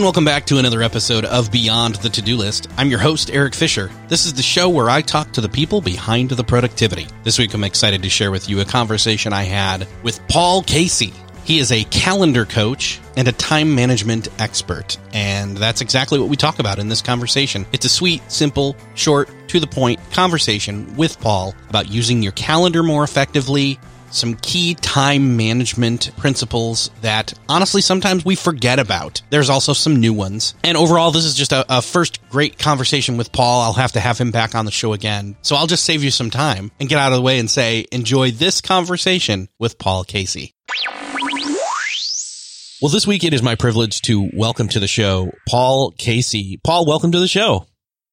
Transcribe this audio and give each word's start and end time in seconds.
And 0.00 0.04
welcome 0.06 0.24
back 0.24 0.46
to 0.46 0.56
another 0.56 0.80
episode 0.80 1.26
of 1.26 1.52
Beyond 1.52 1.96
the 1.96 2.08
To 2.08 2.22
Do 2.22 2.38
List. 2.38 2.68
I'm 2.78 2.88
your 2.88 3.00
host, 3.00 3.30
Erik 3.30 3.54
Fisher. 3.54 3.90
This 4.08 4.24
is 4.24 4.32
the 4.32 4.42
show 4.42 4.66
where 4.66 4.88
I 4.88 5.02
talk 5.02 5.30
to 5.32 5.42
the 5.42 5.48
people 5.50 5.82
behind 5.82 6.30
the 6.30 6.42
productivity. 6.42 7.06
This 7.22 7.38
week 7.38 7.52
I'm 7.52 7.64
excited 7.64 8.02
to 8.02 8.08
share 8.08 8.30
with 8.30 8.48
you 8.48 8.60
a 8.60 8.64
conversation 8.64 9.34
I 9.34 9.42
had 9.42 9.86
with 10.02 10.26
Paul 10.26 10.62
Casey. 10.62 11.12
He 11.44 11.58
is 11.58 11.70
a 11.70 11.84
calendar 11.84 12.46
coach 12.46 12.98
and 13.18 13.28
a 13.28 13.32
time 13.32 13.74
management 13.74 14.28
expert. 14.40 14.96
And 15.12 15.54
that's 15.54 15.82
exactly 15.82 16.18
what 16.18 16.30
we 16.30 16.36
talk 16.36 16.60
about 16.60 16.78
in 16.78 16.88
this 16.88 17.02
conversation. 17.02 17.66
It's 17.70 17.84
a 17.84 17.90
sweet, 17.90 18.22
simple, 18.32 18.76
short, 18.94 19.28
to 19.48 19.60
the 19.60 19.66
point 19.66 20.00
conversation 20.12 20.96
with 20.96 21.20
Paul 21.20 21.54
about 21.68 21.90
using 21.90 22.22
your 22.22 22.32
calendar 22.32 22.82
more 22.82 23.04
effectively, 23.04 23.78
some 24.10 24.34
key 24.34 24.74
time 24.74 25.36
management 25.36 26.16
principles 26.16 26.90
that 27.00 27.32
honestly 27.48 27.80
sometimes 27.80 28.24
we 28.24 28.36
forget 28.36 28.78
about. 28.78 29.22
There's 29.30 29.50
also 29.50 29.72
some 29.72 30.00
new 30.00 30.12
ones. 30.12 30.54
And 30.64 30.76
overall, 30.76 31.10
this 31.10 31.24
is 31.24 31.34
just 31.34 31.52
a, 31.52 31.64
a, 31.68 31.82
first 31.82 32.28
great 32.28 32.58
conversation 32.58 33.16
with 33.16 33.32
Paul. 33.32 33.62
I'll 33.62 33.72
have 33.72 33.92
to 33.92 34.00
have 34.00 34.18
him 34.18 34.30
back 34.30 34.54
on 34.54 34.64
the 34.64 34.70
show 34.70 34.92
again. 34.92 35.36
So 35.42 35.56
I'll 35.56 35.66
just 35.66 35.84
save 35.84 36.04
you 36.04 36.10
some 36.10 36.30
time 36.30 36.70
and 36.78 36.88
get 36.88 36.98
out 36.98 37.12
of 37.12 37.16
the 37.16 37.22
way 37.22 37.38
and 37.38 37.50
say, 37.50 37.86
enjoy 37.90 38.30
this 38.30 38.60
conversation 38.60 39.48
with 39.58 39.78
Paul 39.78 40.04
Casey. 40.04 40.54
Well, 42.82 42.90
this 42.90 43.06
week 43.06 43.24
it 43.24 43.34
is 43.34 43.42
my 43.42 43.56
privilege 43.56 44.00
to 44.02 44.30
welcome 44.34 44.68
to 44.68 44.80
the 44.80 44.88
show 44.88 45.32
Paul 45.46 45.92
Casey. 45.98 46.58
Paul, 46.64 46.86
welcome 46.86 47.12
to 47.12 47.20
the 47.20 47.28
show. 47.28 47.66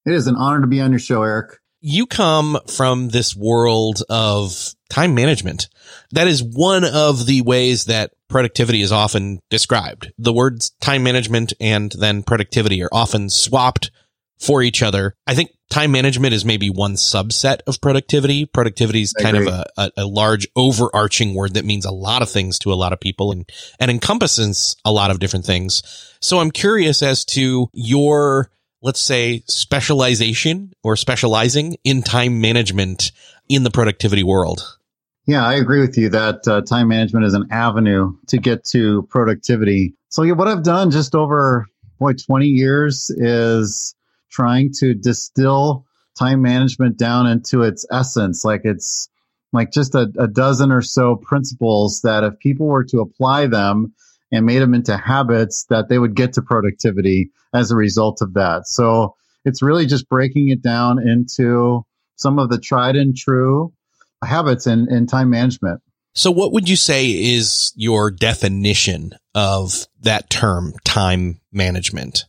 It 0.05 0.13
is 0.13 0.27
an 0.27 0.35
honor 0.35 0.61
to 0.61 0.67
be 0.67 0.81
on 0.81 0.91
your 0.91 0.99
show, 0.99 1.23
Erik. 1.23 1.57
You 1.79 2.05
come 2.07 2.57
from 2.67 3.09
this 3.09 3.35
world 3.35 4.03
of 4.09 4.73
time 4.89 5.13
management. 5.13 5.69
That 6.11 6.27
is 6.27 6.43
one 6.43 6.83
of 6.83 7.25
the 7.25 7.41
ways 7.41 7.85
that 7.85 8.11
productivity 8.27 8.81
is 8.81 8.91
often 8.91 9.39
described. 9.49 10.11
The 10.17 10.33
words 10.33 10.71
time 10.81 11.03
management 11.03 11.53
and 11.59 11.91
then 11.91 12.23
productivity 12.23 12.83
are 12.83 12.89
often 12.91 13.29
swapped 13.29 13.91
for 14.39 14.61
each 14.61 14.83
other. 14.83 15.15
I 15.25 15.33
think 15.33 15.51
time 15.69 15.91
management 15.91 16.33
is 16.33 16.45
maybe 16.45 16.69
one 16.69 16.93
subset 16.93 17.59
of 17.67 17.81
productivity. 17.81 18.45
Productivity 18.45 19.01
is 19.01 19.13
kind 19.13 19.37
of 19.37 19.47
a, 19.47 19.65
a, 19.77 19.91
a, 19.97 20.05
large 20.05 20.47
overarching 20.55 21.33
word 21.33 21.55
that 21.55 21.65
means 21.65 21.85
a 21.85 21.91
lot 21.91 22.21
of 22.21 22.29
things 22.29 22.59
to 22.59 22.71
a 22.71 22.75
lot 22.75 22.93
of 22.93 22.99
people 22.99 23.31
and, 23.31 23.49
and 23.79 23.89
encompasses 23.89 24.75
a 24.85 24.91
lot 24.91 25.11
of 25.11 25.19
different 25.19 25.45
things. 25.45 25.81
So 26.21 26.39
I'm 26.39 26.51
curious 26.51 27.01
as 27.01 27.25
to 27.25 27.69
your, 27.73 28.49
let's 28.87 29.01
say, 29.01 29.43
specialization 29.47 30.71
or 30.81 30.95
specializing 30.95 31.75
in 31.83 32.01
time 32.01 32.39
management 32.39 33.11
in 33.49 33.63
the 33.63 33.69
productivity 33.69 34.23
world. 34.23 34.77
Yeah, 35.25 35.45
I 35.45 35.55
agree 35.55 35.81
with 35.81 35.97
you 35.97 36.07
that 36.11 36.47
uh, 36.47 36.61
time 36.61 36.87
management 36.87 37.25
is 37.25 37.33
an 37.33 37.49
avenue 37.51 38.13
to 38.27 38.37
get 38.37 38.63
to 38.67 39.03
productivity. 39.09 39.93
So 40.07 40.23
yeah, 40.23 40.35
what 40.35 40.47
I've 40.47 40.63
done 40.63 40.89
just 40.89 41.15
over 41.15 41.67
boy 41.99 42.13
20 42.13 42.45
years 42.45 43.09
is 43.09 43.93
trying 44.31 44.71
to 44.79 44.93
distill 44.93 45.85
time 46.17 46.41
management 46.41 46.97
down 46.97 47.27
into 47.27 47.63
its 47.63 47.85
essence, 47.91 48.45
like 48.45 48.61
it's 48.63 49.09
like 49.51 49.73
just 49.73 49.95
a, 49.95 50.09
a 50.17 50.29
dozen 50.29 50.71
or 50.71 50.81
so 50.81 51.17
principles 51.17 52.03
that 52.03 52.23
if 52.23 52.39
people 52.39 52.67
were 52.67 52.85
to 52.85 53.01
apply 53.01 53.47
them 53.47 53.93
and 54.31 54.45
made 54.45 54.59
them 54.59 54.73
into 54.73 54.97
habits, 54.97 55.65
that 55.69 55.89
they 55.89 55.99
would 55.99 56.15
get 56.15 56.33
to 56.33 56.41
productivity 56.41 57.31
as 57.53 57.71
a 57.71 57.75
result 57.75 58.21
of 58.21 58.33
that. 58.33 58.67
So 58.67 59.15
it's 59.45 59.61
really 59.61 59.85
just 59.85 60.09
breaking 60.09 60.49
it 60.49 60.61
down 60.61 60.99
into 60.99 61.85
some 62.15 62.39
of 62.39 62.49
the 62.49 62.59
tried 62.59 62.95
and 62.95 63.15
true 63.15 63.73
habits 64.23 64.67
in, 64.67 64.91
in 64.91 65.07
time 65.07 65.29
management. 65.29 65.81
So 66.13 66.31
what 66.31 66.51
would 66.51 66.67
you 66.67 66.75
say 66.75 67.11
is 67.11 67.71
your 67.75 68.09
definition 68.09 69.13
of 69.35 69.85
that 70.01 70.29
term, 70.29 70.73
time 70.83 71.39
management? 71.51 72.25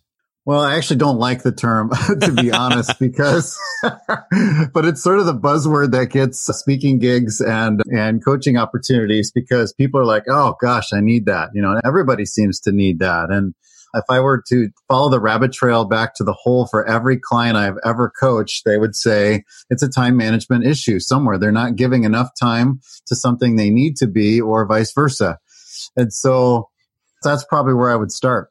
Well, 0.48 0.60
I 0.60 0.76
actually 0.76 0.97
don't 0.97 1.19
like 1.19 1.42
the 1.42 1.53
term, 1.53 1.91
to 2.22 2.32
be 2.32 2.50
honest, 2.50 2.98
because, 2.98 3.60
but 3.82 4.86
it's 4.86 5.03
sort 5.03 5.19
of 5.19 5.26
the 5.26 5.34
buzzword 5.34 5.91
that 5.91 6.06
gets 6.06 6.41
speaking 6.41 6.98
gigs 6.98 7.42
and, 7.42 7.82
and 7.92 8.25
coaching 8.25 8.56
opportunities 8.56 9.31
because 9.31 9.75
people 9.75 10.00
are 10.00 10.06
like, 10.06 10.22
Oh 10.26 10.56
gosh, 10.58 10.94
I 10.94 11.00
need 11.00 11.26
that. 11.26 11.50
You 11.53 11.60
know, 11.60 11.78
everybody 11.84 12.25
seems 12.25 12.60
to 12.60 12.72
need 12.72 13.00
that. 13.00 13.28
And 13.28 13.54
if 13.92 14.04
I 14.08 14.20
were 14.20 14.42
to 14.48 14.70
follow 14.88 15.10
the 15.10 15.20
rabbit 15.20 15.53
trail 15.53 15.84
back 15.84 16.14
to 16.14 16.25
the 16.25 16.32
hole 16.32 16.66
for 16.66 16.88
every 16.88 17.19
client 17.19 17.58
I've 17.58 17.76
ever 17.84 18.10
coached, 18.19 18.64
they 18.64 18.78
would 18.78 18.97
say 18.97 19.44
it's 19.69 19.82
a 19.82 19.88
time 19.91 20.16
management 20.16 20.64
issue 20.64 20.98
somewhere. 20.98 21.37
They're 21.37 21.53
not 21.53 21.76
giving 21.76 22.04
enough 22.04 22.31
time 22.41 22.81
to 23.08 23.14
something 23.14 23.56
they 23.56 23.69
need 23.69 23.98
to 23.98 24.06
be 24.06 24.41
or 24.41 24.64
vice 24.64 24.94
versa. 24.94 25.41
And 25.94 26.10
so 26.10 26.70
that's 27.22 27.44
probably 27.44 27.75
where 27.75 27.91
I 27.91 27.97
would 27.97 28.12
start. 28.12 28.48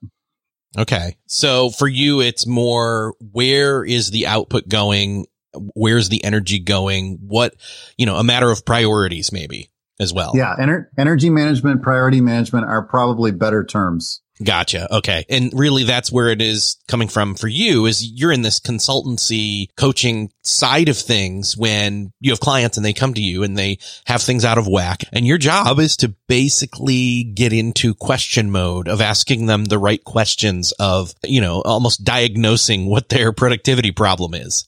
Okay. 0.78 1.18
So 1.26 1.70
for 1.70 1.88
you, 1.88 2.22
it's 2.22 2.46
more 2.46 3.16
where 3.32 3.84
is 3.84 4.12
the 4.12 4.28
output 4.28 4.68
going? 4.68 5.26
Where's 5.74 6.10
the 6.10 6.24
energy 6.24 6.60
going? 6.60 7.18
What, 7.22 7.56
you 7.98 8.06
know, 8.06 8.18
a 8.18 8.24
matter 8.24 8.52
of 8.52 8.66
priorities 8.66 9.32
maybe 9.32 9.72
as 10.00 10.14
well. 10.14 10.34
Yeah. 10.36 10.56
Ener- 10.60 10.88
energy 10.98 11.30
management, 11.30 11.82
priority 11.82 12.22
management 12.22 12.66
are 12.66 12.84
probably 12.84 13.32
better 13.32 13.64
terms. 13.64 14.22
Gotcha. 14.44 14.94
Okay. 14.98 15.26
And 15.30 15.52
really 15.54 15.84
that's 15.84 16.12
where 16.12 16.30
it 16.30 16.42
is 16.42 16.78
coming 16.88 17.08
from 17.08 17.36
for 17.36 17.48
you 17.48 17.86
is 17.86 18.06
you're 18.06 18.32
in 18.32 18.44
this 18.44 18.60
consultancy 18.60 19.68
coaching 19.76 20.32
side 20.44 20.90
of 20.90 20.98
things 20.98 21.58
when 21.58 22.12
you 22.20 22.32
have 22.32 22.40
clients 22.40 22.78
and 22.78 22.86
they 22.86 22.94
come 22.94 23.14
to 23.16 23.22
you 23.22 23.44
and 23.44 23.58
they 23.58 23.80
have 24.06 24.22
things 24.22 24.46
out 24.46 24.58
of 24.58 24.68
whack 24.68 25.04
and 25.12 25.26
your 25.26 25.38
job 25.38 25.80
is 25.80 25.98
to 25.98 26.14
basically 26.28 27.24
get 27.24 27.52
into 27.52 27.94
question 27.96 28.52
mode 28.52 28.88
of 28.88 29.02
asking 29.02 29.48
them 29.48 29.66
the 29.66 29.80
right 29.80 30.04
questions 30.04 30.72
of, 30.74 31.14
you 31.24 31.42
know, 31.42 31.62
almost 31.62 32.04
diagnosing 32.04 32.86
what 32.86 33.10
their 33.10 33.32
productivity 33.34 33.92
problem 33.92 34.34
is. 34.34 34.68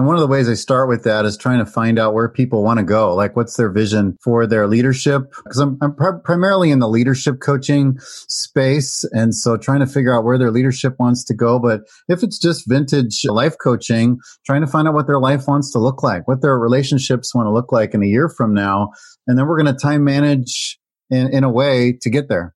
And 0.00 0.06
one 0.06 0.16
of 0.16 0.22
the 0.22 0.28
ways 0.28 0.48
I 0.48 0.54
start 0.54 0.88
with 0.88 1.04
that 1.04 1.26
is 1.26 1.36
trying 1.36 1.58
to 1.58 1.70
find 1.70 1.98
out 1.98 2.14
where 2.14 2.26
people 2.26 2.62
want 2.62 2.78
to 2.78 2.82
go. 2.82 3.14
Like, 3.14 3.36
what's 3.36 3.58
their 3.58 3.68
vision 3.68 4.16
for 4.24 4.46
their 4.46 4.66
leadership? 4.66 5.30
Because 5.44 5.58
I'm, 5.58 5.76
I'm 5.82 5.94
pr- 5.94 6.20
primarily 6.24 6.70
in 6.70 6.78
the 6.78 6.88
leadership 6.88 7.38
coaching 7.38 7.98
space. 8.00 9.04
And 9.12 9.34
so 9.34 9.58
trying 9.58 9.80
to 9.80 9.86
figure 9.86 10.14
out 10.16 10.24
where 10.24 10.38
their 10.38 10.50
leadership 10.50 10.94
wants 10.98 11.22
to 11.24 11.34
go. 11.34 11.58
But 11.58 11.82
if 12.08 12.22
it's 12.22 12.38
just 12.38 12.66
vintage 12.66 13.26
life 13.26 13.56
coaching, 13.62 14.18
trying 14.46 14.62
to 14.62 14.66
find 14.66 14.88
out 14.88 14.94
what 14.94 15.06
their 15.06 15.20
life 15.20 15.46
wants 15.46 15.70
to 15.72 15.78
look 15.78 16.02
like, 16.02 16.26
what 16.26 16.40
their 16.40 16.58
relationships 16.58 17.34
want 17.34 17.44
to 17.44 17.52
look 17.52 17.70
like 17.70 17.92
in 17.92 18.02
a 18.02 18.06
year 18.06 18.30
from 18.30 18.54
now. 18.54 18.92
And 19.26 19.36
then 19.36 19.46
we're 19.46 19.62
going 19.62 19.74
to 19.74 19.78
time 19.78 20.02
manage 20.02 20.80
in, 21.10 21.28
in 21.30 21.44
a 21.44 21.50
way 21.50 21.92
to 22.00 22.08
get 22.08 22.30
there. 22.30 22.54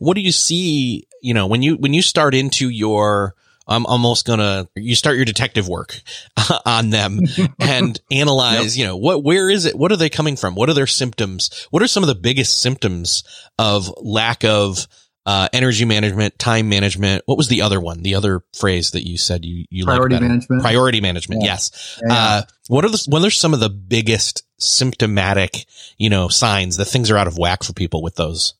What 0.00 0.16
do 0.16 0.20
you 0.20 0.32
see, 0.32 1.08
you 1.22 1.32
know, 1.32 1.46
when 1.46 1.62
you, 1.62 1.76
when 1.76 1.94
you 1.94 2.02
start 2.02 2.34
into 2.34 2.68
your, 2.68 3.34
I'm 3.68 3.86
almost 3.86 4.26
gonna 4.26 4.68
you 4.74 4.94
start 4.94 5.16
your 5.16 5.24
detective 5.24 5.68
work 5.68 6.00
on 6.66 6.90
them 6.90 7.20
and 7.60 8.00
analyze, 8.10 8.76
yep. 8.76 8.80
you 8.80 8.86
know, 8.88 8.96
what 8.96 9.22
where 9.22 9.50
is 9.50 9.64
it? 9.64 9.76
What 9.76 9.92
are 9.92 9.96
they 9.96 10.10
coming 10.10 10.36
from? 10.36 10.54
What 10.54 10.68
are 10.68 10.74
their 10.74 10.86
symptoms? 10.86 11.66
What 11.70 11.82
are 11.82 11.88
some 11.88 12.02
of 12.02 12.08
the 12.08 12.14
biggest 12.14 12.60
symptoms 12.60 13.24
of 13.58 13.92
lack 14.02 14.44
of 14.44 14.86
uh, 15.28 15.46
energy 15.52 15.84
management, 15.84 16.38
time 16.38 16.70
management. 16.70 17.22
What 17.26 17.36
was 17.36 17.48
the 17.48 17.60
other 17.60 17.78
one? 17.82 18.02
The 18.02 18.14
other 18.14 18.40
phrase 18.56 18.92
that 18.92 19.06
you 19.06 19.18
said 19.18 19.44
you 19.44 19.66
you 19.68 19.84
priority 19.84 20.18
management. 20.18 20.62
Priority 20.62 21.02
management. 21.02 21.42
Yeah. 21.42 21.50
Yes. 21.50 22.00
Yeah. 22.02 22.14
Uh, 22.14 22.42
what 22.68 22.86
are 22.86 22.88
the 22.88 23.04
what 23.08 23.22
are 23.22 23.30
some 23.30 23.52
of 23.52 23.60
the 23.60 23.68
biggest 23.68 24.42
symptomatic, 24.58 25.66
you 25.98 26.08
know, 26.08 26.28
signs 26.28 26.78
that 26.78 26.86
things 26.86 27.10
are 27.10 27.18
out 27.18 27.26
of 27.26 27.36
whack 27.36 27.62
for 27.62 27.74
people 27.74 28.02
with 28.02 28.14
those? 28.14 28.54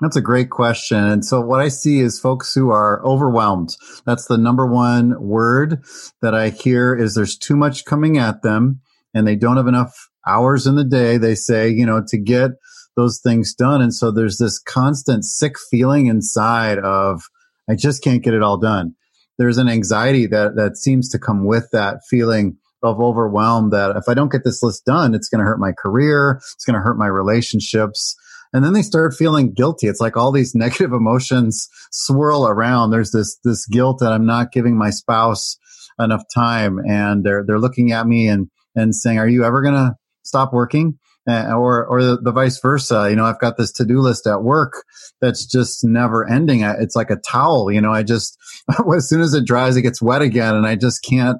That's 0.00 0.16
a 0.16 0.22
great 0.22 0.50
question. 0.50 0.98
And 0.98 1.24
so 1.24 1.40
what 1.40 1.60
I 1.60 1.68
see 1.68 1.98
is 1.98 2.20
folks 2.20 2.54
who 2.54 2.70
are 2.70 3.04
overwhelmed. 3.04 3.76
That's 4.06 4.26
the 4.26 4.38
number 4.38 4.64
one 4.64 5.20
word 5.20 5.82
that 6.22 6.34
I 6.34 6.50
hear 6.50 6.94
is 6.94 7.14
there's 7.14 7.36
too 7.36 7.56
much 7.56 7.84
coming 7.84 8.16
at 8.16 8.42
them 8.42 8.80
and 9.12 9.26
they 9.26 9.34
don't 9.34 9.56
have 9.56 9.66
enough 9.66 10.08
hours 10.24 10.68
in 10.68 10.76
the 10.76 10.84
day. 10.84 11.16
They 11.16 11.34
say, 11.34 11.68
you 11.70 11.84
know, 11.84 12.04
to 12.08 12.16
get 12.16 12.52
those 12.94 13.20
things 13.20 13.54
done. 13.54 13.82
And 13.82 13.92
so 13.92 14.12
there's 14.12 14.38
this 14.38 14.60
constant 14.60 15.24
sick 15.24 15.56
feeling 15.70 16.06
inside 16.06 16.78
of, 16.78 17.22
I 17.68 17.74
just 17.74 18.02
can't 18.02 18.22
get 18.22 18.34
it 18.34 18.42
all 18.42 18.56
done. 18.56 18.94
There's 19.36 19.58
an 19.58 19.68
anxiety 19.68 20.26
that, 20.26 20.54
that 20.56 20.76
seems 20.76 21.08
to 21.10 21.18
come 21.18 21.44
with 21.44 21.68
that 21.72 22.00
feeling 22.08 22.56
of 22.82 23.00
overwhelm 23.00 23.70
that 23.70 23.96
if 23.96 24.04
I 24.08 24.14
don't 24.14 24.30
get 24.30 24.44
this 24.44 24.62
list 24.62 24.84
done, 24.84 25.14
it's 25.14 25.28
going 25.28 25.40
to 25.40 25.44
hurt 25.44 25.58
my 25.58 25.72
career. 25.72 26.40
It's 26.54 26.64
going 26.64 26.74
to 26.74 26.82
hurt 26.82 26.98
my 26.98 27.06
relationships. 27.06 28.16
And 28.52 28.64
then 28.64 28.72
they 28.72 28.82
start 28.82 29.14
feeling 29.14 29.52
guilty. 29.52 29.86
It's 29.86 30.00
like 30.00 30.16
all 30.16 30.32
these 30.32 30.54
negative 30.54 30.92
emotions 30.92 31.68
swirl 31.92 32.46
around. 32.46 32.90
There's 32.90 33.12
this, 33.12 33.38
this 33.44 33.66
guilt 33.66 33.98
that 34.00 34.12
I'm 34.12 34.26
not 34.26 34.52
giving 34.52 34.76
my 34.76 34.90
spouse 34.90 35.58
enough 35.98 36.22
time. 36.32 36.78
And 36.88 37.24
they're, 37.24 37.44
they're 37.46 37.58
looking 37.58 37.92
at 37.92 38.06
me 38.06 38.28
and, 38.28 38.48
and 38.74 38.94
saying, 38.94 39.18
are 39.18 39.28
you 39.28 39.44
ever 39.44 39.62
going 39.62 39.74
to 39.74 39.94
stop 40.22 40.52
working? 40.52 40.98
Uh, 41.28 41.52
or, 41.52 41.84
or 41.84 42.02
the, 42.02 42.18
the, 42.22 42.32
vice 42.32 42.58
versa. 42.58 43.08
You 43.10 43.16
know, 43.16 43.26
I've 43.26 43.38
got 43.38 43.58
this 43.58 43.70
to-do 43.72 44.00
list 44.00 44.26
at 44.26 44.42
work 44.42 44.72
that's 45.20 45.44
just 45.44 45.84
never 45.84 46.26
ending. 46.26 46.62
It's 46.62 46.96
like 46.96 47.10
a 47.10 47.16
towel. 47.16 47.70
You 47.70 47.82
know, 47.82 47.92
I 47.92 48.02
just, 48.02 48.38
as 48.96 49.10
soon 49.10 49.20
as 49.20 49.34
it 49.34 49.44
dries, 49.44 49.76
it 49.76 49.82
gets 49.82 50.00
wet 50.00 50.22
again 50.22 50.54
and 50.54 50.66
I 50.66 50.74
just 50.74 51.02
can't 51.02 51.36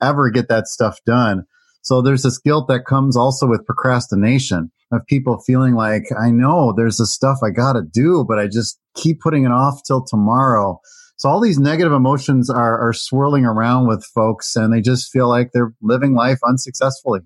ever 0.00 0.30
get 0.30 0.48
that 0.48 0.68
stuff 0.68 0.98
done. 1.06 1.42
So 1.82 2.00
there's 2.00 2.22
this 2.22 2.38
guilt 2.38 2.68
that 2.68 2.86
comes 2.86 3.16
also 3.16 3.48
with 3.48 3.66
procrastination 3.66 4.70
of 4.92 5.06
people 5.06 5.40
feeling 5.40 5.74
like, 5.74 6.04
I 6.18 6.30
know 6.30 6.72
there's 6.76 6.98
this 6.98 7.12
stuff 7.12 7.38
I 7.42 7.50
got 7.50 7.74
to 7.74 7.82
do, 7.82 8.24
but 8.26 8.38
I 8.38 8.46
just 8.46 8.78
keep 8.94 9.20
putting 9.20 9.44
it 9.44 9.50
off 9.50 9.82
till 9.86 10.04
tomorrow. 10.04 10.80
So 11.16 11.28
all 11.28 11.40
these 11.40 11.58
negative 11.58 11.92
emotions 11.92 12.50
are, 12.50 12.88
are 12.88 12.92
swirling 12.92 13.44
around 13.44 13.86
with 13.86 14.04
folks 14.04 14.56
and 14.56 14.72
they 14.72 14.80
just 14.80 15.12
feel 15.12 15.28
like 15.28 15.50
they're 15.52 15.72
living 15.80 16.14
life 16.14 16.40
unsuccessfully. 16.44 17.20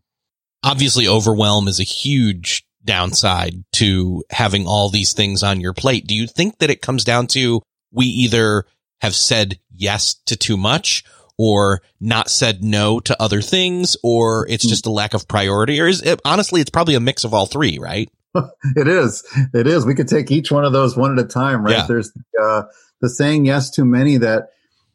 Obviously, 0.62 1.08
overwhelm 1.08 1.68
is 1.68 1.80
a 1.80 1.84
huge 1.84 2.66
downside 2.84 3.64
to 3.72 4.24
having 4.30 4.66
all 4.66 4.90
these 4.90 5.12
things 5.12 5.42
on 5.42 5.60
your 5.60 5.72
plate. 5.72 6.06
Do 6.06 6.14
you 6.14 6.26
think 6.26 6.58
that 6.58 6.70
it 6.70 6.82
comes 6.82 7.04
down 7.04 7.26
to 7.28 7.62
we 7.92 8.06
either 8.06 8.64
have 9.00 9.14
said 9.14 9.58
yes 9.70 10.14
to 10.26 10.36
too 10.36 10.56
much 10.56 11.04
or 11.38 11.82
not 12.00 12.30
said 12.30 12.64
no 12.64 13.00
to 13.00 13.20
other 13.20 13.40
things 13.40 13.96
or 14.02 14.46
it's 14.48 14.64
hmm. 14.64 14.70
just 14.70 14.86
a 14.86 14.90
lack 14.90 15.14
of 15.14 15.28
priority 15.28 15.80
or 15.80 15.86
is 15.86 16.02
it, 16.02 16.20
honestly 16.24 16.60
it's 16.60 16.70
probably 16.70 16.94
a 16.94 17.00
mix 17.00 17.24
of 17.24 17.34
all 17.34 17.46
three, 17.46 17.78
right? 17.78 18.10
it 18.76 18.88
is. 18.88 19.24
It 19.54 19.66
is. 19.66 19.86
We 19.86 19.94
could 19.94 20.08
take 20.08 20.30
each 20.30 20.50
one 20.50 20.64
of 20.64 20.72
those 20.72 20.96
one 20.96 21.18
at 21.18 21.24
a 21.24 21.28
time, 21.28 21.64
right? 21.64 21.78
Yeah. 21.78 21.86
There's 21.86 22.12
uh, 22.42 22.62
the 23.00 23.08
saying 23.08 23.46
yes 23.46 23.70
too 23.70 23.84
many 23.84 24.18
that 24.18 24.48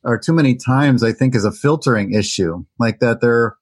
are 0.03 0.17
too 0.17 0.33
many 0.33 0.55
times, 0.55 1.03
I 1.03 1.11
think 1.11 1.35
is 1.35 1.45
a 1.45 1.51
filtering 1.51 2.13
issue. 2.13 2.65
Like 2.79 2.99
that 2.99 3.21
there 3.21 3.57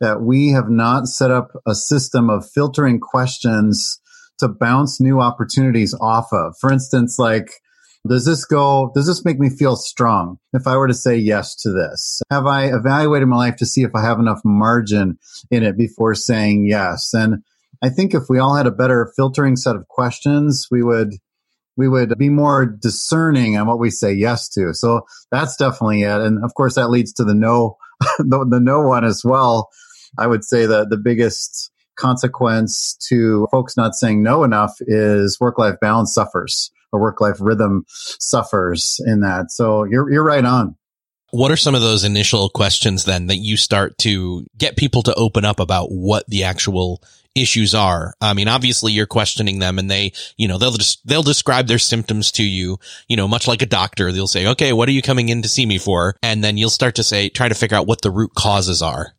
that 0.00 0.20
we 0.20 0.48
have 0.48 0.68
not 0.68 1.06
set 1.06 1.30
up 1.30 1.52
a 1.64 1.76
system 1.76 2.28
of 2.28 2.50
filtering 2.50 2.98
questions 2.98 4.00
to 4.38 4.48
bounce 4.48 5.00
new 5.00 5.20
opportunities 5.20 5.94
off 6.00 6.32
of. 6.32 6.56
For 6.58 6.72
instance, 6.72 7.20
like, 7.20 7.60
does 8.08 8.24
this 8.24 8.44
go, 8.44 8.90
does 8.94 9.06
this 9.06 9.24
make 9.24 9.38
me 9.38 9.48
feel 9.48 9.76
strong 9.76 10.38
if 10.52 10.66
I 10.66 10.76
were 10.76 10.88
to 10.88 10.94
say 10.94 11.16
yes 11.16 11.54
to 11.56 11.70
this? 11.70 12.20
Have 12.30 12.46
I 12.46 12.66
evaluated 12.66 13.28
my 13.28 13.36
life 13.36 13.56
to 13.56 13.66
see 13.66 13.82
if 13.82 13.94
I 13.94 14.02
have 14.02 14.18
enough 14.18 14.40
margin 14.44 15.18
in 15.50 15.62
it 15.62 15.76
before 15.76 16.14
saying 16.14 16.66
yes? 16.66 17.14
And 17.14 17.44
I 17.82 17.90
think 17.90 18.12
if 18.12 18.24
we 18.28 18.38
all 18.38 18.56
had 18.56 18.66
a 18.66 18.72
better 18.72 19.12
filtering 19.16 19.56
set 19.56 19.76
of 19.76 19.88
questions, 19.88 20.68
we 20.70 20.82
would 20.82 21.14
we 21.76 21.88
would 21.88 22.18
be 22.18 22.28
more 22.28 22.66
discerning 22.66 23.56
on 23.56 23.66
what 23.66 23.78
we 23.78 23.90
say 23.90 24.12
yes 24.12 24.48
to. 24.50 24.74
So 24.74 25.06
that's 25.30 25.56
definitely 25.56 26.02
it. 26.02 26.20
And 26.20 26.44
of 26.44 26.52
course, 26.54 26.74
that 26.74 26.90
leads 26.90 27.14
to 27.14 27.24
the 27.24 27.34
no, 27.34 27.78
the, 28.18 28.46
the 28.46 28.60
no 28.60 28.82
one 28.82 29.04
as 29.04 29.24
well. 29.24 29.70
I 30.18 30.26
would 30.26 30.44
say 30.44 30.66
that 30.66 30.90
the 30.90 30.98
biggest 30.98 31.70
consequence 31.96 32.94
to 33.08 33.46
folks 33.50 33.76
not 33.76 33.94
saying 33.94 34.22
no 34.22 34.44
enough 34.44 34.76
is 34.80 35.40
work 35.40 35.58
life 35.58 35.76
balance 35.80 36.12
suffers 36.12 36.70
or 36.92 37.00
work 37.00 37.20
life 37.20 37.36
rhythm 37.40 37.84
suffers 37.88 39.00
in 39.06 39.20
that. 39.20 39.50
So 39.50 39.84
you're, 39.84 40.10
you're 40.10 40.24
right 40.24 40.44
on. 40.44 40.76
What 41.30 41.50
are 41.50 41.56
some 41.56 41.74
of 41.74 41.80
those 41.80 42.04
initial 42.04 42.50
questions 42.50 43.06
then 43.06 43.28
that 43.28 43.38
you 43.38 43.56
start 43.56 43.96
to 43.98 44.44
get 44.58 44.76
people 44.76 45.02
to 45.04 45.14
open 45.14 45.46
up 45.46 45.60
about 45.60 45.86
what 45.86 46.26
the 46.28 46.44
actual 46.44 47.02
issues 47.34 47.74
are. 47.74 48.14
I 48.20 48.34
mean, 48.34 48.48
obviously 48.48 48.92
you're 48.92 49.06
questioning 49.06 49.58
them 49.58 49.78
and 49.78 49.90
they, 49.90 50.12
you 50.36 50.48
know, 50.48 50.58
they'll 50.58 50.72
just, 50.72 51.06
they'll 51.06 51.22
describe 51.22 51.66
their 51.66 51.78
symptoms 51.78 52.32
to 52.32 52.44
you, 52.44 52.78
you 53.08 53.16
know, 53.16 53.28
much 53.28 53.48
like 53.48 53.62
a 53.62 53.66
doctor. 53.66 54.12
They'll 54.12 54.26
say, 54.26 54.46
okay, 54.48 54.72
what 54.72 54.88
are 54.88 54.92
you 54.92 55.02
coming 55.02 55.28
in 55.28 55.42
to 55.42 55.48
see 55.48 55.66
me 55.66 55.78
for? 55.78 56.16
And 56.22 56.42
then 56.44 56.56
you'll 56.56 56.70
start 56.70 56.96
to 56.96 57.04
say, 57.04 57.28
try 57.28 57.48
to 57.48 57.54
figure 57.54 57.76
out 57.76 57.86
what 57.86 58.02
the 58.02 58.10
root 58.10 58.34
causes 58.34 58.82
are. 58.82 59.14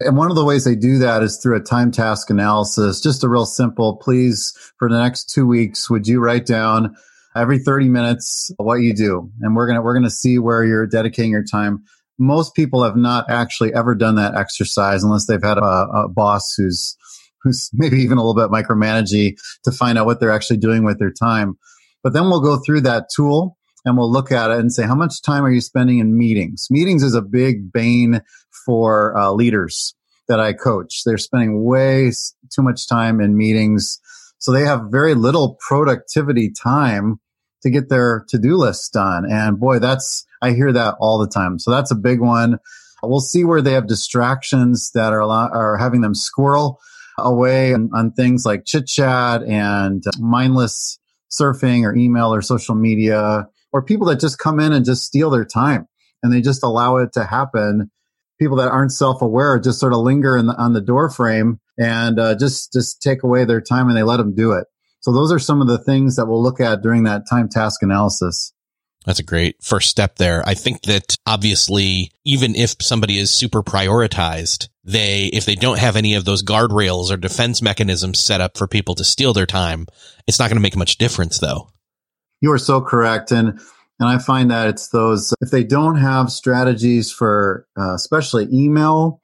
And 0.00 0.16
one 0.16 0.30
of 0.30 0.36
the 0.36 0.44
ways 0.44 0.64
they 0.64 0.74
do 0.74 0.98
that 0.98 1.22
is 1.22 1.38
through 1.38 1.56
a 1.56 1.60
time 1.60 1.92
task 1.92 2.28
analysis. 2.28 3.00
Just 3.00 3.22
a 3.22 3.28
real 3.28 3.46
simple, 3.46 3.96
please, 3.96 4.52
for 4.78 4.88
the 4.88 4.98
next 4.98 5.30
two 5.30 5.46
weeks, 5.46 5.88
would 5.88 6.08
you 6.08 6.20
write 6.20 6.46
down 6.46 6.96
every 7.36 7.58
30 7.58 7.88
minutes 7.88 8.50
what 8.56 8.76
you 8.76 8.94
do? 8.94 9.30
And 9.40 9.54
we're 9.54 9.66
going 9.66 9.76
to, 9.76 9.82
we're 9.82 9.94
going 9.94 10.04
to 10.04 10.10
see 10.10 10.38
where 10.38 10.64
you're 10.64 10.86
dedicating 10.86 11.30
your 11.30 11.44
time. 11.44 11.84
Most 12.18 12.54
people 12.54 12.82
have 12.82 12.96
not 12.96 13.30
actually 13.30 13.72
ever 13.72 13.94
done 13.94 14.16
that 14.16 14.36
exercise 14.36 15.04
unless 15.04 15.26
they've 15.26 15.42
had 15.42 15.58
a, 15.58 15.62
a 15.62 16.08
boss 16.08 16.54
who's 16.54 16.96
who's 17.42 17.70
maybe 17.74 17.98
even 17.98 18.18
a 18.18 18.24
little 18.24 18.34
bit 18.34 18.50
micromanaging 18.50 19.36
to 19.62 19.70
find 19.70 19.96
out 19.96 20.06
what 20.06 20.18
they're 20.18 20.30
actually 20.32 20.56
doing 20.56 20.82
with 20.82 20.98
their 20.98 21.12
time. 21.12 21.56
But 22.02 22.12
then 22.12 22.24
we'll 22.24 22.40
go 22.40 22.58
through 22.58 22.82
that 22.82 23.06
tool 23.14 23.56
and 23.84 23.96
we'll 23.96 24.10
look 24.10 24.32
at 24.32 24.50
it 24.50 24.58
and 24.58 24.72
say, 24.72 24.84
how 24.84 24.94
much 24.94 25.22
time 25.22 25.44
are 25.44 25.50
you 25.50 25.60
spending 25.60 25.98
in 25.98 26.16
meetings? 26.16 26.68
Meetings 26.70 27.02
is 27.02 27.14
a 27.14 27.22
big 27.22 27.72
bane 27.72 28.22
for 28.64 29.16
uh, 29.16 29.30
leaders 29.30 29.94
that 30.28 30.40
I 30.40 30.54
coach. 30.54 31.02
They're 31.04 31.18
spending 31.18 31.64
way 31.64 32.10
too 32.50 32.62
much 32.62 32.88
time 32.88 33.20
in 33.20 33.36
meetings. 33.36 34.00
So 34.38 34.52
they 34.52 34.64
have 34.64 34.90
very 34.90 35.14
little 35.14 35.58
productivity 35.60 36.50
time 36.50 37.20
to 37.62 37.70
get 37.70 37.88
their 37.88 38.24
to-do 38.28 38.56
lists 38.56 38.88
done. 38.88 39.24
And 39.30 39.58
boy, 39.58 39.78
that's, 39.78 40.26
I 40.42 40.52
hear 40.52 40.72
that 40.72 40.96
all 41.00 41.18
the 41.18 41.28
time. 41.28 41.58
So 41.58 41.70
that's 41.70 41.90
a 41.90 41.96
big 41.96 42.20
one. 42.20 42.58
We'll 43.02 43.20
see 43.20 43.44
where 43.44 43.60
they 43.60 43.72
have 43.72 43.86
distractions 43.86 44.90
that 44.92 45.12
are, 45.12 45.22
are 45.22 45.76
having 45.76 46.00
them 46.00 46.14
squirrel 46.14 46.80
away 47.18 47.74
on, 47.74 47.90
on 47.92 48.12
things 48.12 48.44
like 48.46 48.64
chit 48.64 48.86
chat 48.86 49.42
and 49.42 50.02
mindless 50.18 50.98
surfing 51.30 51.84
or 51.84 51.94
email 51.94 52.34
or 52.34 52.42
social 52.42 52.74
media 52.74 53.48
or 53.74 53.82
people 53.82 54.06
that 54.06 54.20
just 54.20 54.38
come 54.38 54.60
in 54.60 54.72
and 54.72 54.84
just 54.84 55.02
steal 55.02 55.28
their 55.30 55.44
time 55.44 55.88
and 56.22 56.32
they 56.32 56.40
just 56.40 56.62
allow 56.62 56.96
it 56.98 57.12
to 57.12 57.24
happen. 57.24 57.90
People 58.38 58.56
that 58.58 58.70
aren't 58.70 58.92
self-aware 58.92 59.58
just 59.58 59.80
sort 59.80 59.92
of 59.92 59.98
linger 59.98 60.40
the, 60.40 60.54
on 60.56 60.72
the 60.72 60.80
door 60.80 61.10
frame 61.10 61.60
and 61.76 62.20
uh, 62.20 62.36
just 62.36 62.72
just 62.72 63.02
take 63.02 63.24
away 63.24 63.44
their 63.44 63.60
time 63.60 63.88
and 63.88 63.96
they 63.96 64.04
let 64.04 64.18
them 64.18 64.34
do 64.34 64.52
it. 64.52 64.68
So 65.00 65.12
those 65.12 65.32
are 65.32 65.40
some 65.40 65.60
of 65.60 65.66
the 65.66 65.78
things 65.78 66.16
that 66.16 66.26
we'll 66.26 66.42
look 66.42 66.60
at 66.60 66.82
during 66.82 67.02
that 67.02 67.24
time 67.28 67.48
task 67.48 67.82
analysis. 67.82 68.52
That's 69.04 69.18
a 69.18 69.24
great 69.24 69.56
first 69.62 69.90
step 69.90 70.16
there. 70.16 70.42
I 70.46 70.54
think 70.54 70.82
that 70.82 71.16
obviously, 71.26 72.10
even 72.24 72.54
if 72.54 72.76
somebody 72.80 73.18
is 73.18 73.30
super 73.30 73.62
prioritized, 73.62 74.68
they, 74.82 75.26
if 75.26 75.44
they 75.44 75.56
don't 75.56 75.78
have 75.78 75.96
any 75.96 76.14
of 76.14 76.24
those 76.24 76.42
guardrails 76.42 77.10
or 77.10 77.18
defense 77.18 77.60
mechanisms 77.60 78.18
set 78.18 78.40
up 78.40 78.56
for 78.56 78.66
people 78.66 78.94
to 78.94 79.04
steal 79.04 79.34
their 79.34 79.46
time, 79.46 79.86
it's 80.26 80.38
not 80.38 80.48
going 80.48 80.56
to 80.56 80.62
make 80.62 80.76
much 80.76 80.96
difference 80.96 81.38
though. 81.38 81.68
You 82.44 82.52
are 82.52 82.58
so 82.58 82.82
correct. 82.82 83.32
And, 83.32 83.58
and 83.98 84.06
I 84.06 84.18
find 84.18 84.50
that 84.50 84.68
it's 84.68 84.88
those, 84.88 85.32
if 85.40 85.50
they 85.50 85.64
don't 85.64 85.96
have 85.96 86.30
strategies 86.30 87.10
for, 87.10 87.66
uh, 87.74 87.94
especially 87.94 88.48
email 88.52 89.22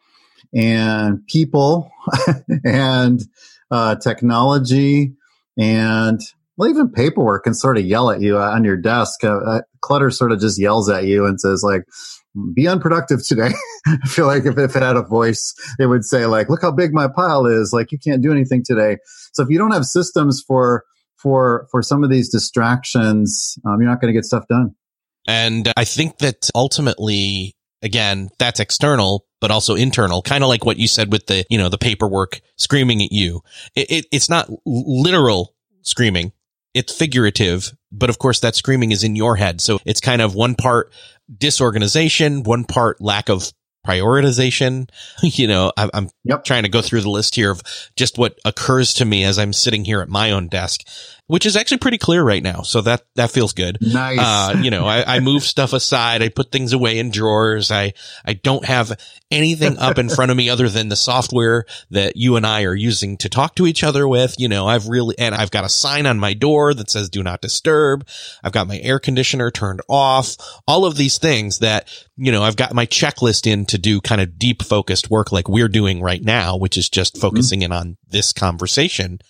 and 0.54 1.26
people 1.26 1.92
and, 2.64 3.20
uh, 3.70 3.96
technology 3.96 5.12
and 5.58 6.18
well, 6.56 6.70
even 6.70 6.88
paperwork 6.88 7.44
can 7.44 7.52
sort 7.52 7.76
of 7.76 7.84
yell 7.84 8.10
at 8.10 8.22
you 8.22 8.38
on 8.38 8.64
your 8.64 8.78
desk. 8.78 9.22
Uh, 9.22 9.36
uh, 9.36 9.60
clutter 9.82 10.10
sort 10.10 10.32
of 10.32 10.40
just 10.40 10.58
yells 10.58 10.88
at 10.88 11.04
you 11.04 11.26
and 11.26 11.38
says 11.38 11.62
like, 11.62 11.84
be 12.54 12.66
unproductive 12.66 13.22
today. 13.22 13.50
I 13.86 14.08
feel 14.08 14.26
like 14.26 14.46
if, 14.46 14.56
if 14.56 14.74
it 14.74 14.82
had 14.82 14.96
a 14.96 15.02
voice, 15.02 15.54
it 15.78 15.88
would 15.88 16.06
say 16.06 16.24
like, 16.24 16.48
look 16.48 16.62
how 16.62 16.72
big 16.72 16.94
my 16.94 17.06
pile 17.06 17.44
is. 17.44 17.74
Like 17.74 17.92
you 17.92 17.98
can't 17.98 18.22
do 18.22 18.32
anything 18.32 18.62
today. 18.64 18.96
So 19.34 19.42
if 19.42 19.50
you 19.50 19.58
don't 19.58 19.72
have 19.72 19.84
systems 19.84 20.42
for, 20.42 20.86
for, 21.22 21.66
for 21.70 21.82
some 21.82 22.04
of 22.04 22.10
these 22.10 22.28
distractions, 22.28 23.58
um, 23.66 23.80
you're 23.80 23.90
not 23.90 24.00
going 24.00 24.12
to 24.12 24.16
get 24.16 24.24
stuff 24.24 24.46
done. 24.48 24.74
And 25.26 25.72
I 25.76 25.84
think 25.84 26.18
that 26.18 26.50
ultimately, 26.54 27.54
again, 27.82 28.30
that's 28.38 28.60
external, 28.60 29.26
but 29.40 29.50
also 29.50 29.74
internal, 29.74 30.22
kind 30.22 30.42
of 30.42 30.48
like 30.48 30.64
what 30.64 30.78
you 30.78 30.88
said 30.88 31.12
with 31.12 31.26
the, 31.26 31.44
you 31.50 31.58
know, 31.58 31.68
the 31.68 31.78
paperwork 31.78 32.40
screaming 32.56 33.02
at 33.02 33.12
you. 33.12 33.42
It, 33.74 33.90
it, 33.90 34.06
it's 34.10 34.30
not 34.30 34.50
literal 34.64 35.54
screaming 35.82 36.32
it's 36.74 36.96
figurative, 36.96 37.72
but 37.90 38.10
of 38.10 38.18
course 38.18 38.40
that 38.40 38.54
screaming 38.54 38.92
is 38.92 39.04
in 39.04 39.16
your 39.16 39.36
head. 39.36 39.60
So 39.60 39.80
it's 39.84 40.00
kind 40.00 40.22
of 40.22 40.34
one 40.34 40.54
part 40.54 40.92
disorganization, 41.36 42.42
one 42.42 42.64
part 42.64 43.00
lack 43.00 43.28
of 43.28 43.52
prioritization. 43.86 44.88
You 45.22 45.46
know, 45.46 45.72
I, 45.76 45.88
am 45.94 46.08
yep. 46.24 46.44
trying 46.44 46.64
to 46.64 46.68
go 46.68 46.82
through 46.82 47.02
the 47.02 47.10
list 47.10 47.34
here 47.34 47.50
of 47.50 47.62
just 47.94 48.18
what 48.18 48.38
occurs 48.44 48.94
to 48.94 49.04
me 49.04 49.24
as 49.24 49.38
I'm 49.38 49.52
sitting 49.52 49.84
here 49.84 50.00
at 50.00 50.08
my 50.08 50.32
own 50.32 50.48
desk 50.48 50.82
which 51.30 51.46
is 51.46 51.54
actually 51.54 51.78
pretty 51.78 51.96
clear 51.96 52.24
right 52.24 52.42
now. 52.42 52.62
So 52.62 52.80
that, 52.80 53.04
that 53.14 53.30
feels 53.30 53.52
good. 53.52 53.78
Nice. 53.80 54.18
Uh, 54.20 54.60
you 54.60 54.68
know, 54.68 54.84
I, 54.84 55.16
I 55.16 55.20
move 55.20 55.42
stuff 55.44 55.72
aside. 55.72 56.22
I 56.22 56.28
put 56.28 56.50
things 56.50 56.72
away 56.72 56.98
in 56.98 57.12
drawers. 57.12 57.70
I, 57.70 57.92
I 58.24 58.32
don't 58.32 58.64
have 58.64 58.98
anything 59.30 59.78
up 59.78 59.96
in 59.98 60.08
front 60.08 60.32
of 60.32 60.36
me 60.36 60.50
other 60.50 60.68
than 60.68 60.88
the 60.88 60.96
software 60.96 61.66
that 61.90 62.16
you 62.16 62.34
and 62.34 62.44
I 62.44 62.64
are 62.64 62.74
using 62.74 63.16
to 63.18 63.28
talk 63.28 63.54
to 63.54 63.68
each 63.68 63.84
other 63.84 64.08
with. 64.08 64.34
You 64.40 64.48
know, 64.48 64.66
I've 64.66 64.88
really, 64.88 65.16
and 65.20 65.32
I've 65.32 65.52
got 65.52 65.64
a 65.64 65.68
sign 65.68 66.06
on 66.06 66.18
my 66.18 66.34
door 66.34 66.74
that 66.74 66.90
says 66.90 67.08
do 67.08 67.22
not 67.22 67.40
disturb. 67.40 68.08
I've 68.42 68.50
got 68.50 68.66
my 68.66 68.78
air 68.80 68.98
conditioner 68.98 69.52
turned 69.52 69.82
off. 69.88 70.36
All 70.66 70.84
of 70.84 70.96
these 70.96 71.18
things 71.18 71.60
that, 71.60 71.88
you 72.16 72.32
know, 72.32 72.42
I've 72.42 72.56
got 72.56 72.74
my 72.74 72.86
checklist 72.86 73.46
in 73.46 73.66
to 73.70 73.78
do 73.78 74.00
kind 74.00 74.20
of 74.20 74.38
deep 74.38 74.62
focused 74.62 75.10
work 75.10 75.32
like 75.32 75.48
we're 75.48 75.68
doing 75.68 76.02
right 76.02 76.22
now, 76.22 76.56
which 76.56 76.76
is 76.76 76.88
just 76.88 77.14
mm-hmm. 77.14 77.22
focusing 77.22 77.60
mm-hmm. 77.60 77.72
in 77.72 77.78
on 77.78 77.96
this 78.08 78.32
conversation. 78.32 79.20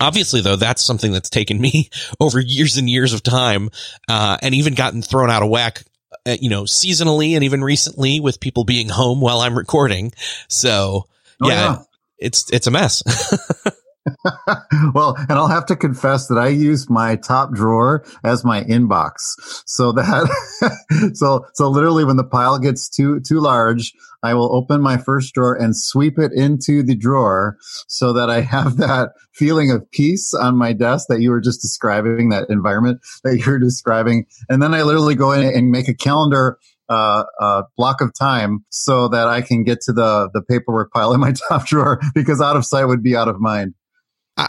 Obviously, 0.00 0.40
though, 0.40 0.56
that's 0.56 0.82
something 0.82 1.12
that's 1.12 1.30
taken 1.30 1.60
me 1.60 1.90
over 2.20 2.40
years 2.40 2.76
and 2.76 2.88
years 2.88 3.12
of 3.12 3.22
time, 3.22 3.70
uh, 4.08 4.38
and 4.42 4.54
even 4.54 4.74
gotten 4.74 5.02
thrown 5.02 5.30
out 5.30 5.42
of 5.42 5.50
whack, 5.50 5.84
uh, 6.26 6.36
you 6.40 6.50
know, 6.50 6.62
seasonally 6.62 7.34
and 7.34 7.44
even 7.44 7.62
recently 7.62 8.18
with 8.20 8.40
people 8.40 8.64
being 8.64 8.88
home 8.88 9.20
while 9.20 9.40
I'm 9.40 9.56
recording. 9.56 10.12
So, 10.48 11.06
oh, 11.42 11.48
yeah, 11.48 11.54
yeah, 11.54 11.78
it's 12.18 12.50
it's 12.50 12.66
a 12.66 12.70
mess. 12.70 13.02
well, 14.94 15.14
and 15.16 15.32
I'll 15.32 15.48
have 15.48 15.66
to 15.66 15.76
confess 15.76 16.28
that 16.28 16.38
I 16.38 16.48
use 16.48 16.88
my 16.88 17.16
top 17.16 17.52
drawer 17.52 18.04
as 18.24 18.44
my 18.44 18.62
inbox. 18.64 19.34
So 19.66 19.92
that, 19.92 21.12
so, 21.14 21.46
so 21.54 21.68
literally 21.68 22.04
when 22.04 22.16
the 22.16 22.24
pile 22.24 22.58
gets 22.58 22.88
too, 22.88 23.20
too 23.20 23.40
large, 23.40 23.92
I 24.22 24.34
will 24.34 24.54
open 24.54 24.82
my 24.82 24.98
first 24.98 25.34
drawer 25.34 25.54
and 25.54 25.76
sweep 25.76 26.18
it 26.18 26.32
into 26.32 26.82
the 26.82 26.94
drawer 26.94 27.56
so 27.88 28.12
that 28.12 28.28
I 28.28 28.42
have 28.42 28.76
that 28.76 29.12
feeling 29.32 29.70
of 29.70 29.90
peace 29.90 30.34
on 30.34 30.56
my 30.56 30.72
desk 30.72 31.06
that 31.08 31.20
you 31.20 31.30
were 31.30 31.40
just 31.40 31.62
describing, 31.62 32.28
that 32.30 32.50
environment 32.50 33.00
that 33.24 33.38
you're 33.38 33.58
describing. 33.58 34.26
And 34.48 34.62
then 34.62 34.74
I 34.74 34.82
literally 34.82 35.14
go 35.14 35.32
in 35.32 35.42
and 35.42 35.70
make 35.70 35.88
a 35.88 35.94
calendar 35.94 36.58
uh, 36.90 37.24
uh, 37.40 37.62
block 37.76 38.00
of 38.00 38.12
time 38.12 38.64
so 38.70 39.08
that 39.08 39.28
I 39.28 39.42
can 39.42 39.62
get 39.62 39.80
to 39.82 39.92
the 39.92 40.28
the 40.34 40.42
paperwork 40.42 40.92
pile 40.92 41.14
in 41.14 41.20
my 41.20 41.32
top 41.48 41.64
drawer 41.66 42.00
because 42.14 42.40
out 42.40 42.56
of 42.56 42.66
sight 42.66 42.84
would 42.84 43.02
be 43.02 43.14
out 43.14 43.28
of 43.28 43.40
mind. 43.40 43.74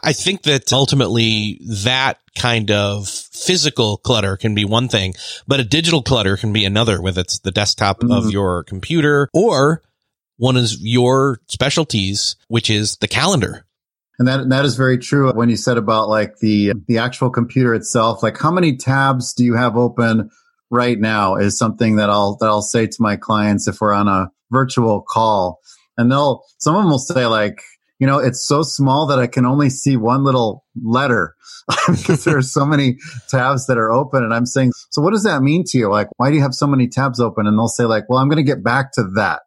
I 0.04 0.14
think 0.14 0.44
that 0.44 0.72
ultimately 0.72 1.60
that 1.84 2.20
kind 2.38 2.72
of 2.72 3.08
physical 3.08 3.98
clutter 3.98 4.38
can 4.38 4.56
be 4.56 4.66
one 4.66 4.88
thing, 4.88 5.14
but 5.48 5.60
a 5.60 5.64
digital 5.64 6.02
clutter 6.02 6.38
can 6.38 6.54
be 6.54 6.66
another, 6.66 7.02
whether 7.02 7.22
it's 7.22 7.40
the 7.40 7.52
desktop 7.52 8.00
mm-hmm. 8.00 8.12
of 8.12 8.32
your 8.32 8.64
computer 8.64 9.30
or 9.34 9.84
one 10.38 10.58
of 10.58 10.66
your 10.80 11.40
specialties, 11.48 12.36
which 12.48 12.70
is 12.70 12.98
the 12.98 13.08
calendar. 13.08 13.66
And 14.20 14.28
that 14.28 14.50
that 14.50 14.66
is 14.66 14.76
very 14.76 14.98
true 14.98 15.32
when 15.34 15.50
you 15.50 15.58
said 15.58 15.78
about 15.78 16.08
like 16.08 16.38
the 16.40 16.74
the 16.88 17.00
actual 17.00 17.30
computer 17.30 17.74
itself. 17.74 18.22
Like 18.22 18.38
how 18.38 18.52
many 18.52 18.78
tabs 18.78 19.34
do 19.34 19.44
you 19.44 19.56
have 19.56 19.76
open 19.78 20.30
right 20.70 21.00
now 21.00 21.36
is 21.36 21.58
something 21.58 21.96
that 21.96 22.10
I'll 22.10 22.38
that 22.38 22.48
I'll 22.48 22.62
say 22.62 22.88
to 22.88 22.98
my 23.00 23.16
clients 23.16 23.68
if 23.68 23.82
we're 23.82 23.94
on 23.94 24.08
a 24.08 24.32
virtual 24.52 25.02
call. 25.02 25.60
And 25.98 26.12
they'll 26.12 26.44
some 26.60 26.76
of 26.76 26.84
them 26.84 26.92
will 26.92 27.00
say 27.00 27.26
like 27.26 27.62
you 28.02 28.08
know, 28.08 28.18
it's 28.18 28.42
so 28.42 28.64
small 28.64 29.06
that 29.08 29.20
I 29.20 29.28
can 29.28 29.46
only 29.46 29.70
see 29.70 29.96
one 29.96 30.24
little 30.24 30.66
letter 30.84 31.36
because 31.88 32.24
there 32.24 32.36
are 32.36 32.42
so 32.42 32.66
many 32.66 32.98
tabs 33.30 33.68
that 33.68 33.78
are 33.78 33.92
open. 33.92 34.24
And 34.24 34.34
I'm 34.34 34.48
saying, 34.48 34.72
so 34.90 35.04
what 35.04 35.12
does 35.12 35.24
that 35.24 35.44
mean 35.44 35.64
to 35.68 35.78
you? 35.78 35.88
Like, 35.88 36.08
why 36.18 36.32
do 36.32 36.36
you 36.36 36.42
have 36.42 36.56
so 36.56 36.66
many 36.66 36.88
tabs 36.88 37.20
open? 37.20 37.46
And 37.46 37.56
they'll 37.56 37.68
say 37.68 37.86
like, 37.86 38.10
well, 38.10 38.18
I'm 38.18 38.28
going 38.28 38.44
to 38.44 38.52
get 38.52 38.64
back 38.64 38.94
to 38.94 39.04
that. 39.18 39.44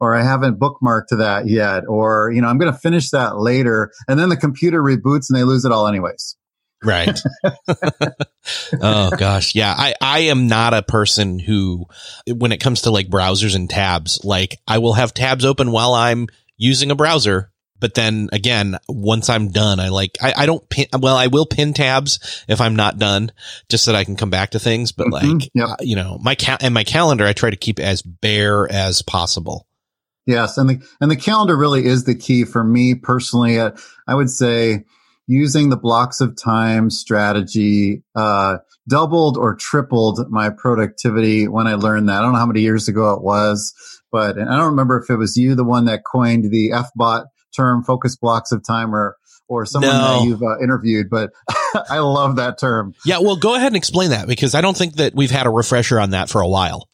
Or 0.00 0.14
I 0.14 0.22
haven't 0.22 0.60
bookmarked 0.60 1.16
that 1.16 1.48
yet. 1.48 1.84
Or, 1.88 2.30
you 2.30 2.42
know, 2.42 2.48
I'm 2.48 2.58
going 2.58 2.70
to 2.70 2.78
finish 2.78 3.08
that 3.10 3.38
later. 3.38 3.90
And 4.06 4.20
then 4.20 4.28
the 4.28 4.36
computer 4.36 4.82
reboots 4.82 5.30
and 5.30 5.38
they 5.38 5.44
lose 5.44 5.64
it 5.64 5.72
all 5.72 5.88
anyways. 5.88 6.36
Right. 6.82 7.18
oh 8.82 9.10
gosh. 9.16 9.54
Yeah. 9.54 9.74
I, 9.74 9.94
I 10.02 10.18
am 10.24 10.46
not 10.46 10.74
a 10.74 10.82
person 10.82 11.38
who, 11.38 11.86
when 12.26 12.52
it 12.52 12.60
comes 12.60 12.82
to 12.82 12.90
like 12.90 13.08
browsers 13.08 13.56
and 13.56 13.70
tabs, 13.70 14.22
like 14.22 14.58
I 14.68 14.76
will 14.76 14.92
have 14.92 15.14
tabs 15.14 15.46
open 15.46 15.72
while 15.72 15.94
I'm 15.94 16.28
using 16.58 16.90
a 16.90 16.94
browser 16.94 17.50
but 17.84 17.92
then 17.92 18.30
again, 18.32 18.78
once 18.88 19.28
I'm 19.28 19.48
done, 19.48 19.78
I 19.78 19.90
like, 19.90 20.16
I, 20.22 20.32
I 20.34 20.46
don't 20.46 20.66
pin, 20.70 20.86
well, 20.98 21.18
I 21.18 21.26
will 21.26 21.44
pin 21.44 21.74
tabs 21.74 22.42
if 22.48 22.58
I'm 22.62 22.76
not 22.76 22.98
done 22.98 23.30
just 23.68 23.84
so 23.84 23.92
that 23.92 23.98
I 23.98 24.04
can 24.04 24.16
come 24.16 24.30
back 24.30 24.52
to 24.52 24.58
things. 24.58 24.90
But 24.90 25.08
mm-hmm. 25.08 25.32
like, 25.32 25.50
yep. 25.52 25.68
uh, 25.68 25.76
you 25.80 25.94
know, 25.94 26.18
my 26.22 26.34
cal 26.34 26.56
and 26.62 26.72
my 26.72 26.84
calendar, 26.84 27.26
I 27.26 27.34
try 27.34 27.50
to 27.50 27.56
keep 27.56 27.78
as 27.78 28.00
bare 28.00 28.66
as 28.72 29.02
possible. 29.02 29.66
Yes. 30.24 30.56
And 30.56 30.70
the, 30.70 30.88
and 30.98 31.10
the 31.10 31.16
calendar 31.16 31.54
really 31.58 31.84
is 31.84 32.04
the 32.04 32.14
key 32.14 32.44
for 32.44 32.64
me 32.64 32.94
personally. 32.94 33.60
Uh, 33.60 33.72
I 34.08 34.14
would 34.14 34.30
say 34.30 34.86
using 35.26 35.68
the 35.68 35.76
blocks 35.76 36.22
of 36.22 36.38
time 36.38 36.88
strategy, 36.88 38.02
uh, 38.14 38.60
doubled 38.88 39.36
or 39.36 39.56
tripled 39.56 40.30
my 40.30 40.48
productivity 40.48 41.48
when 41.48 41.66
I 41.66 41.74
learned 41.74 42.08
that. 42.08 42.16
I 42.16 42.22
don't 42.22 42.32
know 42.32 42.38
how 42.38 42.46
many 42.46 42.62
years 42.62 42.88
ago 42.88 43.12
it 43.12 43.20
was, 43.20 43.74
but 44.10 44.38
I 44.38 44.56
don't 44.56 44.70
remember 44.70 44.98
if 44.98 45.10
it 45.10 45.16
was 45.16 45.36
you, 45.36 45.54
the 45.54 45.64
one 45.64 45.84
that 45.84 46.02
coined 46.02 46.50
the 46.50 46.70
FBOT 46.70 47.26
term, 47.54 47.84
focus 47.84 48.16
blocks 48.16 48.52
of 48.52 48.64
time, 48.64 48.94
or 48.94 49.16
or 49.48 49.66
someone 49.66 49.90
no. 49.92 50.20
that 50.20 50.26
you've 50.26 50.42
uh, 50.42 50.58
interviewed, 50.62 51.10
but 51.10 51.30
I 51.90 51.98
love 51.98 52.36
that 52.36 52.58
term. 52.58 52.94
Yeah, 53.04 53.18
well, 53.18 53.36
go 53.36 53.54
ahead 53.54 53.68
and 53.68 53.76
explain 53.76 54.10
that 54.10 54.26
because 54.26 54.54
I 54.54 54.60
don't 54.60 54.76
think 54.76 54.94
that 54.94 55.14
we've 55.14 55.30
had 55.30 55.46
a 55.46 55.50
refresher 55.50 56.00
on 56.00 56.10
that 56.10 56.30
for 56.30 56.40
a 56.40 56.48
while. 56.48 56.88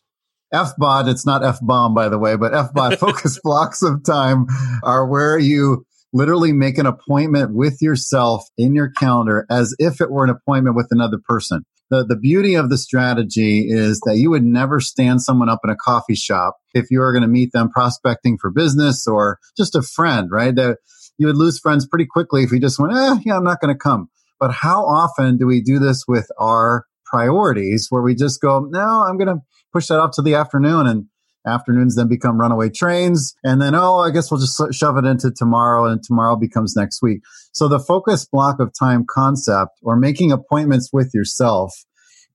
FBOT, 0.52 1.08
it's 1.08 1.24
not 1.24 1.44
F 1.44 1.58
bomb, 1.62 1.94
by 1.94 2.08
the 2.08 2.18
way, 2.18 2.36
but 2.36 2.52
FBOT 2.52 2.98
focus 2.98 3.38
blocks 3.42 3.82
of 3.82 4.04
time 4.04 4.46
are 4.82 5.06
where 5.06 5.38
you 5.38 5.86
literally 6.12 6.52
make 6.52 6.76
an 6.78 6.86
appointment 6.86 7.54
with 7.54 7.80
yourself 7.80 8.44
in 8.58 8.74
your 8.74 8.90
calendar 8.90 9.46
as 9.48 9.74
if 9.78 10.00
it 10.00 10.10
were 10.10 10.24
an 10.24 10.30
appointment 10.30 10.74
with 10.74 10.88
another 10.90 11.18
person. 11.24 11.64
The, 11.90 12.04
the 12.04 12.16
beauty 12.16 12.54
of 12.54 12.70
the 12.70 12.78
strategy 12.78 13.66
is 13.68 14.00
that 14.06 14.16
you 14.16 14.30
would 14.30 14.44
never 14.44 14.80
stand 14.80 15.22
someone 15.22 15.48
up 15.48 15.60
in 15.64 15.70
a 15.70 15.76
coffee 15.76 16.14
shop 16.14 16.56
if 16.72 16.90
you 16.90 17.02
are 17.02 17.12
going 17.12 17.22
to 17.22 17.28
meet 17.28 17.52
them 17.52 17.68
prospecting 17.68 18.38
for 18.38 18.50
business 18.50 19.08
or 19.08 19.38
just 19.56 19.74
a 19.74 19.82
friend, 19.82 20.30
right? 20.30 20.54
That 20.54 20.78
you 21.18 21.26
would 21.26 21.36
lose 21.36 21.58
friends 21.58 21.86
pretty 21.86 22.06
quickly 22.06 22.44
if 22.44 22.52
you 22.52 22.60
just 22.60 22.78
went, 22.78 22.94
eh, 22.94 23.16
yeah, 23.24 23.36
I'm 23.36 23.44
not 23.44 23.60
going 23.60 23.74
to 23.74 23.78
come. 23.78 24.08
But 24.38 24.52
how 24.52 24.84
often 24.86 25.36
do 25.36 25.46
we 25.46 25.60
do 25.60 25.78
this 25.78 26.04
with 26.08 26.30
our 26.38 26.86
priorities 27.04 27.88
where 27.90 28.02
we 28.02 28.14
just 28.14 28.40
go, 28.40 28.60
no, 28.60 29.04
I'm 29.06 29.18
going 29.18 29.28
to 29.28 29.42
push 29.72 29.88
that 29.88 30.00
up 30.00 30.12
to 30.12 30.22
the 30.22 30.34
afternoon 30.34 30.86
and 30.86 31.06
afternoons 31.46 31.96
then 31.96 32.08
become 32.08 32.38
runaway 32.40 32.68
trains. 32.68 33.34
And 33.42 33.60
then, 33.60 33.74
oh, 33.74 33.98
I 33.98 34.10
guess 34.10 34.30
we'll 34.30 34.40
just 34.40 34.60
shove 34.72 34.96
it 34.96 35.04
into 35.04 35.30
tomorrow 35.30 35.86
and 35.86 36.02
tomorrow 36.02 36.36
becomes 36.36 36.76
next 36.76 37.02
week. 37.02 37.20
So 37.52 37.68
the 37.68 37.78
focus 37.78 38.24
block 38.24 38.60
of 38.60 38.72
time 38.78 39.04
concept 39.08 39.78
or 39.82 39.96
making 39.96 40.32
appointments 40.32 40.90
with 40.92 41.12
yourself 41.14 41.74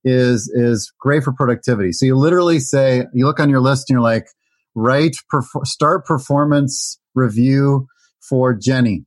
is, 0.04 0.52
is 0.54 0.92
great 1.00 1.24
for 1.24 1.34
productivity. 1.34 1.92
So 1.92 2.06
you 2.06 2.16
literally 2.16 2.60
say, 2.60 3.06
you 3.14 3.26
look 3.26 3.40
on 3.40 3.50
your 3.50 3.62
list 3.62 3.90
and 3.90 3.96
you're 3.96 4.02
like, 4.02 4.28
write, 4.76 5.16
perf- 5.34 5.66
start 5.66 6.06
performance 6.06 7.00
review 7.14 7.88
for 8.22 8.54
Jenny. 8.54 9.06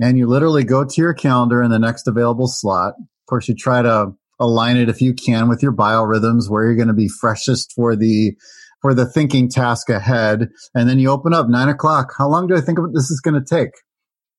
And 0.00 0.16
you 0.16 0.26
literally 0.26 0.64
go 0.64 0.84
to 0.84 1.00
your 1.00 1.14
calendar 1.14 1.62
in 1.62 1.70
the 1.70 1.78
next 1.78 2.06
available 2.06 2.46
slot. 2.46 2.94
Of 2.98 3.26
course, 3.26 3.48
you 3.48 3.54
try 3.54 3.82
to 3.82 4.12
align 4.38 4.76
it 4.76 4.88
if 4.88 5.02
you 5.02 5.12
can 5.12 5.48
with 5.48 5.62
your 5.62 5.72
biorhythms 5.72 6.48
where 6.48 6.64
you're 6.64 6.76
going 6.76 6.88
to 6.88 6.94
be 6.94 7.08
freshest 7.08 7.72
for 7.72 7.96
the 7.96 8.36
for 8.80 8.94
the 8.94 9.06
thinking 9.06 9.48
task 9.48 9.88
ahead. 9.90 10.48
And 10.74 10.88
then 10.88 10.98
you 10.98 11.10
open 11.10 11.34
up 11.34 11.48
nine 11.48 11.68
o'clock. 11.68 12.14
How 12.16 12.28
long 12.28 12.46
do 12.46 12.56
I 12.56 12.60
think 12.60 12.78
this 12.92 13.10
is 13.10 13.20
going 13.20 13.42
to 13.42 13.44
take? 13.44 13.70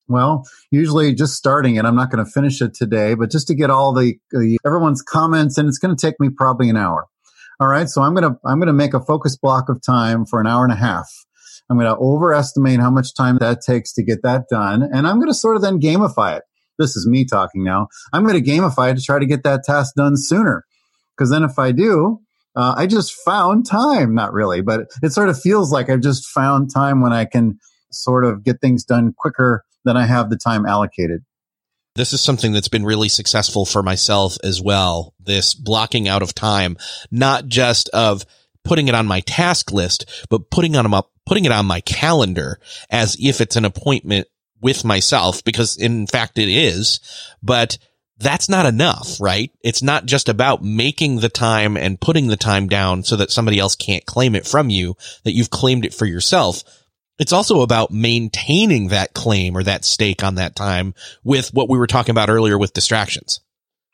Well, 0.07 0.43
usually 0.71 1.13
just 1.13 1.35
starting 1.35 1.75
it. 1.75 1.85
I'm 1.85 1.95
not 1.95 2.09
going 2.09 2.25
to 2.25 2.31
finish 2.31 2.61
it 2.61 2.73
today, 2.73 3.13
but 3.13 3.29
just 3.29 3.47
to 3.47 3.53
get 3.55 3.69
all 3.69 3.93
the 3.93 4.15
everyone's 4.65 5.03
comments, 5.03 5.57
and 5.57 5.67
it's 5.67 5.77
going 5.77 5.95
to 5.95 6.01
take 6.01 6.19
me 6.19 6.29
probably 6.29 6.69
an 6.69 6.77
hour. 6.77 7.05
All 7.59 7.67
right, 7.67 7.87
so 7.89 8.01
I'm 8.01 8.15
gonna 8.15 8.39
I'm 8.45 8.57
gonna 8.59 8.73
make 8.73 8.93
a 8.93 9.01
focus 9.01 9.37
block 9.37 9.67
of 9.67 9.81
time 9.81 10.25
for 10.25 10.39
an 10.39 10.47
hour 10.47 10.63
and 10.63 10.71
a 10.71 10.77
half. 10.77 11.09
I'm 11.69 11.77
going 11.77 11.93
to 11.93 11.99
overestimate 11.99 12.79
how 12.79 12.89
much 12.89 13.13
time 13.13 13.37
that 13.39 13.61
takes 13.61 13.93
to 13.93 14.03
get 14.03 14.23
that 14.23 14.45
done, 14.49 14.81
and 14.81 15.05
I'm 15.05 15.17
going 15.17 15.27
to 15.27 15.35
sort 15.35 15.55
of 15.55 15.61
then 15.61 15.79
gamify 15.79 16.37
it. 16.37 16.43
This 16.79 16.95
is 16.95 17.05
me 17.05 17.25
talking 17.25 17.63
now. 17.63 17.89
I'm 18.11 18.25
going 18.25 18.43
to 18.43 18.49
gamify 18.51 18.91
it 18.91 18.95
to 18.95 19.03
try 19.03 19.19
to 19.19 19.27
get 19.27 19.43
that 19.43 19.63
task 19.63 19.93
done 19.95 20.17
sooner, 20.17 20.65
because 21.15 21.29
then 21.29 21.43
if 21.43 21.59
I 21.59 21.71
do, 21.71 22.21
uh, 22.55 22.75
I 22.77 22.87
just 22.87 23.13
found 23.25 23.65
time. 23.65 24.13
Not 24.13 24.33
really, 24.33 24.61
but 24.61 24.87
it 25.01 25.11
sort 25.11 25.29
of 25.29 25.39
feels 25.39 25.71
like 25.71 25.89
I've 25.89 26.01
just 26.01 26.27
found 26.27 26.73
time 26.73 27.01
when 27.01 27.13
I 27.13 27.25
can 27.25 27.59
sort 27.91 28.25
of 28.25 28.43
get 28.43 28.61
things 28.61 28.83
done 28.83 29.13
quicker 29.17 29.63
than 29.85 29.97
I 29.97 30.05
have 30.05 30.29
the 30.29 30.37
time 30.37 30.65
allocated. 30.65 31.23
This 31.95 32.13
is 32.13 32.21
something 32.21 32.53
that's 32.53 32.67
been 32.67 32.85
really 32.85 33.09
successful 33.09 33.65
for 33.65 33.83
myself 33.83 34.37
as 34.43 34.61
well. 34.61 35.13
This 35.19 35.53
blocking 35.53 36.07
out 36.07 36.21
of 36.21 36.33
time, 36.33 36.77
not 37.11 37.47
just 37.47 37.89
of 37.89 38.25
putting 38.63 38.87
it 38.87 38.95
on 38.95 39.07
my 39.07 39.21
task 39.21 39.71
list, 39.71 40.27
but 40.29 40.51
putting 40.51 40.75
on 40.75 40.93
up, 40.93 41.11
putting 41.25 41.45
it 41.45 41.51
on 41.51 41.65
my 41.65 41.81
calendar 41.81 42.59
as 42.89 43.17
if 43.19 43.41
it's 43.41 43.55
an 43.55 43.65
appointment 43.65 44.27
with 44.61 44.85
myself, 44.85 45.43
because 45.43 45.77
in 45.77 46.05
fact 46.07 46.37
it 46.37 46.49
is, 46.49 46.99
but 47.41 47.77
that's 48.19 48.49
not 48.49 48.65
enough, 48.65 49.19
right? 49.19 49.51
It's 49.61 49.81
not 49.81 50.05
just 50.05 50.29
about 50.29 50.63
making 50.63 51.17
the 51.17 51.29
time 51.29 51.77
and 51.77 51.99
putting 51.99 52.27
the 52.27 52.37
time 52.37 52.67
down 52.67 53.03
so 53.03 53.15
that 53.15 53.31
somebody 53.31 53.59
else 53.59 53.75
can't 53.75 54.05
claim 54.05 54.35
it 54.35 54.45
from 54.45 54.69
you, 54.69 54.95
that 55.23 55.33
you've 55.33 55.49
claimed 55.49 55.85
it 55.85 55.93
for 55.93 56.05
yourself. 56.05 56.63
It's 57.17 57.33
also 57.33 57.61
about 57.61 57.91
maintaining 57.91 58.89
that 58.89 59.13
claim 59.13 59.55
or 59.55 59.63
that 59.63 59.85
stake 59.85 60.23
on 60.23 60.35
that 60.35 60.55
time 60.55 60.93
with 61.23 61.53
what 61.53 61.69
we 61.69 61.77
were 61.77 61.87
talking 61.87 62.11
about 62.11 62.29
earlier 62.29 62.57
with 62.57 62.73
distractions. 62.73 63.41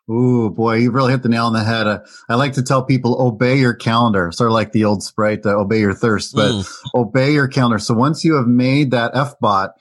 Ooh, 0.09 0.51
boy, 0.51 0.75
you 0.75 0.91
really 0.91 1.11
hit 1.11 1.23
the 1.23 1.29
nail 1.29 1.47
on 1.47 1.53
the 1.53 1.63
head. 1.63 1.87
Uh, 1.87 1.99
I 2.29 2.35
like 2.35 2.53
to 2.53 2.63
tell 2.63 2.83
people 2.83 3.19
obey 3.19 3.57
your 3.57 3.73
calendar, 3.73 4.31
sort 4.31 4.51
of 4.51 4.53
like 4.53 4.71
the 4.71 4.85
old 4.85 5.01
sprite, 5.01 5.45
uh, 5.45 5.57
obey 5.57 5.79
your 5.79 5.95
thirst, 5.95 6.35
but 6.35 6.51
mm. 6.51 6.89
obey 6.93 7.33
your 7.33 7.47
calendar. 7.47 7.79
So 7.79 7.95
once 7.95 8.23
you 8.23 8.35
have 8.35 8.45
made 8.45 8.91
that 8.91 9.13
FBOT, 9.13 9.71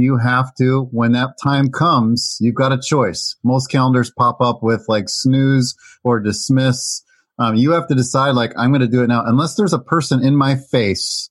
you 0.00 0.18
have 0.18 0.54
to, 0.56 0.88
when 0.90 1.12
that 1.12 1.36
time 1.42 1.70
comes, 1.70 2.38
you've 2.40 2.54
got 2.54 2.72
a 2.72 2.80
choice. 2.80 3.36
Most 3.42 3.68
calendars 3.68 4.10
pop 4.10 4.40
up 4.40 4.62
with 4.62 4.84
like 4.88 5.08
snooze 5.08 5.74
or 6.04 6.20
dismiss. 6.20 7.02
Um, 7.38 7.54
you 7.56 7.72
have 7.72 7.88
to 7.88 7.94
decide, 7.94 8.32
like, 8.32 8.52
I'm 8.56 8.70
going 8.70 8.82
to 8.82 8.86
do 8.86 9.02
it 9.02 9.06
now, 9.06 9.24
unless 9.24 9.54
there's 9.54 9.72
a 9.72 9.78
person 9.78 10.22
in 10.22 10.36
my 10.36 10.56
face. 10.56 11.30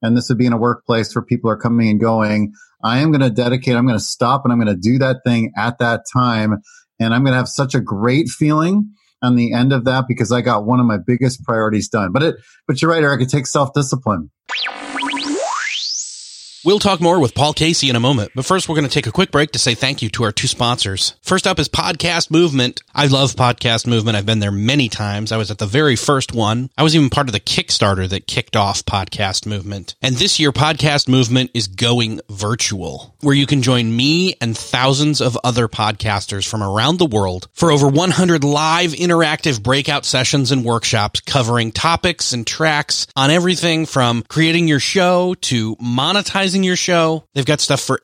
And 0.00 0.16
this 0.16 0.28
would 0.28 0.38
be 0.38 0.46
in 0.46 0.52
a 0.52 0.58
workplace 0.58 1.14
where 1.14 1.24
people 1.24 1.50
are 1.50 1.56
coming 1.56 1.88
and 1.88 2.00
going. 2.00 2.52
I 2.82 3.00
am 3.00 3.10
going 3.10 3.22
to 3.22 3.30
dedicate, 3.30 3.76
I'm 3.76 3.86
going 3.86 3.98
to 3.98 4.04
stop 4.04 4.44
and 4.44 4.52
I'm 4.52 4.60
going 4.60 4.74
to 4.74 4.80
do 4.80 4.98
that 4.98 5.18
thing 5.24 5.52
at 5.56 5.78
that 5.78 6.02
time. 6.12 6.58
And 6.98 7.14
I'm 7.14 7.22
going 7.22 7.32
to 7.32 7.38
have 7.38 7.48
such 7.48 7.74
a 7.74 7.80
great 7.80 8.28
feeling 8.28 8.92
on 9.22 9.36
the 9.36 9.52
end 9.52 9.72
of 9.72 9.84
that 9.84 10.06
because 10.08 10.32
I 10.32 10.40
got 10.40 10.64
one 10.64 10.80
of 10.80 10.86
my 10.86 10.98
biggest 10.98 11.44
priorities 11.44 11.88
done. 11.88 12.12
But 12.12 12.22
it, 12.22 12.36
but 12.66 12.82
you're 12.82 12.90
right, 12.90 13.02
Erik, 13.02 13.22
it 13.22 13.28
takes 13.28 13.50
self 13.50 13.72
discipline. 13.72 14.30
We'll 16.64 16.78
talk 16.78 17.00
more 17.00 17.18
with 17.18 17.34
Paul 17.34 17.54
Casey 17.54 17.90
in 17.90 17.96
a 17.96 18.00
moment, 18.00 18.30
but 18.36 18.44
first 18.44 18.68
we're 18.68 18.76
going 18.76 18.86
to 18.86 18.92
take 18.92 19.08
a 19.08 19.12
quick 19.12 19.32
break 19.32 19.50
to 19.50 19.58
say 19.58 19.74
thank 19.74 20.00
you 20.00 20.08
to 20.10 20.22
our 20.22 20.30
two 20.30 20.46
sponsors. 20.46 21.16
First 21.20 21.44
up 21.44 21.58
is 21.58 21.68
Podcast 21.68 22.30
Movement. 22.30 22.80
I 22.94 23.08
love 23.08 23.34
Podcast 23.34 23.84
Movement. 23.84 24.16
I've 24.16 24.26
been 24.26 24.38
there 24.38 24.52
many 24.52 24.88
times. 24.88 25.32
I 25.32 25.38
was 25.38 25.50
at 25.50 25.58
the 25.58 25.66
very 25.66 25.96
first 25.96 26.32
one. 26.32 26.70
I 26.78 26.84
was 26.84 26.94
even 26.94 27.10
part 27.10 27.26
of 27.26 27.32
the 27.32 27.40
Kickstarter 27.40 28.08
that 28.08 28.28
kicked 28.28 28.54
off 28.54 28.84
Podcast 28.84 29.44
Movement. 29.44 29.96
And 30.00 30.14
this 30.14 30.38
year, 30.38 30.52
Podcast 30.52 31.08
Movement 31.08 31.50
is 31.52 31.66
going 31.66 32.20
virtual, 32.30 33.11
where 33.22 33.34
you 33.34 33.46
can 33.46 33.62
join 33.62 33.94
me 33.94 34.34
and 34.40 34.56
thousands 34.56 35.20
of 35.20 35.38
other 35.44 35.68
podcasters 35.68 36.46
from 36.46 36.62
around 36.62 36.98
the 36.98 37.06
world 37.06 37.48
for 37.52 37.70
over 37.70 37.88
100 37.88 38.44
live 38.44 38.92
interactive 38.92 39.62
breakout 39.62 40.04
sessions 40.04 40.52
and 40.52 40.64
workshops 40.64 41.20
covering 41.20 41.72
topics 41.72 42.32
and 42.32 42.46
tracks 42.46 43.06
on 43.16 43.30
everything 43.30 43.86
from 43.86 44.22
creating 44.28 44.68
your 44.68 44.80
show 44.80 45.34
to 45.34 45.76
monetizing 45.76 46.64
your 46.64 46.76
show. 46.76 47.24
They've 47.34 47.46
got 47.46 47.60
stuff 47.60 47.80
for 47.80 48.00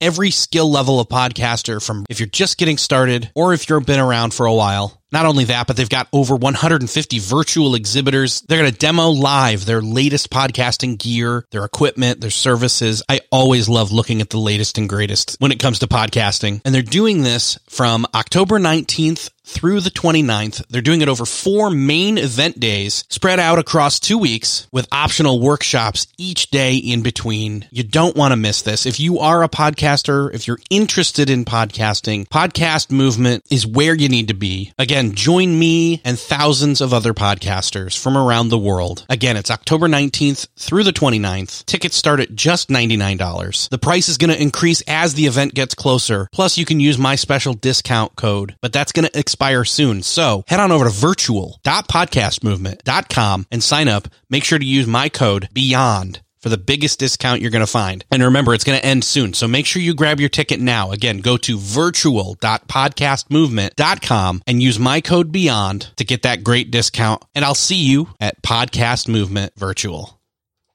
every 0.00 0.30
skill 0.30 0.70
level 0.70 1.00
of 1.00 1.08
podcaster 1.08 1.84
from 1.84 2.06
if 2.08 2.20
you're 2.20 2.26
just 2.28 2.58
getting 2.58 2.78
started 2.78 3.30
or 3.34 3.52
if 3.52 3.68
you've 3.68 3.84
been 3.84 4.00
around 4.00 4.32
for 4.32 4.46
a 4.46 4.54
while. 4.54 4.99
Not 5.12 5.26
only 5.26 5.44
that, 5.44 5.66
but 5.66 5.76
they've 5.76 5.88
got 5.88 6.08
over 6.12 6.36
150 6.36 7.18
virtual 7.18 7.74
exhibitors. 7.74 8.42
They're 8.42 8.58
going 8.58 8.70
to 8.70 8.78
demo 8.78 9.08
live 9.08 9.64
their 9.66 9.80
latest 9.80 10.30
podcasting 10.30 10.98
gear, 10.98 11.44
their 11.50 11.64
equipment, 11.64 12.20
their 12.20 12.30
services. 12.30 13.02
I 13.08 13.20
always 13.32 13.68
love 13.68 13.92
looking 13.92 14.20
at 14.20 14.30
the 14.30 14.38
latest 14.38 14.78
and 14.78 14.88
greatest 14.88 15.36
when 15.38 15.52
it 15.52 15.60
comes 15.60 15.80
to 15.80 15.86
podcasting. 15.86 16.60
And 16.64 16.74
they're 16.74 16.82
doing 16.82 17.22
this 17.22 17.58
from 17.68 18.06
October 18.14 18.58
19th 18.58 19.30
through 19.50 19.80
the 19.80 19.90
29th. 19.90 20.64
They're 20.68 20.80
doing 20.80 21.00
it 21.00 21.08
over 21.08 21.24
four 21.24 21.70
main 21.70 22.18
event 22.18 22.60
days 22.60 23.04
spread 23.08 23.40
out 23.40 23.58
across 23.58 23.98
two 23.98 24.18
weeks 24.18 24.68
with 24.70 24.86
optional 24.92 25.40
workshops 25.40 26.06
each 26.18 26.50
day 26.50 26.76
in 26.76 27.02
between. 27.02 27.66
You 27.70 27.82
don't 27.82 28.16
want 28.16 28.32
to 28.32 28.36
miss 28.36 28.62
this. 28.62 28.86
If 28.86 29.00
you 29.00 29.18
are 29.18 29.42
a 29.42 29.48
podcaster, 29.48 30.32
if 30.32 30.46
you're 30.46 30.60
interested 30.70 31.28
in 31.28 31.44
podcasting, 31.44 32.28
podcast 32.28 32.90
movement 32.90 33.44
is 33.50 33.66
where 33.66 33.94
you 33.94 34.08
need 34.08 34.28
to 34.28 34.34
be. 34.34 34.72
Again, 34.78 34.99
join 35.08 35.58
me 35.58 36.00
and 36.04 36.16
thousands 36.18 36.80
of 36.80 36.94
other 36.94 37.12
podcasters 37.14 37.98
from 37.98 38.16
around 38.16 38.48
the 38.48 38.58
world. 38.58 39.04
Again, 39.08 39.36
it's 39.36 39.50
October 39.50 39.88
19th 39.88 40.46
through 40.56 40.84
the 40.84 40.92
29th. 40.92 41.66
Tickets 41.66 41.96
start 41.96 42.20
at 42.20 42.32
just 42.34 42.68
$99. 42.68 43.68
The 43.70 43.78
price 43.78 44.08
is 44.08 44.18
going 44.18 44.30
to 44.30 44.40
increase 44.40 44.82
as 44.86 45.14
the 45.14 45.26
event 45.26 45.54
gets 45.54 45.74
closer. 45.74 46.28
Plus, 46.32 46.56
you 46.58 46.64
can 46.64 46.78
use 46.80 46.98
my 46.98 47.16
special 47.16 47.54
discount 47.54 48.14
code, 48.16 48.54
but 48.62 48.72
that's 48.72 48.92
going 48.92 49.08
to 49.08 49.18
expire 49.18 49.64
soon. 49.64 50.02
So 50.02 50.44
head 50.46 50.60
on 50.60 50.70
over 50.70 50.84
to 50.84 50.90
virtual.podcastmovement.com 50.90 53.46
and 53.50 53.62
sign 53.62 53.88
up. 53.88 54.08
Make 54.28 54.44
sure 54.44 54.58
to 54.58 54.64
use 54.64 54.86
my 54.86 55.08
code 55.08 55.48
BEYOND 55.54 56.20
for 56.40 56.48
the 56.48 56.58
biggest 56.58 56.98
discount 56.98 57.40
you're 57.40 57.50
going 57.50 57.60
to 57.60 57.66
find. 57.66 58.04
And 58.10 58.22
remember, 58.22 58.52
it's 58.54 58.64
going 58.64 58.78
to 58.78 58.84
end 58.84 59.04
soon. 59.04 59.32
So 59.34 59.48
make 59.48 59.66
sure 59.66 59.82
you 59.82 59.94
grab 59.94 60.20
your 60.20 60.28
ticket 60.28 60.60
now. 60.60 60.92
Again, 60.92 61.18
go 61.18 61.36
to 61.38 61.58
virtual.podcastmovement.com 61.58 64.42
and 64.46 64.62
use 64.62 64.78
my 64.78 65.00
code 65.00 65.32
BEYOND 65.32 65.94
to 65.96 66.04
get 66.04 66.22
that 66.22 66.44
great 66.44 66.70
discount. 66.70 67.24
And 67.34 67.44
I'll 67.44 67.54
see 67.54 67.76
you 67.76 68.10
at 68.20 68.42
Podcast 68.42 69.08
Movement 69.08 69.52
Virtual. 69.56 70.19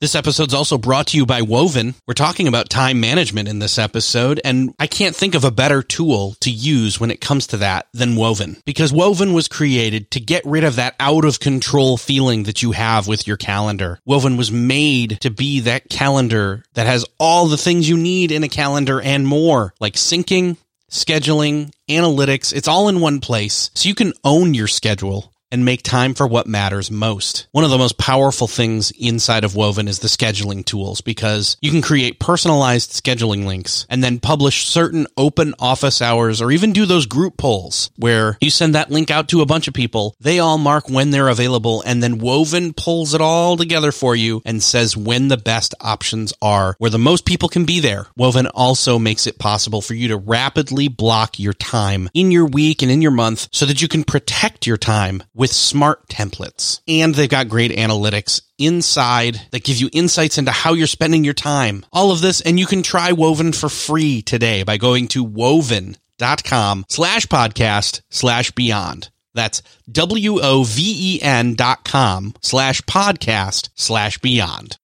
This 0.02 0.14
episode's 0.14 0.54
also 0.54 0.78
brought 0.78 1.08
to 1.08 1.18
you 1.18 1.26
by 1.26 1.42
Woven. 1.42 1.96
We're 2.06 2.16
talking 2.16 2.50
about 2.50 2.70
time 2.70 3.00
management 3.00 3.48
in 3.48 3.60
this 3.60 3.80
episode, 3.80 4.42
and 4.44 4.76
I 4.78 4.88
can't 4.88 5.16
think 5.16 5.36
of 5.36 5.46
a 5.46 5.52
better 5.52 5.82
tool 5.82 6.36
to 6.42 6.52
use 6.52 7.00
when 7.00 7.12
it 7.12 7.22
comes 7.22 7.48
to 7.48 7.58
that 7.58 7.88
than 7.94 8.18
Woven. 8.18 8.58
Because 8.66 8.92
Woven 8.92 9.32
was 9.32 9.48
created 9.48 10.12
to 10.12 10.20
get 10.20 10.46
rid 10.46 10.66
of 10.66 10.76
that 10.76 10.96
out 11.00 11.24
of 11.24 11.40
control 11.40 11.96
feeling 11.96 12.44
that 12.44 12.62
you 12.62 12.74
have 12.74 13.08
with 13.08 13.26
your 13.26 13.38
calendar. 13.38 14.02
Woven 14.06 14.36
was 14.36 14.52
made 14.52 15.22
to 15.22 15.30
be 15.30 15.62
that 15.62 15.90
calendar 15.90 16.66
that 16.74 16.88
has 16.88 17.06
all 17.18 17.48
the 17.48 17.58
things 17.58 17.88
you 17.88 17.96
need 17.96 18.34
in 18.34 18.44
a 18.44 18.50
calendar 18.50 19.00
and 19.00 19.26
more, 19.26 19.74
like 19.80 19.94
syncing, 19.94 20.58
scheduling, 20.92 21.72
analytics. 21.90 22.54
It's 22.54 22.68
all 22.68 22.90
in 22.90 23.00
one 23.00 23.22
place, 23.22 23.72
so 23.74 23.88
you 23.88 23.96
can 23.96 24.12
own 24.26 24.54
your 24.54 24.68
schedule 24.68 25.32
and 25.56 25.64
make 25.64 25.82
time 25.84 26.14
for 26.14 26.28
what 26.28 26.48
matters 26.48 26.92
most. 26.92 27.48
One 27.54 27.64
of 27.64 27.70
the 27.70 27.78
most 27.78 27.98
powerful 27.98 28.46
things 28.46 28.92
inside 28.92 29.46
of 29.46 29.56
Woven 29.56 29.88
is 29.88 30.00
the 30.00 30.10
scheduling 30.10 30.66
tools 30.66 31.00
because 31.00 31.56
you 31.62 31.72
can 31.72 31.82
create 31.82 32.20
personalized 32.20 32.92
scheduling 32.92 33.46
links 33.46 33.86
and 33.90 34.04
then 34.04 34.20
publish 34.20 34.68
certain 34.68 35.08
open 35.16 35.56
office 35.58 36.02
hours 36.02 36.42
or 36.42 36.52
even 36.52 36.74
do 36.74 36.86
those 36.86 37.06
group 37.06 37.38
polls 37.38 37.90
where 37.96 38.38
you 38.42 38.50
send 38.50 38.76
that 38.76 38.92
link 38.92 39.10
out 39.10 39.30
to 39.30 39.40
a 39.40 39.46
bunch 39.46 39.70
of 39.70 39.74
people. 39.74 40.18
They 40.20 40.40
all 40.40 40.58
mark 40.58 40.90
when 40.90 41.12
they're 41.12 41.30
available 41.30 41.82
and 41.86 42.04
then 42.04 42.18
Woven 42.18 42.74
pulls 42.74 43.14
it 43.14 43.22
all 43.22 43.56
together 43.56 43.94
for 43.94 44.14
you 44.14 44.42
and 44.44 44.62
says 44.62 44.98
when 44.98 45.30
the 45.30 45.38
best 45.38 45.74
options 45.80 46.34
are 46.42 46.76
where 46.80 46.92
the 46.92 47.00
most 47.00 47.24
people 47.24 47.48
can 47.48 47.64
be 47.64 47.80
there. 47.80 48.08
Woven 48.18 48.48
also 48.48 49.00
makes 49.00 49.26
it 49.26 49.40
possible 49.40 49.82
for 49.82 49.94
you 49.94 50.10
to 50.10 50.18
rapidly 50.18 50.90
block 50.90 51.40
your 51.40 51.54
time 51.54 52.10
in 52.14 52.30
your 52.32 52.46
week 52.46 52.82
and 52.82 52.92
in 52.92 53.02
your 53.02 53.12
month 53.12 53.48
so 53.54 53.66
that 53.66 53.82
you 53.82 53.88
can 53.88 54.04
protect 54.04 54.68
your 54.68 54.76
time 54.76 55.24
with 55.46 55.54
smart 55.54 56.08
templates. 56.08 56.82
And 56.88 57.14
they've 57.14 57.30
got 57.30 57.50
great 57.50 57.70
analytics 57.70 58.42
inside 58.58 59.40
that 59.52 59.64
give 59.64 59.78
you 59.78 59.92
insights 59.94 60.40
into 60.40 60.50
how 60.50 60.74
you're 60.74 60.88
spending 60.88 61.24
your 61.24 61.36
time. 61.36 61.86
All 61.94 62.10
of 62.10 62.20
this, 62.20 62.42
and 62.42 62.60
you 62.60 62.66
can 62.66 62.82
try 62.82 63.12
Woven 63.12 63.54
for 63.54 63.70
free 63.70 64.24
today 64.24 64.64
by 64.64 64.78
going 64.78 65.08
to 65.10 65.24
woven.com 65.24 66.86
slash 66.90 67.28
podcast 67.28 68.02
slash 68.10 68.50
beyond. 68.54 69.12
That's 69.36 69.62
W-O-V-E-N 69.92 71.54
dot 71.54 71.84
com 71.84 72.34
slash 72.42 72.82
podcast 72.82 73.70
slash 73.76 74.18
beyond. 74.18 74.80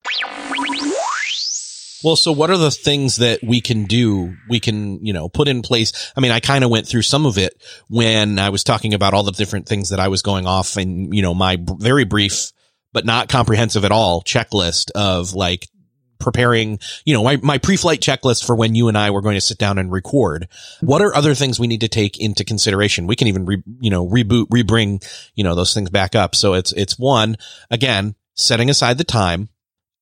Well, 2.04 2.16
so 2.16 2.32
what 2.32 2.50
are 2.50 2.58
the 2.58 2.72
things 2.72 3.18
that 3.18 3.40
we 3.44 3.62
can 3.62 3.86
do? 3.86 4.36
We 4.50 4.60
can, 4.60 5.06
you 5.06 5.14
know, 5.14 5.30
put 5.30 5.48
in 5.48 5.62
place. 5.62 6.12
I 6.16 6.20
mean, 6.20 6.32
I 6.32 6.40
kind 6.40 6.64
of 6.64 6.70
went 6.70 6.88
through 6.88 7.04
some 7.04 7.26
of 7.26 7.38
it 7.38 7.54
when 7.90 8.40
I 8.40 8.50
was 8.50 8.64
talking 8.64 8.94
about 8.94 9.14
all 9.14 9.24
the 9.24 9.32
different 9.32 9.68
things 9.68 9.90
that 9.90 10.00
I 10.00 10.08
was 10.08 10.22
going 10.22 10.48
off 10.48 10.78
and, 10.78 11.14
you 11.14 11.22
know, 11.22 11.34
my 11.34 11.58
b- 11.58 11.74
very 11.78 12.06
brief, 12.06 12.52
but 12.94 13.06
not 13.06 13.30
comprehensive 13.30 13.86
at 13.86 13.92
all 13.92 14.22
checklist 14.24 14.92
of 14.92 15.34
like 15.34 15.68
preparing, 16.20 16.80
you 17.06 17.14
know, 17.14 17.24
my, 17.24 17.38
my 17.38 17.58
pre-flight 17.58 18.00
checklist 18.00 18.46
for 18.46 18.56
when 18.56 18.76
you 18.76 18.88
and 18.88 18.98
I 18.98 19.10
were 19.12 19.22
going 19.22 19.36
to 19.36 19.42
sit 19.42 19.58
down 19.58 19.78
and 19.78 19.92
record. 19.92 20.48
What 20.80 21.02
are 21.02 21.16
other 21.16 21.36
things 21.36 21.60
we 21.60 21.68
need 21.68 21.82
to 21.82 21.88
take 21.88 22.20
into 22.20 22.44
consideration? 22.44 23.08
We 23.08 23.16
can 23.16 23.28
even, 23.28 23.46
re, 23.46 23.64
you 23.80 23.90
know, 23.90 24.08
reboot, 24.08 24.48
rebring, 24.48 25.04
you 25.36 25.44
know, 25.44 25.56
those 25.56 25.74
things 25.74 25.90
back 25.90 26.16
up. 26.16 26.36
So 26.36 26.54
it's, 26.54 26.72
it's 26.74 26.98
one, 26.98 27.38
again, 27.70 28.16
setting 28.36 28.70
aside 28.70 28.98
the 28.98 29.04
time, 29.04 29.50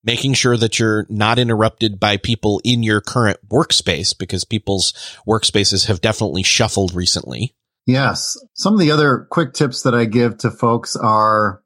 making 0.03 0.33
sure 0.33 0.57
that 0.57 0.79
you're 0.79 1.05
not 1.09 1.39
interrupted 1.39 1.99
by 1.99 2.17
people 2.17 2.61
in 2.63 2.83
your 2.83 3.01
current 3.01 3.37
workspace 3.49 4.17
because 4.17 4.45
people's 4.45 4.93
workspaces 5.27 5.87
have 5.87 6.01
definitely 6.01 6.43
shuffled 6.43 6.93
recently. 6.93 7.55
Yes. 7.85 8.37
Some 8.53 8.73
of 8.73 8.79
the 8.79 8.91
other 8.91 9.27
quick 9.29 9.53
tips 9.53 9.83
that 9.83 9.95
I 9.95 10.05
give 10.05 10.37
to 10.39 10.51
folks 10.51 10.95
are 10.95 11.61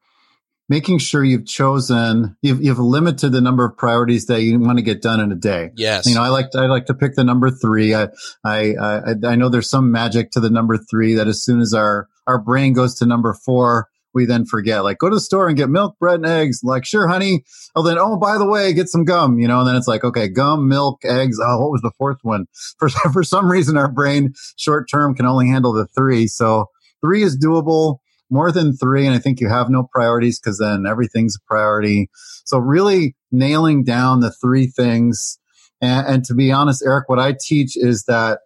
making 0.69 0.98
sure 0.98 1.24
you've 1.24 1.46
chosen, 1.46 2.38
you've, 2.41 2.63
you've 2.63 2.80
limited 2.80 3.32
the 3.32 3.41
number 3.41 3.65
of 3.65 3.78
priorities 3.78 4.28
that 4.28 4.41
you 4.41 4.58
want 4.60 4.78
to 4.78 4.84
get 4.84 5.02
done 5.02 5.19
in 5.19 5.32
a 5.32 5.36
day. 5.36 5.72
Yes. 5.76 6.08
You 6.08 6.15
know, 6.15 6.24
I 6.24 6.30
like 6.30 6.52
to, 6.52 6.60
I 6.60 6.67
like 6.67 6.86
to 6.86 6.93
pick 6.93 7.15
the 7.15 7.24
number 7.24 7.52
three. 7.52 7.93
I, 7.93 8.08
I, 8.43 8.74
I, 8.76 9.13
I 9.26 9.36
know 9.36 9.50
there's 9.50 9.69
some 9.69 9.91
magic 9.91 10.32
to 10.32 10.39
the 10.39 10.50
number 10.50 10.78
three 10.78 11.15
that 11.15 11.28
as 11.28 11.43
soon 11.43 11.60
as 11.60 11.74
our, 11.74 12.08
our 12.26 12.39
brain 12.39 12.74
goes 12.74 12.96
to 12.96 13.06
number 13.06 13.34
four, 13.34 13.89
we 14.13 14.26
then 14.26 14.45
forget, 14.45 14.84
like, 14.84 14.99
go 14.99 15.10
to 15.10 15.15
the 15.15 15.21
store 15.21 15.47
and 15.47 15.58
get 15.58 15.69
milk, 15.69 15.97
bread, 15.99 16.15
and 16.15 16.26
eggs. 16.26 16.62
Like, 16.63 16.86
sure, 16.86 17.08
honey. 17.08 17.43
Oh, 17.76 17.84
then, 17.84 17.97
oh, 17.97 18.17
by 18.17 18.38
the 18.38 18.45
way, 18.45 18.73
get 18.73 18.89
some 18.89 19.06
gum, 19.06 19.39
you 19.39 19.47
know, 19.47 19.60
and 19.60 19.67
then 19.67 19.76
it's 19.76 19.88
like, 19.88 20.04
okay, 20.04 20.28
gum, 20.28 20.67
milk, 20.67 21.02
eggs. 21.04 21.39
Oh, 21.41 21.62
what 21.62 21.71
was 21.71 21.82
the 21.82 21.91
fourth 21.97 22.19
one? 22.21 22.45
For, 22.78 22.89
for 22.89 23.23
some 23.23 23.49
reason, 23.49 23.78
our 23.78 23.91
brain 23.91 24.34
short 24.58 24.89
term 24.89 25.15
can 25.15 25.26
only 25.26 25.47
handle 25.47 25.73
the 25.73 25.88
three. 25.88 26.28
So 26.28 26.69
three 27.02 27.23
is 27.23 27.38
doable 27.38 27.97
more 28.30 28.52
than 28.52 28.76
three. 28.76 29.06
And 29.06 29.15
I 29.15 29.19
think 29.19 29.39
you 29.39 29.47
have 29.47 29.69
no 29.69 29.88
priorities 29.91 30.39
because 30.39 30.58
then 30.58 30.86
everything's 30.88 31.36
a 31.36 31.47
priority. 31.47 32.10
So 32.45 32.58
really 32.58 33.15
nailing 33.32 33.84
down 33.84 34.19
the 34.19 34.32
three 34.32 34.67
things. 34.67 35.38
And, 35.82 36.08
and 36.08 36.26
to 36.26 36.34
be 36.34 36.52
honest, 36.52 36.84
Erik, 36.86 37.10
what 37.10 37.19
I 37.19 37.36
teach 37.39 37.78
is 37.78 38.04
that 38.06 38.39